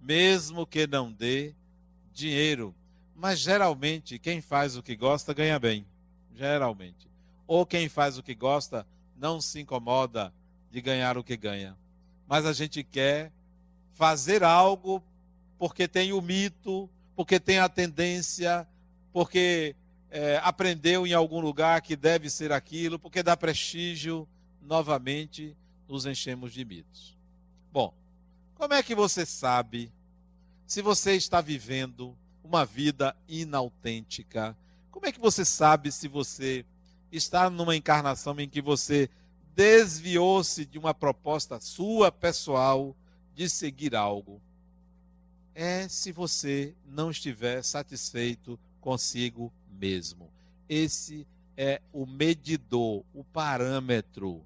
mesmo 0.02 0.66
que 0.66 0.88
não 0.88 1.12
dê 1.12 1.54
dinheiro. 2.14 2.74
Mas 3.16 3.40
geralmente 3.40 4.20
quem 4.20 4.42
faz 4.42 4.78
o 4.78 4.84
que 4.84 4.96
gosta 4.96 5.34
ganha 5.34 5.60
bem. 5.60 5.86
Geralmente. 6.36 7.10
Ou 7.48 7.66
quem 7.66 7.90
faz 7.90 8.18
o 8.18 8.24
que 8.24 8.36
gosta 8.36 8.86
não 9.16 9.42
se 9.42 9.60
incomoda 9.60 10.34
de 10.72 10.82
ganhar 10.82 11.18
o 11.18 11.24
que 11.24 11.36
ganha. 11.36 11.76
Mas 12.28 12.46
a 12.46 12.54
gente 12.54 12.84
quer 12.84 13.32
fazer 13.92 14.44
algo 14.44 15.02
porque 15.58 15.88
tem 15.88 16.14
o 16.14 16.22
mito, 16.22 16.90
porque 17.16 17.40
tem 17.40 17.58
a 17.58 17.68
tendência, 17.68 18.68
porque 19.12 19.76
é, 20.10 20.40
aprendeu 20.44 21.06
em 21.06 21.14
algum 21.14 21.40
lugar 21.40 21.82
que 21.82 21.96
deve 21.96 22.30
ser 22.30 22.52
aquilo, 22.52 22.98
porque 22.98 23.22
dá 23.22 23.36
prestígio. 23.36 24.28
Novamente 24.62 25.56
nos 25.88 26.06
enchemos 26.06 26.52
de 26.52 26.66
mitos. 26.66 27.18
Bom, 27.72 27.94
como 28.56 28.74
é 28.74 28.84
que 28.84 28.96
você 28.96 29.26
sabe 29.26 29.92
se 30.66 30.82
você 30.82 31.14
está 31.14 31.40
vivendo 31.40 32.18
uma 32.44 32.66
vida 32.66 33.16
inautêntica? 33.28 34.58
Como 34.92 35.06
é 35.06 35.12
que 35.12 35.20
você 35.20 35.46
sabe 35.46 35.92
se 35.92 36.08
você 36.08 36.66
está 37.12 37.50
numa 37.50 37.76
encarnação 37.76 38.38
em 38.40 38.50
que 38.50 38.62
você 38.62 39.10
desviou-se 39.56 40.66
de 40.66 40.78
uma 40.78 40.94
proposta 40.94 41.60
sua 41.60 42.12
pessoal 42.12 42.96
de 43.36 43.50
seguir 43.50 43.96
algo? 43.96 44.42
É 45.54 45.88
se 45.88 46.12
você 46.12 46.76
não 46.86 47.12
estiver 47.12 47.64
satisfeito 47.64 48.60
consigo 48.82 49.52
mesmo. 49.80 50.30
Esse 50.68 51.26
é 51.56 51.82
o 51.92 52.06
medidor, 52.06 53.04
o 53.14 53.24
parâmetro. 53.24 54.44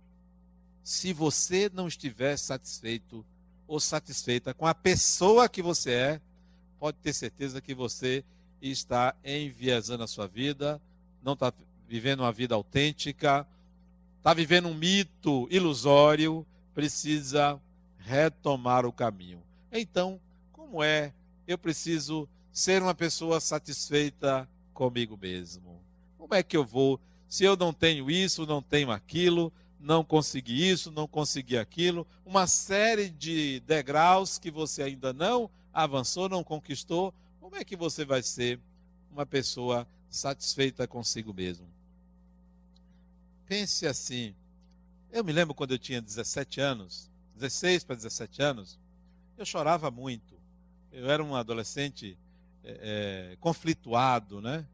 Se 0.83 1.13
você 1.13 1.69
não 1.73 1.87
estiver 1.87 2.37
satisfeito 2.37 3.25
ou 3.67 3.79
satisfeita 3.79 4.53
com 4.53 4.65
a 4.65 4.73
pessoa 4.73 5.49
que 5.49 5.61
você 5.61 5.91
é, 5.91 6.21
pode 6.79 6.97
ter 6.97 7.13
certeza 7.13 7.61
que 7.61 7.73
você 7.73 8.23
está 8.61 9.15
enviesando 9.23 10.03
a 10.03 10.07
sua 10.07 10.27
vida, 10.27 10.81
não 11.23 11.33
está 11.33 11.53
vivendo 11.87 12.21
uma 12.21 12.31
vida 12.31 12.55
autêntica, 12.55 13.45
está 14.17 14.33
vivendo 14.33 14.67
um 14.67 14.73
mito 14.73 15.47
ilusório, 15.51 16.45
precisa 16.73 17.59
retomar 17.97 18.85
o 18.85 18.93
caminho. 18.93 19.41
Então, 19.71 20.19
como 20.51 20.83
é? 20.83 21.13
Eu 21.47 21.57
preciso 21.57 22.27
ser 22.51 22.81
uma 22.81 22.95
pessoa 22.95 23.39
satisfeita 23.39 24.47
comigo 24.81 25.15
mesmo. 25.15 25.79
Como 26.17 26.33
é 26.33 26.41
que 26.41 26.57
eu 26.57 26.65
vou? 26.65 26.99
Se 27.29 27.43
eu 27.43 27.55
não 27.55 27.71
tenho 27.71 28.09
isso, 28.09 28.47
não 28.47 28.63
tenho 28.63 28.89
aquilo, 28.89 29.53
não 29.79 30.03
consegui 30.03 30.67
isso, 30.67 30.89
não 30.89 31.07
consegui 31.07 31.55
aquilo, 31.55 32.07
uma 32.25 32.47
série 32.47 33.07
de 33.07 33.59
degraus 33.59 34.39
que 34.39 34.49
você 34.49 34.81
ainda 34.81 35.13
não 35.13 35.51
avançou, 35.71 36.27
não 36.27 36.43
conquistou, 36.43 37.13
como 37.39 37.55
é 37.57 37.63
que 37.63 37.75
você 37.75 38.03
vai 38.03 38.23
ser 38.23 38.59
uma 39.11 39.23
pessoa 39.23 39.87
satisfeita 40.09 40.87
consigo 40.87 41.31
mesmo? 41.31 41.67
Pense 43.45 43.85
assim. 43.85 44.33
Eu 45.11 45.23
me 45.23 45.31
lembro 45.31 45.53
quando 45.53 45.75
eu 45.75 45.79
tinha 45.79 46.01
17 46.01 46.59
anos, 46.59 47.07
16 47.35 47.83
para 47.83 47.97
17 47.97 48.41
anos, 48.41 48.79
eu 49.37 49.45
chorava 49.45 49.91
muito. 49.91 50.33
Eu 50.91 51.07
era 51.07 51.23
um 51.23 51.35
adolescente 51.35 52.17
é, 52.63 53.31
é, 53.33 53.35
conflituado, 53.37 54.41
né? 54.41 54.65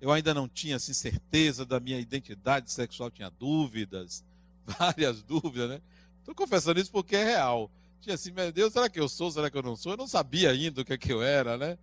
Eu 0.00 0.10
ainda 0.10 0.32
não 0.32 0.48
tinha 0.48 0.76
assim, 0.76 0.94
certeza 0.94 1.66
da 1.66 1.78
minha 1.78 1.98
identidade 1.98 2.70
sexual, 2.72 3.10
tinha 3.10 3.30
dúvidas, 3.30 4.24
várias 4.64 5.22
dúvidas, 5.22 5.68
né? 5.68 5.82
Estou 6.18 6.34
confessando 6.34 6.80
isso 6.80 6.90
porque 6.90 7.16
é 7.16 7.24
real. 7.24 7.70
Tinha 8.00 8.14
assim, 8.14 8.30
meu 8.30 8.50
Deus, 8.50 8.72
será 8.72 8.88
que 8.88 8.98
eu 8.98 9.08
sou, 9.08 9.30
será 9.30 9.50
que 9.50 9.56
eu 9.58 9.62
não 9.62 9.76
sou? 9.76 9.92
Eu 9.92 9.98
não 9.98 10.06
sabia 10.06 10.50
ainda 10.50 10.80
o 10.80 10.84
que, 10.84 10.94
é 10.94 10.98
que 10.98 11.12
eu 11.12 11.22
era, 11.22 11.58
né? 11.58 11.78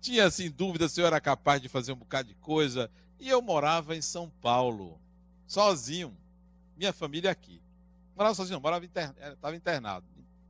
Tinha 0.00 0.26
assim 0.26 0.50
dúvidas 0.50 0.92
se 0.92 1.00
eu 1.00 1.06
era 1.06 1.20
capaz 1.20 1.60
de 1.60 1.68
fazer 1.68 1.92
um 1.92 1.96
bocado 1.96 2.28
de 2.28 2.34
coisa. 2.36 2.88
E 3.18 3.28
eu 3.28 3.42
morava 3.42 3.96
em 3.96 4.02
São 4.02 4.30
Paulo, 4.40 5.00
sozinho. 5.46 6.16
Minha 6.76 6.92
família 6.92 7.30
aqui. 7.30 7.60
Morava 8.16 8.34
sozinho, 8.34 8.60
morava 8.60 8.84
estava 8.84 9.56
internado, 9.56 10.06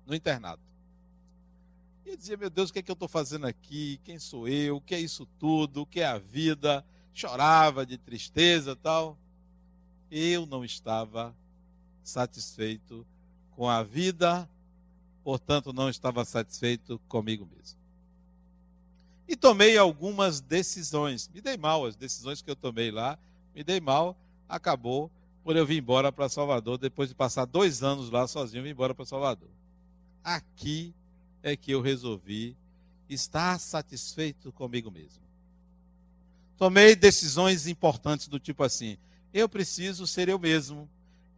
no 0.07 0.14
internado. 0.14 0.61
E 2.11 2.16
dizia, 2.16 2.38
meu 2.38 2.48
Deus, 2.48 2.70
o 2.70 2.72
que 2.72 2.78
é 2.78 2.82
que 2.82 2.90
eu 2.90 2.94
estou 2.94 3.06
fazendo 3.06 3.46
aqui? 3.46 4.00
Quem 4.02 4.18
sou 4.18 4.48
eu? 4.48 4.76
O 4.76 4.80
que 4.80 4.94
é 4.94 4.98
isso 4.98 5.26
tudo? 5.38 5.82
O 5.82 5.86
que 5.86 6.00
é 6.00 6.06
a 6.06 6.16
vida? 6.16 6.82
Chorava 7.12 7.84
de 7.84 7.98
tristeza 7.98 8.74
tal. 8.74 9.18
Eu 10.11 10.46
não 10.46 10.64
estava 10.64 11.36
satisfeito 12.02 13.06
com 13.50 13.68
a 13.68 13.82
vida, 13.82 14.48
portanto, 15.22 15.70
não 15.70 15.90
estava 15.90 16.24
satisfeito 16.24 16.98
comigo 17.09 17.46
mesmo. 17.54 17.78
E 19.28 19.36
tomei 19.36 19.76
algumas 19.76 20.40
decisões. 20.40 21.28
Me 21.34 21.42
dei 21.42 21.59
mal, 21.59 21.84
as 21.84 21.94
decisões 21.94 22.40
que 22.40 22.50
eu 22.50 22.56
tomei 22.56 22.90
lá, 22.90 23.18
me 23.54 23.62
dei 23.62 23.80
mal, 23.80 24.16
acabou 24.48 25.11
por 25.44 25.54
eu 25.56 25.66
vir 25.66 25.76
embora 25.76 26.11
para 26.11 26.26
Salvador, 26.30 26.78
depois 26.78 27.11
de 27.11 27.14
passar 27.14 27.44
dois 27.44 27.82
anos 27.82 28.09
lá 28.09 28.26
sozinho, 28.26 28.62
vim 28.62 28.70
embora 28.70 28.94
para 28.94 29.04
Salvador. 29.04 29.50
Aqui 30.24 30.94
é 31.49 31.57
que 31.57 31.72
eu 31.72 31.80
resolvi 31.80 32.57
estar 33.09 33.59
satisfeito 33.59 34.53
comigo 34.53 34.90
mesmo. 34.90 35.22
Tomei 36.57 36.94
decisões 36.96 37.66
importantes 37.66 38.28
do 38.28 38.38
tipo 38.38 38.62
assim: 38.62 38.99
eu 39.32 39.49
preciso 39.49 40.07
ser 40.07 40.28
eu 40.28 40.38
mesmo. 40.38 40.88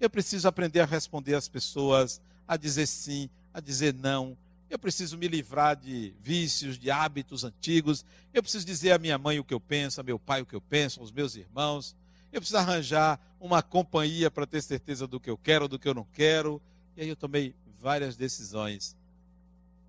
Eu 0.01 0.09
preciso 0.09 0.49
aprender 0.49 0.81
a 0.81 0.87
responder 0.87 1.35
às 1.35 1.47
pessoas, 1.47 2.23
a 2.49 2.57
dizer 2.57 2.87
sim, 2.87 3.29
a 3.53 3.61
dizer 3.61 3.93
não. 3.93 4.37
Eu 4.71 4.79
preciso 4.79 5.19
me 5.19 5.29
livrar 5.29 5.77
de 5.77 6.15
vícios, 6.21 6.79
de 6.79 6.91
hábitos 6.91 7.45
antigos. 7.45 8.05
Eu 8.33 8.43
preciso 8.43 8.65
dizer 8.65 8.93
à 8.93 8.99
minha 8.99 9.19
mãe 9.19 9.39
o 9.39 9.45
que 9.45 9.53
eu 9.53 9.61
penso, 9.61 10.01
a 10.01 10.05
meu 10.05 10.19
pai 10.19 10.41
o 10.41 10.47
que 10.47 10.55
eu 10.55 10.61
penso, 10.61 11.01
aos 11.01 11.13
meus 11.13 11.35
irmãos. 11.35 11.95
Eu 12.33 12.41
preciso 12.41 12.57
arranjar 12.57 13.21
uma 13.41 13.63
companhia 13.63 14.31
para 14.31 14.47
ter 14.47 14.63
certeza 14.63 15.07
do 15.07 15.19
que 15.19 15.29
eu 15.29 15.37
quero, 15.37 15.69
do 15.69 15.79
que 15.79 15.89
eu 15.89 15.95
não 15.95 16.07
quero. 16.15 16.63
E 16.97 17.03
aí 17.03 17.09
eu 17.09 17.17
tomei 17.17 17.55
várias 17.81 18.17
decisões. 18.17 18.97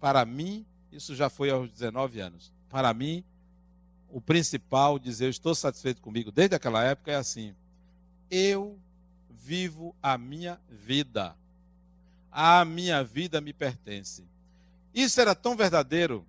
Para 0.02 0.26
mim, 0.26 0.66
isso 0.92 1.16
já 1.16 1.30
foi 1.30 1.52
aos 1.52 1.72
19 1.72 2.20
anos. 2.20 2.52
Para 2.68 2.92
mim, 2.92 3.24
o 4.10 4.20
principal 4.20 4.98
dizer 4.98 5.26
eu 5.26 5.30
estou 5.30 5.54
satisfeito 5.54 6.02
comigo 6.02 6.32
desde 6.32 6.56
aquela 6.56 6.84
época 6.84 7.12
é 7.12 7.16
assim: 7.16 7.56
eu 8.30 8.80
vivo 9.30 9.96
a 10.02 10.18
minha 10.18 10.60
vida. 10.68 11.36
A 12.32 12.66
minha 12.66 13.04
vida 13.04 13.40
me 13.40 13.54
pertence. 13.54 14.26
Isso 14.94 15.22
era 15.22 15.36
tão 15.36 15.56
verdadeiro 15.56 16.26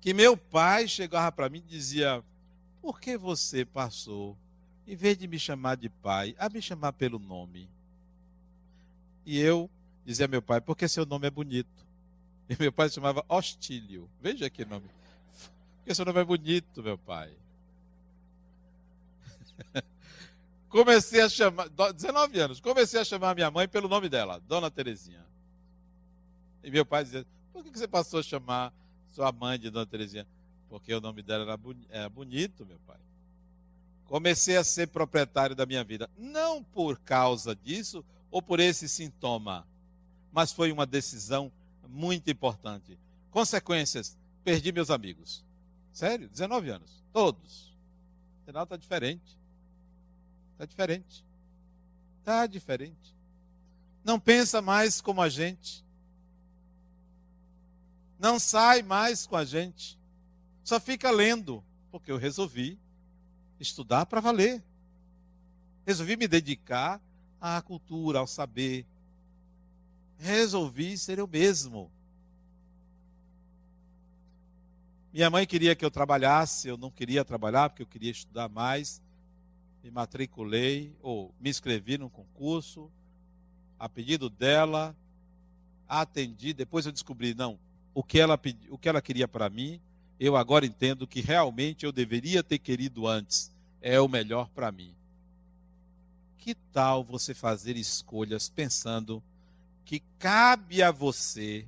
que 0.00 0.14
meu 0.14 0.36
pai 0.36 0.86
chegava 0.86 1.32
para 1.32 1.48
mim 1.48 1.58
e 1.58 1.70
dizia: 1.70 2.22
Por 2.80 3.00
que 3.00 3.18
você 3.18 3.64
passou, 3.64 4.36
em 4.86 4.94
vez 4.94 5.18
de 5.18 5.26
me 5.26 5.40
chamar 5.40 5.76
de 5.76 5.88
pai, 5.88 6.36
a 6.38 6.48
me 6.48 6.62
chamar 6.62 6.92
pelo 6.92 7.18
nome? 7.18 7.68
E 9.26 9.40
eu 9.40 9.68
dizia 10.04 10.26
a 10.26 10.28
meu 10.28 10.40
pai: 10.40 10.60
Porque 10.60 10.86
seu 10.86 11.04
nome 11.04 11.26
é 11.26 11.30
bonito. 11.30 11.87
E 12.48 12.56
meu 12.58 12.72
pai 12.72 12.88
se 12.88 12.94
chamava 12.94 13.24
Hostílio. 13.28 14.08
Veja 14.20 14.48
que 14.48 14.64
nome. 14.64 14.88
Porque 15.76 15.94
seu 15.94 16.04
nome 16.04 16.20
é 16.20 16.24
bonito, 16.24 16.82
meu 16.82 16.96
pai. 16.96 17.32
Comecei 20.68 21.20
a 21.20 21.28
chamar, 21.28 21.68
19 21.68 22.40
anos, 22.40 22.60
comecei 22.60 23.00
a 23.00 23.04
chamar 23.04 23.34
minha 23.34 23.50
mãe 23.50 23.66
pelo 23.66 23.88
nome 23.88 24.06
dela, 24.06 24.38
Dona 24.46 24.70
Terezinha. 24.70 25.24
E 26.62 26.70
meu 26.70 26.84
pai 26.84 27.04
dizia, 27.04 27.26
por 27.54 27.64
que 27.64 27.70
você 27.70 27.88
passou 27.88 28.20
a 28.20 28.22
chamar 28.22 28.70
sua 29.10 29.32
mãe 29.32 29.58
de 29.58 29.70
Dona 29.70 29.86
Terezinha? 29.86 30.26
Porque 30.68 30.92
o 30.92 31.00
nome 31.00 31.22
dela 31.22 31.44
era, 31.44 31.58
era 31.88 32.08
bonito, 32.10 32.66
meu 32.66 32.78
pai. 32.86 32.98
Comecei 34.04 34.58
a 34.58 34.64
ser 34.64 34.88
proprietário 34.88 35.56
da 35.56 35.64
minha 35.64 35.82
vida. 35.82 36.08
Não 36.18 36.62
por 36.62 36.98
causa 36.98 37.56
disso 37.56 38.04
ou 38.30 38.42
por 38.42 38.60
esse 38.60 38.88
sintoma, 38.88 39.66
mas 40.30 40.52
foi 40.52 40.70
uma 40.70 40.84
decisão 40.84 41.50
muito 41.88 42.30
importante. 42.30 42.98
Consequências, 43.30 44.16
perdi 44.44 44.70
meus 44.70 44.90
amigos. 44.90 45.44
Sério, 45.92 46.28
19 46.28 46.70
anos, 46.70 47.02
todos. 47.12 47.74
O 48.42 48.44
sinal 48.46 48.64
está 48.64 48.76
diferente. 48.76 49.36
Está 50.52 50.64
diferente. 50.64 51.24
Está 52.20 52.46
diferente. 52.46 53.16
Não 54.04 54.20
pensa 54.20 54.60
mais 54.60 55.00
como 55.00 55.20
a 55.20 55.28
gente. 55.28 55.84
Não 58.18 58.38
sai 58.38 58.82
mais 58.82 59.26
com 59.26 59.36
a 59.36 59.44
gente. 59.44 59.98
Só 60.64 60.80
fica 60.80 61.10
lendo, 61.10 61.64
porque 61.90 62.10
eu 62.10 62.16
resolvi 62.16 62.78
estudar 63.60 64.06
para 64.06 64.20
valer. 64.20 64.62
Resolvi 65.86 66.16
me 66.16 66.28
dedicar 66.28 67.00
à 67.40 67.60
cultura, 67.62 68.18
ao 68.18 68.26
saber. 68.26 68.86
Resolvi 70.18 70.98
ser 70.98 71.18
eu 71.18 71.26
mesmo. 71.26 71.90
Minha 75.12 75.30
mãe 75.30 75.46
queria 75.46 75.74
que 75.74 75.84
eu 75.84 75.90
trabalhasse, 75.90 76.68
eu 76.68 76.76
não 76.76 76.90
queria 76.90 77.24
trabalhar 77.24 77.70
porque 77.70 77.82
eu 77.82 77.86
queria 77.86 78.10
estudar 78.10 78.48
mais 78.48 79.00
me 79.82 79.90
matriculei, 79.90 80.94
ou 81.00 81.34
me 81.40 81.48
inscrevi 81.48 81.96
num 81.96 82.08
concurso, 82.08 82.90
a 83.78 83.88
pedido 83.88 84.28
dela, 84.28 84.94
atendi, 85.88 86.52
depois 86.52 86.84
eu 86.84 86.92
descobri, 86.92 87.34
não, 87.34 87.58
o 87.94 88.02
que 88.02 88.18
ela, 88.18 88.36
pedi, 88.36 88.68
o 88.70 88.76
que 88.76 88.88
ela 88.88 89.00
queria 89.00 89.26
para 89.26 89.48
mim, 89.48 89.80
eu 90.20 90.36
agora 90.36 90.66
entendo 90.66 91.06
que 91.06 91.20
realmente 91.20 91.86
eu 91.86 91.92
deveria 91.92 92.42
ter 92.42 92.58
querido 92.58 93.06
antes, 93.06 93.50
é 93.80 94.00
o 94.00 94.08
melhor 94.08 94.48
para 94.50 94.70
mim. 94.70 94.94
Que 96.36 96.54
tal 96.54 97.04
você 97.04 97.32
fazer 97.32 97.76
escolhas 97.76 98.48
pensando 98.48 99.22
que 99.88 100.00
cabe 100.18 100.82
a 100.82 100.90
você 100.90 101.66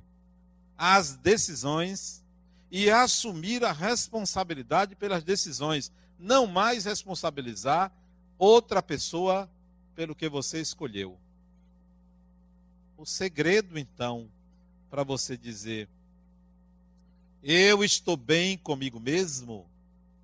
as 0.77 1.15
decisões 1.15 2.23
e 2.69 2.87
assumir 2.87 3.65
a 3.65 3.71
responsabilidade 3.71 4.95
pelas 4.95 5.23
decisões, 5.23 5.91
não 6.19 6.45
mais 6.45 6.85
responsabilizar 6.85 7.91
outra 8.37 8.79
pessoa 8.83 9.49
pelo 9.95 10.13
que 10.13 10.29
você 10.29 10.61
escolheu. 10.61 11.17
O 12.95 13.07
segredo, 13.07 13.79
então, 13.79 14.29
para 14.87 15.03
você 15.03 15.35
dizer, 15.35 15.89
eu 17.41 17.83
estou 17.83 18.15
bem 18.15 18.55
comigo 18.55 18.99
mesmo, 18.99 19.67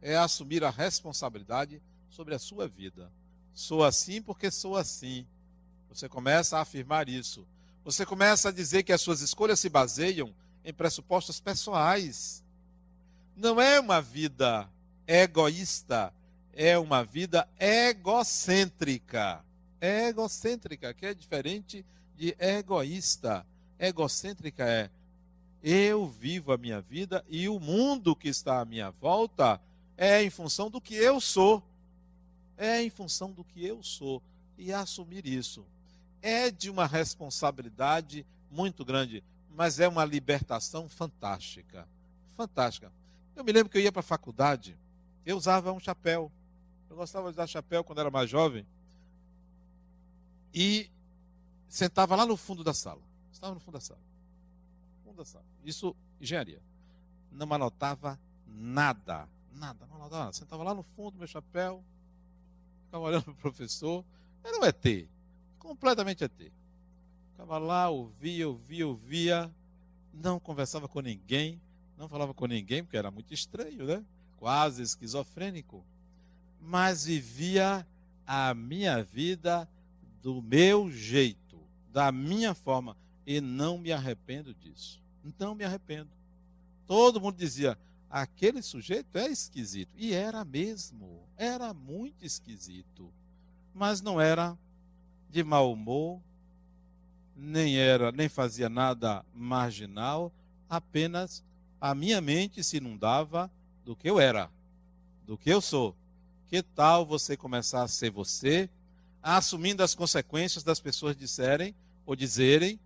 é 0.04 0.16
assumir 0.16 0.64
a 0.64 0.70
responsabilidade 0.70 1.82
sobre 2.12 2.36
a 2.36 2.40
sua 2.40 2.68
vida. 2.68 3.12
Sou 3.56 3.84
assim 3.84 4.22
porque 4.22 4.52
sou 4.52 4.78
assim. 4.78 5.26
Você 5.90 6.08
começa 6.08 6.60
a 6.60 6.62
afirmar 6.62 7.10
isso. 7.10 7.44
Você 7.88 8.06
começa 8.06 8.50
a 8.50 8.52
dizer 8.52 8.84
que 8.84 8.92
as 8.92 9.00
suas 9.00 9.22
escolhas 9.22 9.62
se 9.62 9.70
baseiam 9.70 10.36
em 10.62 10.74
pressupostos 10.74 11.40
pessoais. 11.40 12.44
Não 13.34 13.62
é 13.62 13.80
uma 13.80 14.02
vida 14.02 14.70
egoísta, 15.08 16.14
é 16.52 16.78
uma 16.78 17.06
vida 17.06 17.48
egocêntrica. 17.58 19.42
Egocêntrica, 19.80 20.94
que 20.94 21.06
é 21.06 21.14
diferente 21.14 21.86
de 22.14 22.36
egoísta. 22.38 23.48
Egocêntrica 23.80 24.66
é 24.68 24.90
eu 25.64 26.10
vivo 26.10 26.52
a 26.52 26.58
minha 26.58 26.82
vida 26.82 27.24
e 27.30 27.48
o 27.48 27.58
mundo 27.58 28.18
que 28.18 28.28
está 28.28 28.60
à 28.60 28.66
minha 28.66 28.92
volta 28.92 29.62
é 29.96 30.22
em 30.22 30.30
função 30.30 30.70
do 30.70 30.82
que 30.82 30.94
eu 30.94 31.22
sou. 31.22 31.64
É 32.58 32.82
em 32.84 32.90
função 32.90 33.32
do 33.32 33.46
que 33.46 33.66
eu 33.66 33.82
sou. 33.82 34.22
E 34.58 34.74
assumir 34.74 35.26
isso 35.26 35.66
é 36.28 36.52
de 36.52 36.70
uma 36.70 36.86
responsabilidade 36.86 38.26
muito 38.52 38.84
grande, 38.84 39.24
mas 39.50 39.80
é 39.80 39.88
uma 39.88 40.04
libertação 40.04 40.90
fantástica. 40.90 41.88
Fantástica. 42.36 42.92
Eu 43.34 43.46
me 43.46 43.52
lembro 43.54 43.70
que 43.72 43.78
eu 43.78 43.82
ia 43.82 43.94
para 43.94 44.02
a 44.02 44.04
faculdade, 44.04 44.78
eu 45.26 45.38
usava 45.38 45.72
um 45.72 45.80
chapéu. 45.80 46.30
Eu 46.90 46.98
gostava 46.98 47.32
de 47.32 47.38
dar 47.38 47.48
chapéu 47.48 47.82
quando 47.82 48.00
era 48.00 48.12
mais 48.12 48.30
jovem. 48.30 48.68
E 50.54 50.92
sentava 51.70 52.14
lá 52.14 52.26
no 52.26 52.36
fundo 52.36 52.62
da 52.62 52.74
sala. 52.74 53.02
Estava 53.32 53.54
no 53.54 53.62
fundo 53.62 53.76
da 53.76 53.82
sala. 53.82 54.02
Fundo 55.06 55.16
da 55.16 55.26
sala. 55.26 55.46
Isso, 55.64 55.96
engenharia. 56.20 56.62
Não 57.32 57.54
anotava 57.54 58.20
nada. 58.46 59.30
Nada, 59.54 59.86
não 59.86 59.96
anotava 59.96 60.24
nada. 60.26 60.34
Sentava 60.34 60.62
lá 60.62 60.74
no 60.74 60.84
fundo, 60.84 61.18
meu 61.18 61.28
chapéu. 61.28 61.82
Ficava 62.86 63.04
olhando 63.06 63.24
para 63.24 63.32
o 63.32 63.36
professor. 63.36 64.04
Era 64.44 64.60
um 64.60 64.66
ET. 64.66 65.08
Completamente 65.68 66.24
ET. 66.24 66.52
Ficava 67.32 67.58
lá, 67.58 67.90
ouvia, 67.90 68.48
ouvia, 68.48 68.88
ouvia. 68.88 69.56
Não 70.14 70.40
conversava 70.40 70.88
com 70.88 71.02
ninguém. 71.02 71.62
Não 71.98 72.08
falava 72.08 72.34
com 72.34 72.46
ninguém, 72.46 72.84
porque 72.84 72.98
era 72.98 73.12
muito 73.12 73.34
estranho, 73.34 73.86
né? 73.86 74.06
Quase 74.38 74.82
esquizofrênico 74.82 75.86
mas 76.60 77.06
vivia 77.06 77.88
a 78.26 78.54
minha 78.54 79.04
vida 79.04 79.70
do 80.22 80.42
meu 80.42 80.92
jeito, 80.92 81.60
da 81.92 82.12
minha 82.12 82.54
forma, 82.54 82.98
e 83.26 83.40
não 83.40 83.78
me 83.78 83.92
arrependo 83.92 84.54
disso. 84.54 85.02
Não 85.40 85.56
me 85.56 85.64
arrependo. 85.64 86.10
Todo 86.86 87.22
mundo 87.22 87.38
dizia: 87.38 87.78
aquele 88.10 88.62
sujeito 88.62 89.18
é 89.18 89.28
esquisito. 89.28 89.94
E 89.96 90.14
era 90.14 90.44
mesmo, 90.44 91.28
era 91.36 91.74
muito 91.74 92.26
esquisito. 92.26 93.14
Mas 93.74 94.02
não 94.02 94.20
era 94.20 94.58
de 95.30 95.44
mau 95.44 95.72
humor, 95.72 96.20
nem 97.36 97.78
era, 97.78 98.12
nem 98.12 98.28
fazia 98.28 98.70
nada 98.70 99.24
marginal, 99.34 100.32
apenas 100.70 101.44
a 101.80 101.94
minha 101.94 102.20
mente 102.20 102.64
se 102.64 102.78
inundava 102.78 103.52
do 103.86 103.96
que 103.96 104.10
eu 104.10 104.20
era, 104.20 104.50
do 105.26 105.38
que 105.38 105.50
eu 105.50 105.62
sou. 105.62 105.96
Que 106.48 106.64
tal 106.64 107.06
você 107.06 107.38
começar 107.38 107.84
a 107.84 107.88
ser 107.88 108.10
você, 108.10 108.70
assumindo 109.22 109.84
as 109.84 109.94
consequências 109.94 110.64
das 110.64 110.80
pessoas 110.80 111.16
disserem 111.16 111.76
ou 112.06 112.16
dizerem 112.16 112.80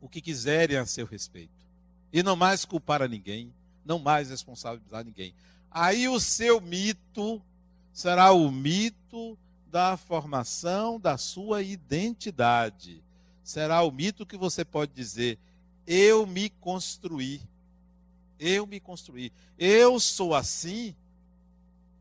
o 0.00 0.08
que 0.08 0.20
quiserem 0.20 0.76
a 0.76 0.86
seu 0.86 1.06
respeito? 1.06 1.52
E 2.12 2.22
não 2.22 2.34
mais 2.34 2.64
culpar 2.64 3.02
a 3.02 3.08
ninguém, 3.08 3.52
não 3.84 3.98
mais 3.98 4.30
responsabilizar 4.30 5.04
ninguém. 5.04 5.34
Aí 5.70 6.08
o 6.08 6.18
seu 6.18 6.60
mito 6.60 7.42
será 7.92 8.32
o 8.32 8.50
mito 8.50 9.38
da 9.74 9.96
formação 9.96 11.00
da 11.00 11.18
sua 11.18 11.60
identidade. 11.60 13.02
Será 13.42 13.82
o 13.82 13.90
mito 13.90 14.24
que 14.24 14.36
você 14.36 14.64
pode 14.64 14.92
dizer: 14.92 15.36
eu 15.84 16.24
me 16.28 16.48
construí. 16.48 17.42
Eu 18.38 18.68
me 18.68 18.78
construí. 18.78 19.32
Eu 19.58 19.98
sou 19.98 20.32
assim 20.32 20.94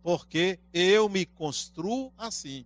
porque 0.03 0.59
eu 0.71 1.09
me 1.09 1.25
construo 1.25 2.13
assim, 2.15 2.63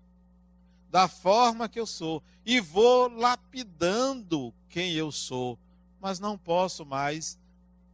da 0.91 1.07
forma 1.07 1.69
que 1.69 1.79
eu 1.79 1.85
sou, 1.85 2.21
e 2.45 2.59
vou 2.59 3.07
lapidando 3.07 4.53
quem 4.67 4.91
eu 4.91 5.09
sou, 5.09 5.57
mas 6.01 6.19
não 6.19 6.37
posso 6.37 6.85
mais 6.85 7.39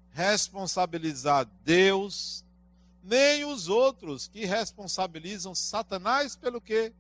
responsabilizar 0.10 1.48
Deus, 1.64 2.44
nem 3.04 3.46
os 3.46 3.68
outros 3.68 4.28
que 4.28 4.46
responsabilizam 4.46 5.54
Satanás 5.54 6.36
pelo 6.36 6.60
que 6.60 6.92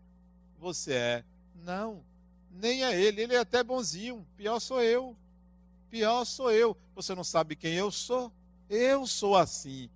você 0.64 0.93
é. 0.93 1.24
Não, 1.64 2.03
nem 2.49 2.84
é 2.84 2.99
ele, 2.99 3.22
ele 3.22 3.36
é 3.36 3.39
até 3.39 3.64
bonzinho, 3.64 4.26
pior 4.36 4.59
sou 4.59 4.82
eu. 4.82 5.16
Pior 5.89 6.26
sou 6.26 6.51
eu. 6.51 6.76
Você 6.95 7.14
não 7.14 7.24
sabe 7.24 7.55
quem 7.55 7.74
eu 7.74 7.91
sou? 7.91 8.32
Eu 8.70 9.05
sou 9.05 9.36
assim. 9.36 9.89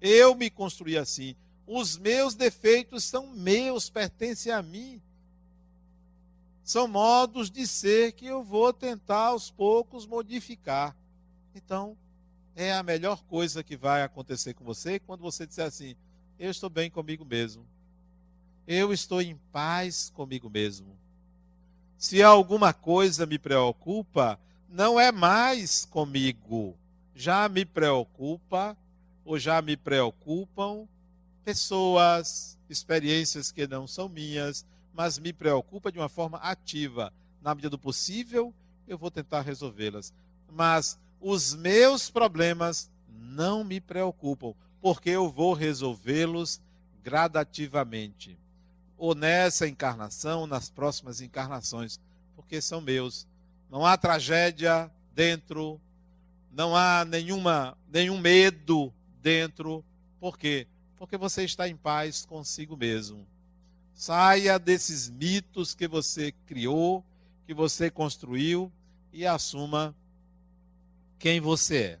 Eu 0.00 0.34
me 0.34 0.50
construí 0.50 0.98
assim. 0.98 1.36
Os 1.66 1.96
meus 1.96 2.34
defeitos 2.34 3.04
são 3.04 3.28
meus, 3.28 3.88
pertencem 3.88 4.50
a 4.50 4.60
mim. 4.62 5.00
São 6.62 6.88
modos 6.88 7.50
de 7.50 7.66
ser 7.66 8.12
que 8.12 8.26
eu 8.26 8.42
vou 8.42 8.72
tentar 8.72 9.26
aos 9.26 9.50
poucos 9.50 10.06
modificar. 10.06 10.96
Então, 11.54 11.96
é 12.56 12.72
a 12.72 12.82
melhor 12.82 13.22
coisa 13.24 13.62
que 13.62 13.76
vai 13.76 14.02
acontecer 14.02 14.54
com 14.54 14.64
você 14.64 14.98
quando 14.98 15.20
você 15.20 15.46
disser 15.46 15.66
assim: 15.66 15.94
Eu 16.38 16.50
estou 16.50 16.70
bem 16.70 16.90
comigo 16.90 17.24
mesmo. 17.24 17.66
Eu 18.66 18.92
estou 18.92 19.20
em 19.20 19.36
paz 19.52 20.10
comigo 20.14 20.48
mesmo. 20.48 20.96
Se 21.98 22.22
alguma 22.22 22.72
coisa 22.72 23.26
me 23.26 23.38
preocupa, 23.38 24.38
não 24.68 24.98
é 24.98 25.12
mais 25.12 25.84
comigo. 25.84 26.76
Já 27.14 27.48
me 27.48 27.64
preocupa 27.64 28.76
ou 29.24 29.38
já 29.38 29.60
me 29.62 29.76
preocupam 29.76 30.86
pessoas, 31.44 32.58
experiências 32.68 33.52
que 33.52 33.66
não 33.66 33.86
são 33.86 34.08
minhas, 34.08 34.64
mas 34.92 35.18
me 35.18 35.32
preocupa 35.32 35.92
de 35.92 35.98
uma 35.98 36.08
forma 36.08 36.38
ativa. 36.38 37.12
Na 37.42 37.54
medida 37.54 37.70
do 37.70 37.78
possível, 37.78 38.52
eu 38.88 38.96
vou 38.96 39.10
tentar 39.10 39.42
resolvê-las. 39.42 40.12
Mas 40.50 40.98
os 41.20 41.54
meus 41.54 42.10
problemas 42.10 42.90
não 43.08 43.62
me 43.62 43.80
preocupam, 43.80 44.54
porque 44.80 45.10
eu 45.10 45.30
vou 45.30 45.52
resolvê-los 45.52 46.60
gradativamente. 47.02 48.38
Ou 48.96 49.14
nessa 49.14 49.66
encarnação, 49.66 50.46
nas 50.46 50.70
próximas 50.70 51.20
encarnações, 51.20 52.00
porque 52.36 52.60
são 52.60 52.80
meus. 52.80 53.26
Não 53.70 53.84
há 53.84 53.96
tragédia 53.96 54.90
dentro, 55.14 55.80
não 56.50 56.76
há 56.76 57.04
nenhuma, 57.04 57.76
nenhum 57.90 58.18
medo 58.18 58.92
dentro. 59.20 59.84
Por 60.20 60.38
quê? 60.38 60.66
porque 61.04 61.18
você 61.18 61.44
está 61.44 61.68
em 61.68 61.76
paz 61.76 62.24
consigo 62.24 62.78
mesmo. 62.78 63.26
Saia 63.94 64.58
desses 64.58 65.10
mitos 65.10 65.74
que 65.74 65.86
você 65.86 66.32
criou, 66.46 67.04
que 67.46 67.52
você 67.52 67.90
construiu 67.90 68.72
e 69.12 69.26
assuma 69.26 69.94
quem 71.18 71.40
você 71.40 71.76
é. 71.76 71.98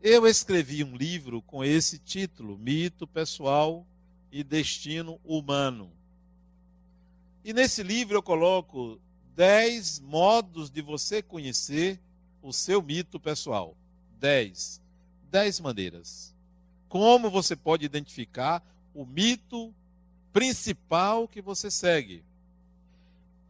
Eu 0.00 0.26
escrevi 0.26 0.82
um 0.82 0.96
livro 0.96 1.42
com 1.42 1.62
esse 1.62 1.98
título: 1.98 2.56
Mito 2.56 3.06
Pessoal 3.06 3.86
e 4.30 4.42
Destino 4.44 5.20
Humano. 5.24 5.90
E 7.44 7.52
nesse 7.52 7.82
livro 7.82 8.16
eu 8.16 8.22
coloco 8.22 9.00
dez 9.34 10.00
modos 10.00 10.70
de 10.70 10.82
você 10.82 11.22
conhecer 11.22 12.00
o 12.42 12.52
seu 12.52 12.82
mito 12.82 13.18
pessoal. 13.18 13.76
Dez. 14.18 14.80
Dez 15.30 15.60
maneiras 15.60 16.36
como 16.88 17.30
você 17.30 17.54
pode 17.54 17.84
identificar 17.84 18.64
o 18.94 19.04
mito 19.04 19.72
principal 20.32 21.28
que 21.28 21.40
você 21.40 21.70
segue. 21.70 22.24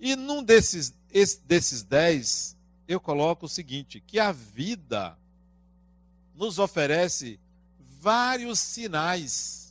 E 0.00 0.16
num 0.16 0.42
desses, 0.42 0.92
desses 1.44 1.82
dez, 1.82 2.56
eu 2.86 3.00
coloco 3.00 3.46
o 3.46 3.48
seguinte: 3.48 4.02
que 4.04 4.18
a 4.18 4.32
vida 4.32 5.16
nos 6.34 6.58
oferece 6.58 7.38
vários 8.00 8.58
sinais, 8.58 9.67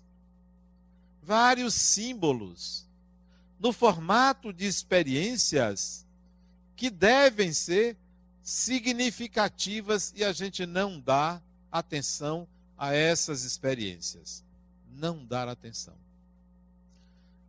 vários 1.28 1.74
símbolos, 1.74 2.88
no 3.60 3.74
formato 3.74 4.54
de 4.54 4.66
experiências 4.66 6.06
que 6.74 6.90
devem 6.90 7.52
ser 7.52 7.98
significativas 8.42 10.14
e 10.16 10.24
a 10.24 10.32
gente 10.32 10.66
não 10.66 10.98
dá 10.98 11.42
atenção 11.70 12.48
a 12.78 12.94
essas 12.94 13.44
experiências. 13.44 14.42
Não 14.90 15.26
dar 15.26 15.50
atenção. 15.50 15.96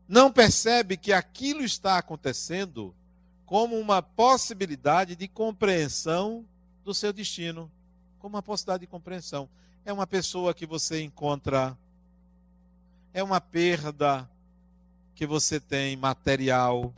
Não 0.09 0.33
percebe 0.33 0.97
que 0.97 1.13
aquilo 1.13 1.63
está 1.63 1.99
acontecendo 1.99 2.93
como 3.47 3.79
uma 3.79 4.03
possibilidade 4.03 5.15
de 5.15 5.29
compreensão 5.29 6.45
do 6.85 6.93
seu 6.93 7.13
destino. 7.13 7.71
Como 8.19 8.35
uma 8.35 8.43
possibilidade 8.43 8.81
de 8.81 8.87
compreensão. 8.89 9.49
É 9.85 9.93
uma 9.93 10.07
pessoa 10.07 10.53
que 10.53 10.67
você 10.67 11.01
encontra, 11.01 11.79
é 13.19 13.23
uma 13.23 13.41
perda 13.41 14.31
que 15.15 15.27
você 15.27 15.59
tem 15.59 15.97
material, 15.97 16.95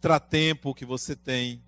contratempo 0.00 0.74
que 0.74 0.84
você 0.84 1.14
tem. 1.14 1.62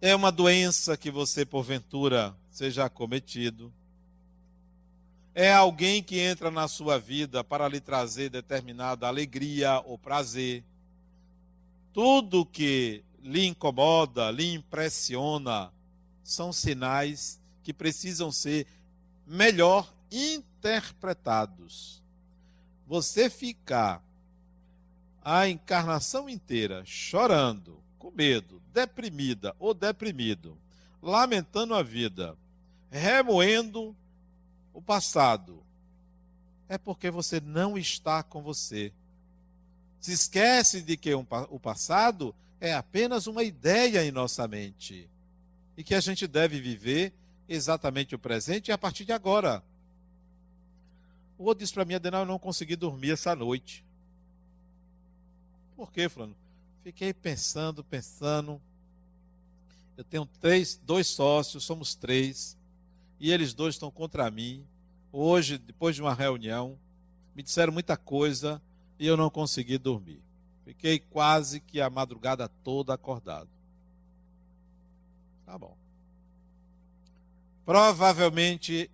É 0.00 0.14
uma 0.14 0.30
doença 0.30 0.96
que 0.96 1.10
você, 1.10 1.44
porventura, 1.44 2.36
seja 2.48 2.84
acometido. 2.84 3.72
É 5.34 5.52
alguém 5.52 6.02
que 6.02 6.20
entra 6.20 6.50
na 6.52 6.68
sua 6.68 6.98
vida 6.98 7.42
para 7.42 7.66
lhe 7.66 7.80
trazer 7.80 8.28
determinada 8.28 9.08
alegria 9.08 9.82
ou 9.84 9.98
prazer. 9.98 10.62
Tudo 11.92 12.46
que 12.46 13.02
lhe 13.22 13.46
incomoda, 13.46 14.30
lhe 14.30 14.54
impressiona, 14.54 15.72
são 16.22 16.52
sinais 16.52 17.40
que 17.62 17.72
precisam 17.72 18.32
ser 18.32 18.66
melhor 19.26 19.92
interpretados. 20.10 22.02
Você 22.86 23.30
ficar 23.30 24.02
a 25.22 25.48
encarnação 25.48 26.28
inteira 26.28 26.82
chorando, 26.84 27.80
com 27.98 28.10
medo, 28.10 28.60
deprimida 28.72 29.54
ou 29.58 29.74
deprimido, 29.74 30.56
lamentando 31.02 31.74
a 31.74 31.82
vida, 31.82 32.36
remoendo 32.90 33.94
o 34.72 34.80
passado, 34.80 35.62
é 36.68 36.78
porque 36.78 37.10
você 37.10 37.40
não 37.40 37.76
está 37.76 38.22
com 38.22 38.42
você. 38.42 38.92
Se 40.00 40.12
esquece 40.12 40.80
de 40.80 40.96
que 40.96 41.12
o 41.14 41.60
passado 41.60 42.34
é 42.60 42.74
apenas 42.74 43.26
uma 43.26 43.42
ideia 43.42 44.04
em 44.04 44.10
nossa 44.10 44.46
mente 44.46 45.08
e 45.76 45.82
que 45.82 45.94
a 45.94 46.00
gente 46.00 46.26
deve 46.26 46.60
viver 46.60 47.12
exatamente 47.48 48.14
o 48.14 48.18
presente 48.18 48.70
a 48.70 48.78
partir 48.78 49.04
de 49.04 49.12
agora. 49.12 49.62
O 51.38 51.44
outro 51.44 51.64
disse 51.64 51.72
para 51.72 51.86
mim, 51.86 51.94
Adenal, 51.94 52.22
eu 52.22 52.26
não 52.26 52.38
consegui 52.38 52.76
dormir 52.76 53.12
essa 53.12 53.34
noite. 53.34 53.82
Por 55.74 55.90
quê, 55.90 56.08
Fulano? 56.08 56.36
Fiquei 56.84 57.14
pensando, 57.14 57.82
pensando. 57.82 58.60
Eu 59.96 60.04
tenho 60.04 60.26
três, 60.26 60.78
dois 60.84 61.06
sócios, 61.06 61.64
somos 61.64 61.94
três, 61.94 62.56
e 63.18 63.32
eles 63.32 63.54
dois 63.54 63.74
estão 63.74 63.90
contra 63.90 64.30
mim. 64.30 64.64
Hoje, 65.10 65.56
depois 65.56 65.96
de 65.96 66.02
uma 66.02 66.14
reunião, 66.14 66.78
me 67.34 67.42
disseram 67.42 67.72
muita 67.72 67.96
coisa 67.96 68.60
e 68.98 69.06
eu 69.06 69.16
não 69.16 69.30
consegui 69.30 69.78
dormir. 69.78 70.20
Fiquei 70.70 71.00
quase 71.00 71.58
que 71.58 71.80
a 71.80 71.90
madrugada 71.90 72.48
toda 72.62 72.94
acordado. 72.94 73.48
Tá 75.44 75.58
bom. 75.58 75.76
Provavelmente 77.66 78.88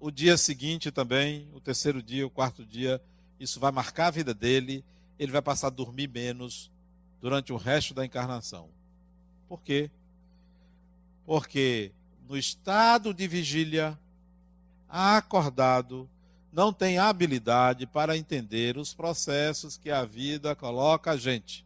o 0.00 0.10
dia 0.10 0.38
seguinte 0.38 0.90
também, 0.90 1.46
o 1.52 1.60
terceiro 1.60 2.02
dia, 2.02 2.26
o 2.26 2.30
quarto 2.30 2.64
dia, 2.64 2.98
isso 3.38 3.60
vai 3.60 3.70
marcar 3.70 4.06
a 4.06 4.10
vida 4.10 4.32
dele. 4.32 4.82
Ele 5.18 5.30
vai 5.30 5.42
passar 5.42 5.66
a 5.66 5.70
dormir 5.70 6.08
menos 6.08 6.70
durante 7.20 7.52
o 7.52 7.58
resto 7.58 7.92
da 7.92 8.06
encarnação. 8.06 8.70
Por 9.50 9.60
quê? 9.60 9.90
Porque 11.26 11.92
no 12.26 12.38
estado 12.38 13.12
de 13.12 13.28
vigília, 13.28 13.98
acordado, 14.88 16.08
não 16.52 16.72
tem 16.72 16.98
habilidade 16.98 17.86
para 17.86 18.16
entender 18.16 18.76
os 18.76 18.94
processos 18.94 19.76
que 19.76 19.90
a 19.90 20.04
vida 20.04 20.54
coloca 20.54 21.10
a 21.10 21.16
gente. 21.16 21.64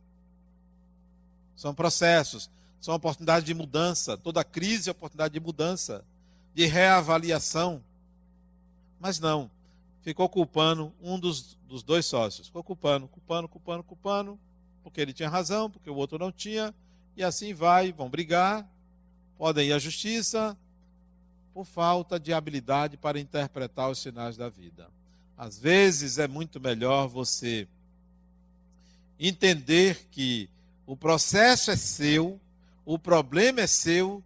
São 1.57 1.75
processos, 1.75 2.51
são 2.81 2.95
oportunidades 2.95 3.45
de 3.45 3.55
mudança. 3.55 4.17
Toda 4.17 4.43
crise 4.43 4.89
é 4.89 4.93
oportunidade 4.93 5.35
de 5.35 5.41
mudança, 5.41 6.05
de 6.55 6.67
reavaliação. 6.67 7.83
Mas 8.99 9.21
não, 9.21 9.51
ficou 10.03 10.29
culpando 10.29 10.93
um 11.01 11.19
dos, 11.19 11.57
dos 11.69 11.83
dois 11.83 12.05
sócios. 12.05 12.49
Ficou 12.49 12.65
culpando, 12.65 13.07
culpando, 13.07 13.49
culpando, 13.49 13.83
culpando, 13.85 14.39
porque 14.83 15.01
ele 15.01 15.13
tinha 15.13 15.29
razão, 15.29 15.71
porque 15.71 15.89
o 15.89 15.95
outro 15.95 16.19
não 16.19 16.33
tinha. 16.33 16.75
E 17.17 17.23
assim 17.23 17.55
vai, 17.55 17.93
vão 17.93 18.11
brigar, 18.11 18.69
podem 19.39 19.69
ir 19.69 19.73
à 19.73 19.79
justiça, 19.79 20.57
por 21.53 21.65
falta 21.65 22.19
de 22.19 22.33
habilidade 22.33 22.97
para 22.97 23.21
interpretar 23.21 23.91
os 23.91 23.99
sinais 23.99 24.37
da 24.37 24.49
vida. 24.49 24.89
Às 25.37 25.59
vezes 25.59 26.19
é 26.19 26.27
muito 26.27 26.61
melhor 26.61 27.09
você 27.09 27.69
entender 29.19 30.09
que 30.11 30.49
o 30.87 30.97
processo 30.97 31.71
é 31.71 31.77
seu, 31.77 32.41
o 32.85 32.99
problema 32.99 33.61
é 33.61 33.67
seu, 33.67 34.23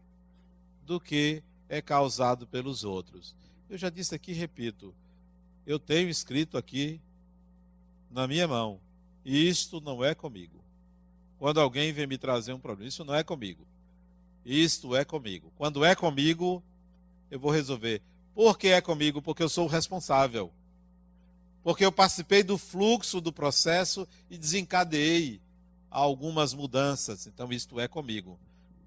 do 0.84 1.00
que 1.00 1.42
é 1.68 1.82
causado 1.82 2.46
pelos 2.46 2.84
outros. 2.84 3.34
Eu 3.68 3.76
já 3.76 3.90
disse 3.90 4.14
aqui, 4.14 4.32
repito, 4.32 4.94
eu 5.66 5.78
tenho 5.78 6.08
escrito 6.08 6.56
aqui 6.56 7.00
na 8.10 8.26
minha 8.28 8.46
mão, 8.46 8.80
isto 9.24 9.80
não 9.80 10.04
é 10.04 10.14
comigo. 10.14 10.64
Quando 11.38 11.60
alguém 11.60 11.92
vem 11.92 12.06
me 12.06 12.16
trazer 12.16 12.52
um 12.52 12.60
problema, 12.60 12.88
isso 12.88 13.04
não 13.04 13.14
é 13.14 13.22
comigo. 13.22 13.66
Isto 14.44 14.94
é 14.94 15.04
comigo. 15.04 15.52
Quando 15.56 15.84
é 15.84 15.94
comigo, 15.94 16.62
eu 17.30 17.38
vou 17.38 17.50
resolver. 17.50 18.02
Por 18.34 18.58
que 18.58 18.68
é 18.68 18.80
comigo? 18.80 19.22
Porque 19.22 19.42
eu 19.42 19.48
sou 19.48 19.66
o 19.66 19.70
responsável. 19.70 20.52
Porque 21.62 21.84
eu 21.84 21.90
participei 21.90 22.42
do 22.42 22.56
fluxo 22.58 23.20
do 23.20 23.32
processo 23.32 24.06
e 24.30 24.38
desencadeei 24.38 25.40
algumas 25.90 26.52
mudanças. 26.52 27.26
Então, 27.26 27.52
isto 27.52 27.80
é 27.80 27.88
comigo. 27.88 28.38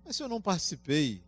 Mas 0.06 0.16
se 0.16 0.24
eu 0.24 0.30
não 0.30 0.40
participei, 0.40 1.22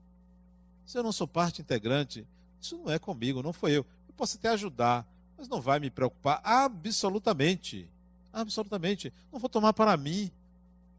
se 0.85 0.97
eu 0.97 1.03
não 1.03 1.11
sou 1.11 1.27
parte 1.27 1.61
integrante, 1.61 2.25
isso 2.61 2.77
não 2.77 2.91
é 2.91 2.99
comigo, 2.99 3.41
não 3.41 3.51
foi 3.51 3.71
eu. 3.71 3.85
Eu 4.07 4.13
posso 4.15 4.37
até 4.37 4.49
ajudar, 4.49 5.07
mas 5.37 5.47
não 5.47 5.59
vai 5.59 5.79
me 5.79 5.89
preocupar 5.89 6.39
absolutamente. 6.43 7.89
Absolutamente. 8.31 9.11
Não 9.31 9.39
vou 9.39 9.49
tomar 9.49 9.73
para 9.73 9.97
mim. 9.97 10.31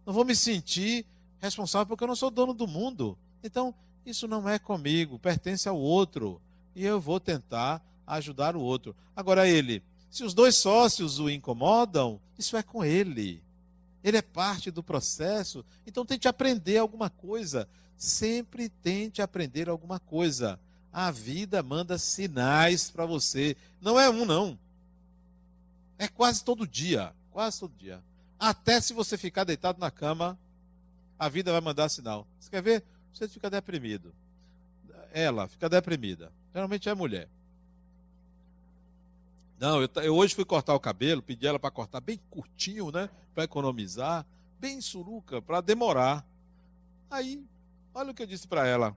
Não 0.04 0.12
vou 0.12 0.24
me 0.24 0.34
sentir 0.34 1.06
responsável 1.38 1.86
porque 1.86 2.04
eu 2.04 2.08
não 2.08 2.16
sou 2.16 2.30
dono 2.30 2.52
do 2.52 2.66
mundo. 2.66 3.16
Então, 3.42 3.74
isso 4.04 4.26
não 4.26 4.48
é 4.48 4.58
comigo, 4.58 5.18
pertence 5.18 5.68
ao 5.68 5.78
outro. 5.78 6.40
E 6.74 6.84
eu 6.84 7.00
vou 7.00 7.20
tentar 7.20 7.82
ajudar 8.06 8.56
o 8.56 8.60
outro. 8.60 8.94
Agora, 9.14 9.48
ele, 9.48 9.82
se 10.10 10.24
os 10.24 10.34
dois 10.34 10.56
sócios 10.56 11.18
o 11.18 11.30
incomodam, 11.30 12.20
isso 12.38 12.56
é 12.56 12.62
com 12.62 12.84
ele. 12.84 13.42
Ele 14.02 14.16
é 14.16 14.22
parte 14.22 14.70
do 14.70 14.82
processo. 14.82 15.64
Então, 15.86 16.04
tente 16.04 16.26
aprender 16.26 16.78
alguma 16.78 17.08
coisa. 17.08 17.68
Sempre 17.96 18.68
tente 18.68 19.22
aprender 19.22 19.68
alguma 19.68 20.00
coisa. 20.00 20.58
A 20.92 21.10
vida 21.10 21.62
manda 21.62 21.96
sinais 21.98 22.90
para 22.90 23.06
você. 23.06 23.56
Não 23.80 23.98
é 23.98 24.10
um, 24.10 24.24
não. 24.24 24.58
É 25.98 26.08
quase 26.08 26.42
todo 26.42 26.66
dia. 26.66 27.14
Quase 27.30 27.60
todo 27.60 27.72
dia. 27.78 28.02
Até 28.38 28.80
se 28.80 28.92
você 28.92 29.16
ficar 29.16 29.44
deitado 29.44 29.78
na 29.78 29.90
cama, 29.90 30.36
a 31.18 31.28
vida 31.28 31.52
vai 31.52 31.60
mandar 31.60 31.88
sinal. 31.88 32.26
Você 32.40 32.50
quer 32.50 32.60
ver? 32.60 32.84
Você 33.12 33.28
fica 33.28 33.50
deprimido. 33.50 34.12
Ela 35.12 35.46
fica 35.46 35.68
deprimida. 35.68 36.32
Geralmente 36.52 36.88
é 36.88 36.94
mulher. 36.94 37.28
Não, 39.58 39.80
eu, 39.80 39.88
eu, 40.02 40.16
hoje 40.16 40.34
fui 40.34 40.44
cortar 40.44 40.74
o 40.74 40.80
cabelo, 40.80 41.22
pedi 41.22 41.46
ela 41.46 41.58
para 41.58 41.70
cortar 41.70 42.00
bem 42.00 42.18
curtinho, 42.30 42.90
né? 42.90 43.08
Para 43.34 43.44
economizar, 43.44 44.26
bem 44.58 44.80
suruca, 44.80 45.40
para 45.40 45.60
demorar. 45.60 46.26
Aí, 47.10 47.44
olha 47.94 48.10
o 48.10 48.14
que 48.14 48.22
eu 48.22 48.26
disse 48.26 48.48
para 48.48 48.66
ela. 48.66 48.96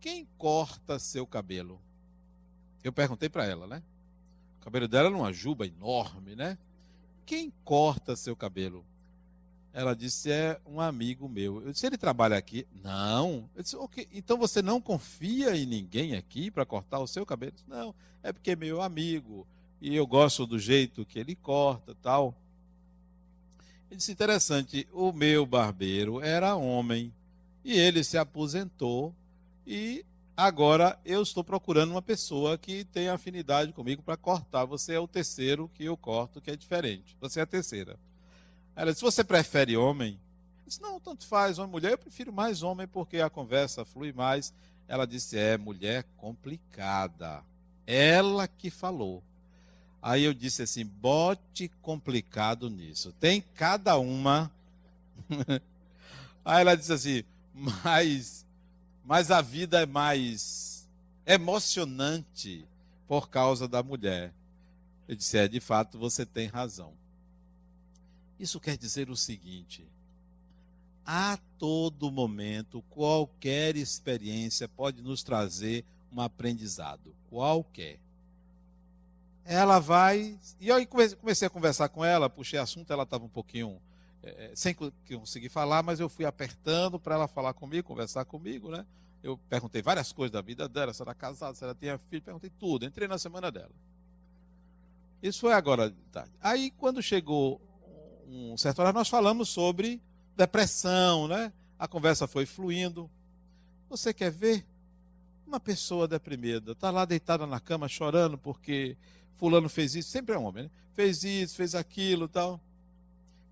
Quem 0.00 0.26
corta 0.36 0.98
seu 0.98 1.26
cabelo? 1.26 1.80
Eu 2.82 2.92
perguntei 2.92 3.28
para 3.28 3.44
ela, 3.44 3.66
né? 3.66 3.82
O 4.60 4.64
cabelo 4.64 4.88
dela 4.88 5.08
era 5.08 5.16
uma 5.16 5.32
juba 5.32 5.66
enorme, 5.66 6.34
né? 6.34 6.58
Quem 7.24 7.52
corta 7.64 8.16
seu 8.16 8.34
cabelo? 8.34 8.84
Ela 9.72 9.94
disse: 9.94 10.30
é 10.30 10.60
um 10.66 10.80
amigo 10.80 11.28
meu. 11.28 11.62
Eu 11.62 11.72
disse: 11.72 11.86
ele 11.86 11.96
trabalha 11.96 12.36
aqui? 12.36 12.66
Não. 12.82 13.48
Eu 13.54 13.62
disse: 13.62 13.76
ok, 13.76 14.08
então 14.12 14.36
você 14.36 14.60
não 14.60 14.80
confia 14.80 15.56
em 15.56 15.64
ninguém 15.64 16.16
aqui 16.16 16.50
para 16.50 16.66
cortar 16.66 16.98
o 16.98 17.06
seu 17.06 17.24
cabelo? 17.24 17.52
Disse, 17.52 17.68
não, 17.68 17.94
é 18.22 18.32
porque 18.32 18.52
é 18.52 18.56
meu 18.56 18.82
amigo 18.82 19.46
e 19.80 19.94
eu 19.94 20.06
gosto 20.06 20.46
do 20.46 20.58
jeito 20.58 21.04
que 21.04 21.18
ele 21.18 21.36
corta 21.36 21.94
tal. 22.02 22.34
Ele 23.90 23.98
disse: 23.98 24.12
interessante, 24.12 24.88
o 24.92 25.12
meu 25.12 25.46
barbeiro 25.46 26.20
era 26.20 26.56
homem 26.56 27.12
e 27.64 27.72
ele 27.78 28.02
se 28.02 28.18
aposentou 28.18 29.14
e 29.66 30.04
agora 30.36 30.98
eu 31.04 31.22
estou 31.22 31.44
procurando 31.44 31.92
uma 31.92 32.02
pessoa 32.02 32.58
que 32.58 32.84
tenha 32.84 33.14
afinidade 33.14 33.72
comigo 33.72 34.02
para 34.02 34.16
cortar. 34.16 34.64
Você 34.64 34.94
é 34.94 34.98
o 35.00 35.06
terceiro 35.06 35.70
que 35.74 35.84
eu 35.84 35.96
corto, 35.96 36.40
que 36.40 36.50
é 36.50 36.56
diferente. 36.56 37.16
Você 37.20 37.38
é 37.38 37.44
a 37.44 37.46
terceira. 37.46 37.96
Ela 38.74 38.92
disse: 38.92 39.02
Você 39.02 39.24
prefere 39.24 39.76
homem? 39.76 40.18
Eu 40.62 40.68
disse: 40.68 40.82
Não, 40.82 41.00
tanto 41.00 41.26
faz, 41.26 41.58
homem 41.58 41.70
mulher. 41.70 41.92
Eu 41.92 41.98
prefiro 41.98 42.32
mais 42.32 42.62
homem 42.62 42.86
porque 42.86 43.20
a 43.20 43.30
conversa 43.30 43.84
flui 43.84 44.12
mais. 44.12 44.52
Ela 44.88 45.06
disse: 45.06 45.38
É, 45.38 45.56
mulher 45.56 46.04
complicada. 46.16 47.42
Ela 47.86 48.46
que 48.46 48.70
falou. 48.70 49.22
Aí 50.02 50.24
eu 50.24 50.32
disse 50.32 50.62
assim: 50.62 50.84
bote 50.84 51.68
complicado 51.82 52.70
nisso. 52.70 53.12
Tem 53.20 53.42
cada 53.54 53.98
uma. 53.98 54.50
Aí 56.44 56.62
ela 56.62 56.76
disse 56.76 56.92
assim: 56.92 57.24
mas, 57.52 58.46
mas 59.04 59.30
a 59.30 59.42
vida 59.42 59.82
é 59.82 59.86
mais 59.86 60.88
emocionante 61.26 62.64
por 63.06 63.28
causa 63.28 63.68
da 63.68 63.82
mulher. 63.82 64.32
Eu 65.06 65.14
disse: 65.14 65.36
é, 65.36 65.46
de 65.46 65.60
fato, 65.60 65.98
você 65.98 66.24
tem 66.24 66.46
razão. 66.46 66.92
Isso 68.40 68.58
quer 68.58 68.78
dizer 68.78 69.10
o 69.10 69.16
seguinte: 69.16 69.86
a 71.04 71.38
todo 71.58 72.10
momento, 72.10 72.82
qualquer 72.88 73.76
experiência 73.76 74.66
pode 74.66 75.02
nos 75.02 75.22
trazer 75.22 75.84
um 76.10 76.22
aprendizado, 76.22 77.14
qualquer. 77.28 78.00
Ela 79.44 79.78
vai. 79.78 80.38
E 80.58 80.68
eu 80.68 80.86
comecei 80.86 81.46
a 81.46 81.50
conversar 81.50 81.90
com 81.90 82.02
ela, 82.02 82.30
puxei 82.30 82.58
assunto, 82.58 82.90
ela 82.90 83.02
estava 83.02 83.24
um 83.24 83.28
pouquinho. 83.28 83.78
É, 84.22 84.52
sem 84.54 84.74
conseguir 84.74 85.48
falar, 85.48 85.82
mas 85.82 85.98
eu 85.98 86.08
fui 86.08 86.26
apertando 86.26 87.00
para 87.00 87.14
ela 87.14 87.26
falar 87.26 87.54
comigo, 87.54 87.88
conversar 87.88 88.24
comigo, 88.26 88.70
né? 88.70 88.84
Eu 89.22 89.38
perguntei 89.48 89.80
várias 89.80 90.12
coisas 90.12 90.30
da 90.30 90.42
vida 90.42 90.68
dela, 90.68 90.92
se 90.92 91.00
era 91.00 91.14
casada, 91.14 91.54
se 91.54 91.64
ela 91.64 91.74
tinha 91.74 91.96
filho, 91.96 92.22
perguntei 92.22 92.50
tudo, 92.58 92.84
entrei 92.84 93.08
na 93.08 93.16
semana 93.18 93.50
dela. 93.50 93.72
Isso 95.22 95.40
foi 95.40 95.54
agora 95.54 95.90
de 95.90 95.96
tarde. 96.12 96.32
Aí, 96.40 96.70
quando 96.70 97.02
chegou 97.02 97.60
um 98.30 98.56
certo 98.56 98.78
horário, 98.78 98.98
nós 98.98 99.08
falamos 99.08 99.48
sobre 99.48 100.00
depressão, 100.36 101.26
né? 101.26 101.52
A 101.78 101.88
conversa 101.88 102.26
foi 102.26 102.46
fluindo. 102.46 103.10
Você 103.88 104.14
quer 104.14 104.30
ver 104.30 104.64
uma 105.46 105.58
pessoa 105.58 106.06
deprimida, 106.06 106.72
está 106.72 106.90
lá 106.90 107.04
deitada 107.04 107.44
na 107.46 107.58
cama 107.58 107.88
chorando 107.88 108.38
porque 108.38 108.96
fulano 109.34 109.68
fez 109.68 109.96
isso, 109.96 110.10
sempre 110.10 110.34
é 110.34 110.38
homem, 110.38 110.64
né? 110.64 110.70
Fez 110.94 111.24
isso, 111.24 111.56
fez 111.56 111.74
aquilo, 111.74 112.28
tal. 112.28 112.60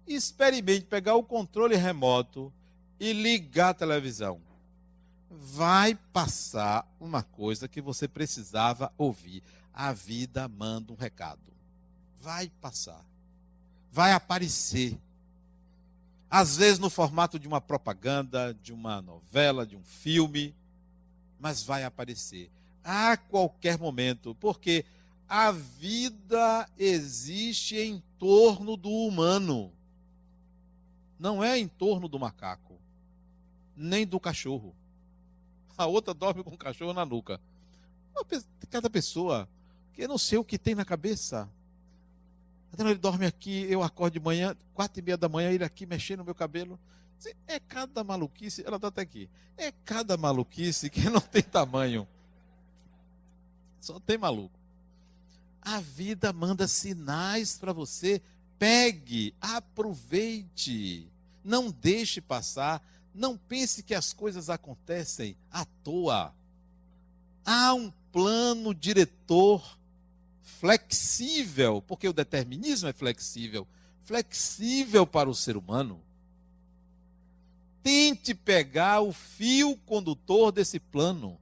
Experimente 0.06 0.86
pegar 0.86 1.16
o 1.16 1.22
controle 1.22 1.74
remoto 1.74 2.52
e 3.00 3.12
ligar 3.12 3.70
a 3.70 3.74
televisão. 3.74 4.40
Vai 5.30 5.94
passar 6.12 6.86
uma 7.00 7.22
coisa 7.22 7.68
que 7.68 7.80
você 7.80 8.06
precisava 8.06 8.92
ouvir. 8.96 9.42
A 9.74 9.92
vida 9.92 10.48
manda 10.48 10.92
um 10.92 10.96
recado. 10.96 11.52
Vai 12.20 12.50
passar 12.60 13.04
vai 13.90 14.12
aparecer. 14.12 14.98
às 16.30 16.56
vezes 16.56 16.78
no 16.78 16.90
formato 16.90 17.38
de 17.38 17.48
uma 17.48 17.60
propaganda, 17.60 18.54
de 18.62 18.72
uma 18.72 19.00
novela, 19.00 19.66
de 19.66 19.76
um 19.76 19.82
filme, 19.82 20.54
mas 21.40 21.62
vai 21.62 21.84
aparecer 21.84 22.50
a 22.90 23.18
qualquer 23.18 23.78
momento, 23.78 24.34
porque 24.36 24.84
a 25.28 25.50
vida 25.52 26.66
existe 26.78 27.76
em 27.76 28.02
torno 28.18 28.78
do 28.78 28.88
humano, 28.88 29.70
não 31.18 31.44
é 31.44 31.58
em 31.58 31.68
torno 31.68 32.08
do 32.08 32.18
macaco, 32.18 32.78
nem 33.76 34.06
do 34.06 34.18
cachorro. 34.18 34.74
A 35.76 35.84
outra 35.84 36.14
dorme 36.14 36.42
com 36.42 36.54
o 36.54 36.58
cachorro 36.58 36.94
na 36.94 37.04
nuca. 37.04 37.38
Cada 38.70 38.88
pessoa, 38.88 39.46
que 39.92 40.02
eu 40.02 40.08
não 40.08 40.18
sei 40.18 40.38
o 40.38 40.44
que 40.44 40.58
tem 40.58 40.74
na 40.74 40.84
cabeça. 40.84 41.46
Então 42.72 42.88
ele 42.88 42.98
dorme 42.98 43.26
aqui, 43.26 43.66
eu 43.68 43.82
acordo 43.82 44.14
de 44.14 44.20
manhã, 44.20 44.56
quatro 44.74 45.00
e 45.00 45.02
meia 45.02 45.16
da 45.16 45.28
manhã, 45.28 45.50
ele 45.50 45.64
aqui 45.64 45.86
mexendo 45.86 46.18
no 46.20 46.24
meu 46.24 46.34
cabelo. 46.34 46.78
É 47.46 47.58
cada 47.58 48.04
maluquice, 48.04 48.62
ela 48.64 48.76
está 48.76 48.88
até 48.88 49.02
aqui. 49.02 49.28
É 49.56 49.72
cada 49.84 50.16
maluquice 50.16 50.88
que 50.88 51.08
não 51.10 51.20
tem 51.20 51.42
tamanho. 51.42 52.06
Só 53.80 53.98
tem 53.98 54.18
maluco. 54.18 54.58
A 55.60 55.80
vida 55.80 56.32
manda 56.32 56.68
sinais 56.68 57.58
para 57.58 57.72
você. 57.72 58.22
Pegue, 58.58 59.34
aproveite. 59.40 61.08
Não 61.44 61.70
deixe 61.70 62.20
passar. 62.20 62.82
Não 63.14 63.36
pense 63.36 63.82
que 63.82 63.94
as 63.94 64.12
coisas 64.12 64.48
acontecem 64.48 65.36
à 65.50 65.64
toa. 65.64 66.34
Há 67.44 67.74
um 67.74 67.90
plano 68.12 68.74
diretor 68.74 69.77
flexível, 70.60 71.82
porque 71.82 72.08
o 72.08 72.12
determinismo 72.12 72.88
é 72.88 72.92
flexível 72.92 73.66
flexível 74.08 75.06
para 75.06 75.28
o 75.28 75.34
ser 75.34 75.54
humano. 75.54 76.00
Tente 77.82 78.34
pegar 78.34 79.02
o 79.02 79.12
fio 79.12 79.76
condutor 79.84 80.50
desse 80.50 80.80
plano. 80.80 81.38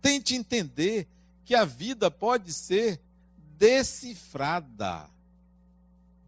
Tente 0.00 0.34
entender 0.34 1.06
que 1.44 1.54
a 1.54 1.66
vida 1.66 2.10
pode 2.10 2.54
ser 2.54 2.98
decifrada. 3.58 5.10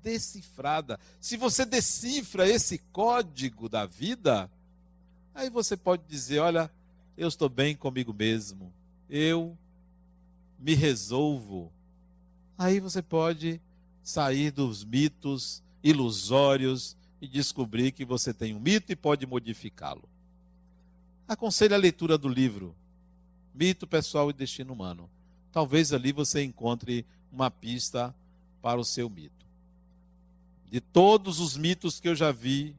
Decifrada. 0.03 1.01
Se 1.19 1.39
você 1.39 1.65
decifra 1.65 2.47
esse 2.47 2.77
código 2.93 3.67
da 3.67 3.87
vida, 3.87 4.51
aí 5.35 5.49
você 5.49 5.75
pode 5.75 6.03
dizer: 6.07 6.41
olha, 6.41 6.71
eu 7.17 7.29
estou 7.29 7.49
bem 7.49 7.75
comigo 7.75 8.13
mesmo. 8.13 8.71
Eu 9.09 9.57
me 10.59 10.75
resolvo 10.75 11.73
Aí 12.57 12.81
você 12.81 13.03
pode 13.03 13.61
sair 14.03 14.51
dos 14.51 14.85
mitos 14.85 15.63
ilusórios 15.83 16.97
e 17.21 17.27
descobrir 17.27 17.93
que 17.93 18.05
você 18.05 18.35
tem 18.35 18.55
um 18.55 18.61
mito 18.61 18.93
e 18.93 18.97
pode 18.97 19.27
modificá-lo. 19.27 20.09
Aconselho 21.27 21.75
a 21.75 21.79
leitura 21.79 22.19
do 22.19 22.29
livro 22.29 22.75
Mito 23.55 23.87
Pessoal 23.87 24.31
e 24.31 24.33
Destino 24.33 24.73
Humano. 24.73 25.09
Talvez 25.53 25.93
ali 25.93 26.13
você 26.13 26.43
encontre 26.43 27.07
uma 27.31 27.51
pista 27.51 28.15
para 28.61 28.81
o 28.81 28.85
seu 28.85 29.09
mito. 29.09 29.47
De 30.71 30.81
todos 30.81 31.39
os 31.39 31.57
mitos 31.57 32.01
que 32.01 32.09
eu 32.09 32.15
já 32.15 32.33
vi, 32.33 32.75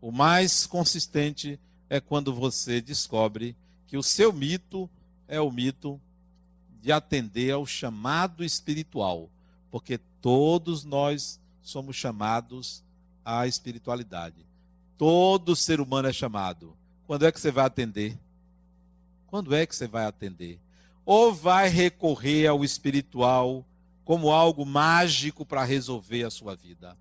o 0.00 0.10
mais 0.10 0.66
consistente 0.66 1.58
é 1.88 2.00
quando 2.00 2.32
você 2.32 2.80
descobre 2.80 3.56
que 3.86 3.96
o 3.96 4.02
seu 4.02 4.32
mito 4.32 4.88
é 5.28 5.40
o 5.40 5.50
mito 5.50 6.00
de 6.84 6.92
atender 6.92 7.50
ao 7.50 7.64
chamado 7.64 8.44
espiritual, 8.44 9.30
porque 9.70 9.96
todos 10.20 10.84
nós 10.84 11.40
somos 11.62 11.96
chamados 11.96 12.84
à 13.24 13.46
espiritualidade. 13.46 14.44
Todo 14.98 15.56
ser 15.56 15.80
humano 15.80 16.08
é 16.08 16.12
chamado. 16.12 16.76
Quando 17.06 17.24
é 17.24 17.32
que 17.32 17.40
você 17.40 17.50
vai 17.50 17.64
atender? 17.64 18.18
Quando 19.28 19.54
é 19.54 19.64
que 19.64 19.74
você 19.74 19.88
vai 19.88 20.04
atender? 20.04 20.60
Ou 21.06 21.32
vai 21.32 21.70
recorrer 21.70 22.48
ao 22.48 22.62
espiritual 22.62 23.64
como 24.04 24.30
algo 24.30 24.66
mágico 24.66 25.46
para 25.46 25.64
resolver 25.64 26.24
a 26.24 26.30
sua 26.30 26.54
vida? 26.54 26.98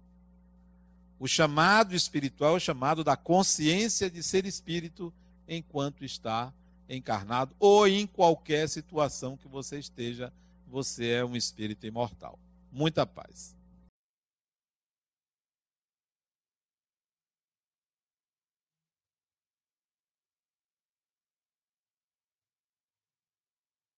O 1.20 1.28
chamado 1.28 1.94
espiritual 1.94 2.54
é 2.54 2.58
o 2.58 2.62
chamado 2.62 3.04
da 3.04 3.18
consciência 3.18 4.10
de 4.10 4.24
ser 4.24 4.46
espírito 4.46 5.14
enquanto 5.46 6.06
está 6.06 6.54
encarnado 6.90 7.56
ou 7.60 7.88
em 7.88 8.06
qualquer 8.06 8.68
situação 8.68 9.38
que 9.38 9.48
você 9.48 9.80
esteja, 9.80 10.32
você 10.68 11.10
é 11.12 11.26
um 11.26 11.36
espírito 11.36 11.86
imortal. 11.86 12.38
Muita 12.72 13.06
paz. 13.06 13.56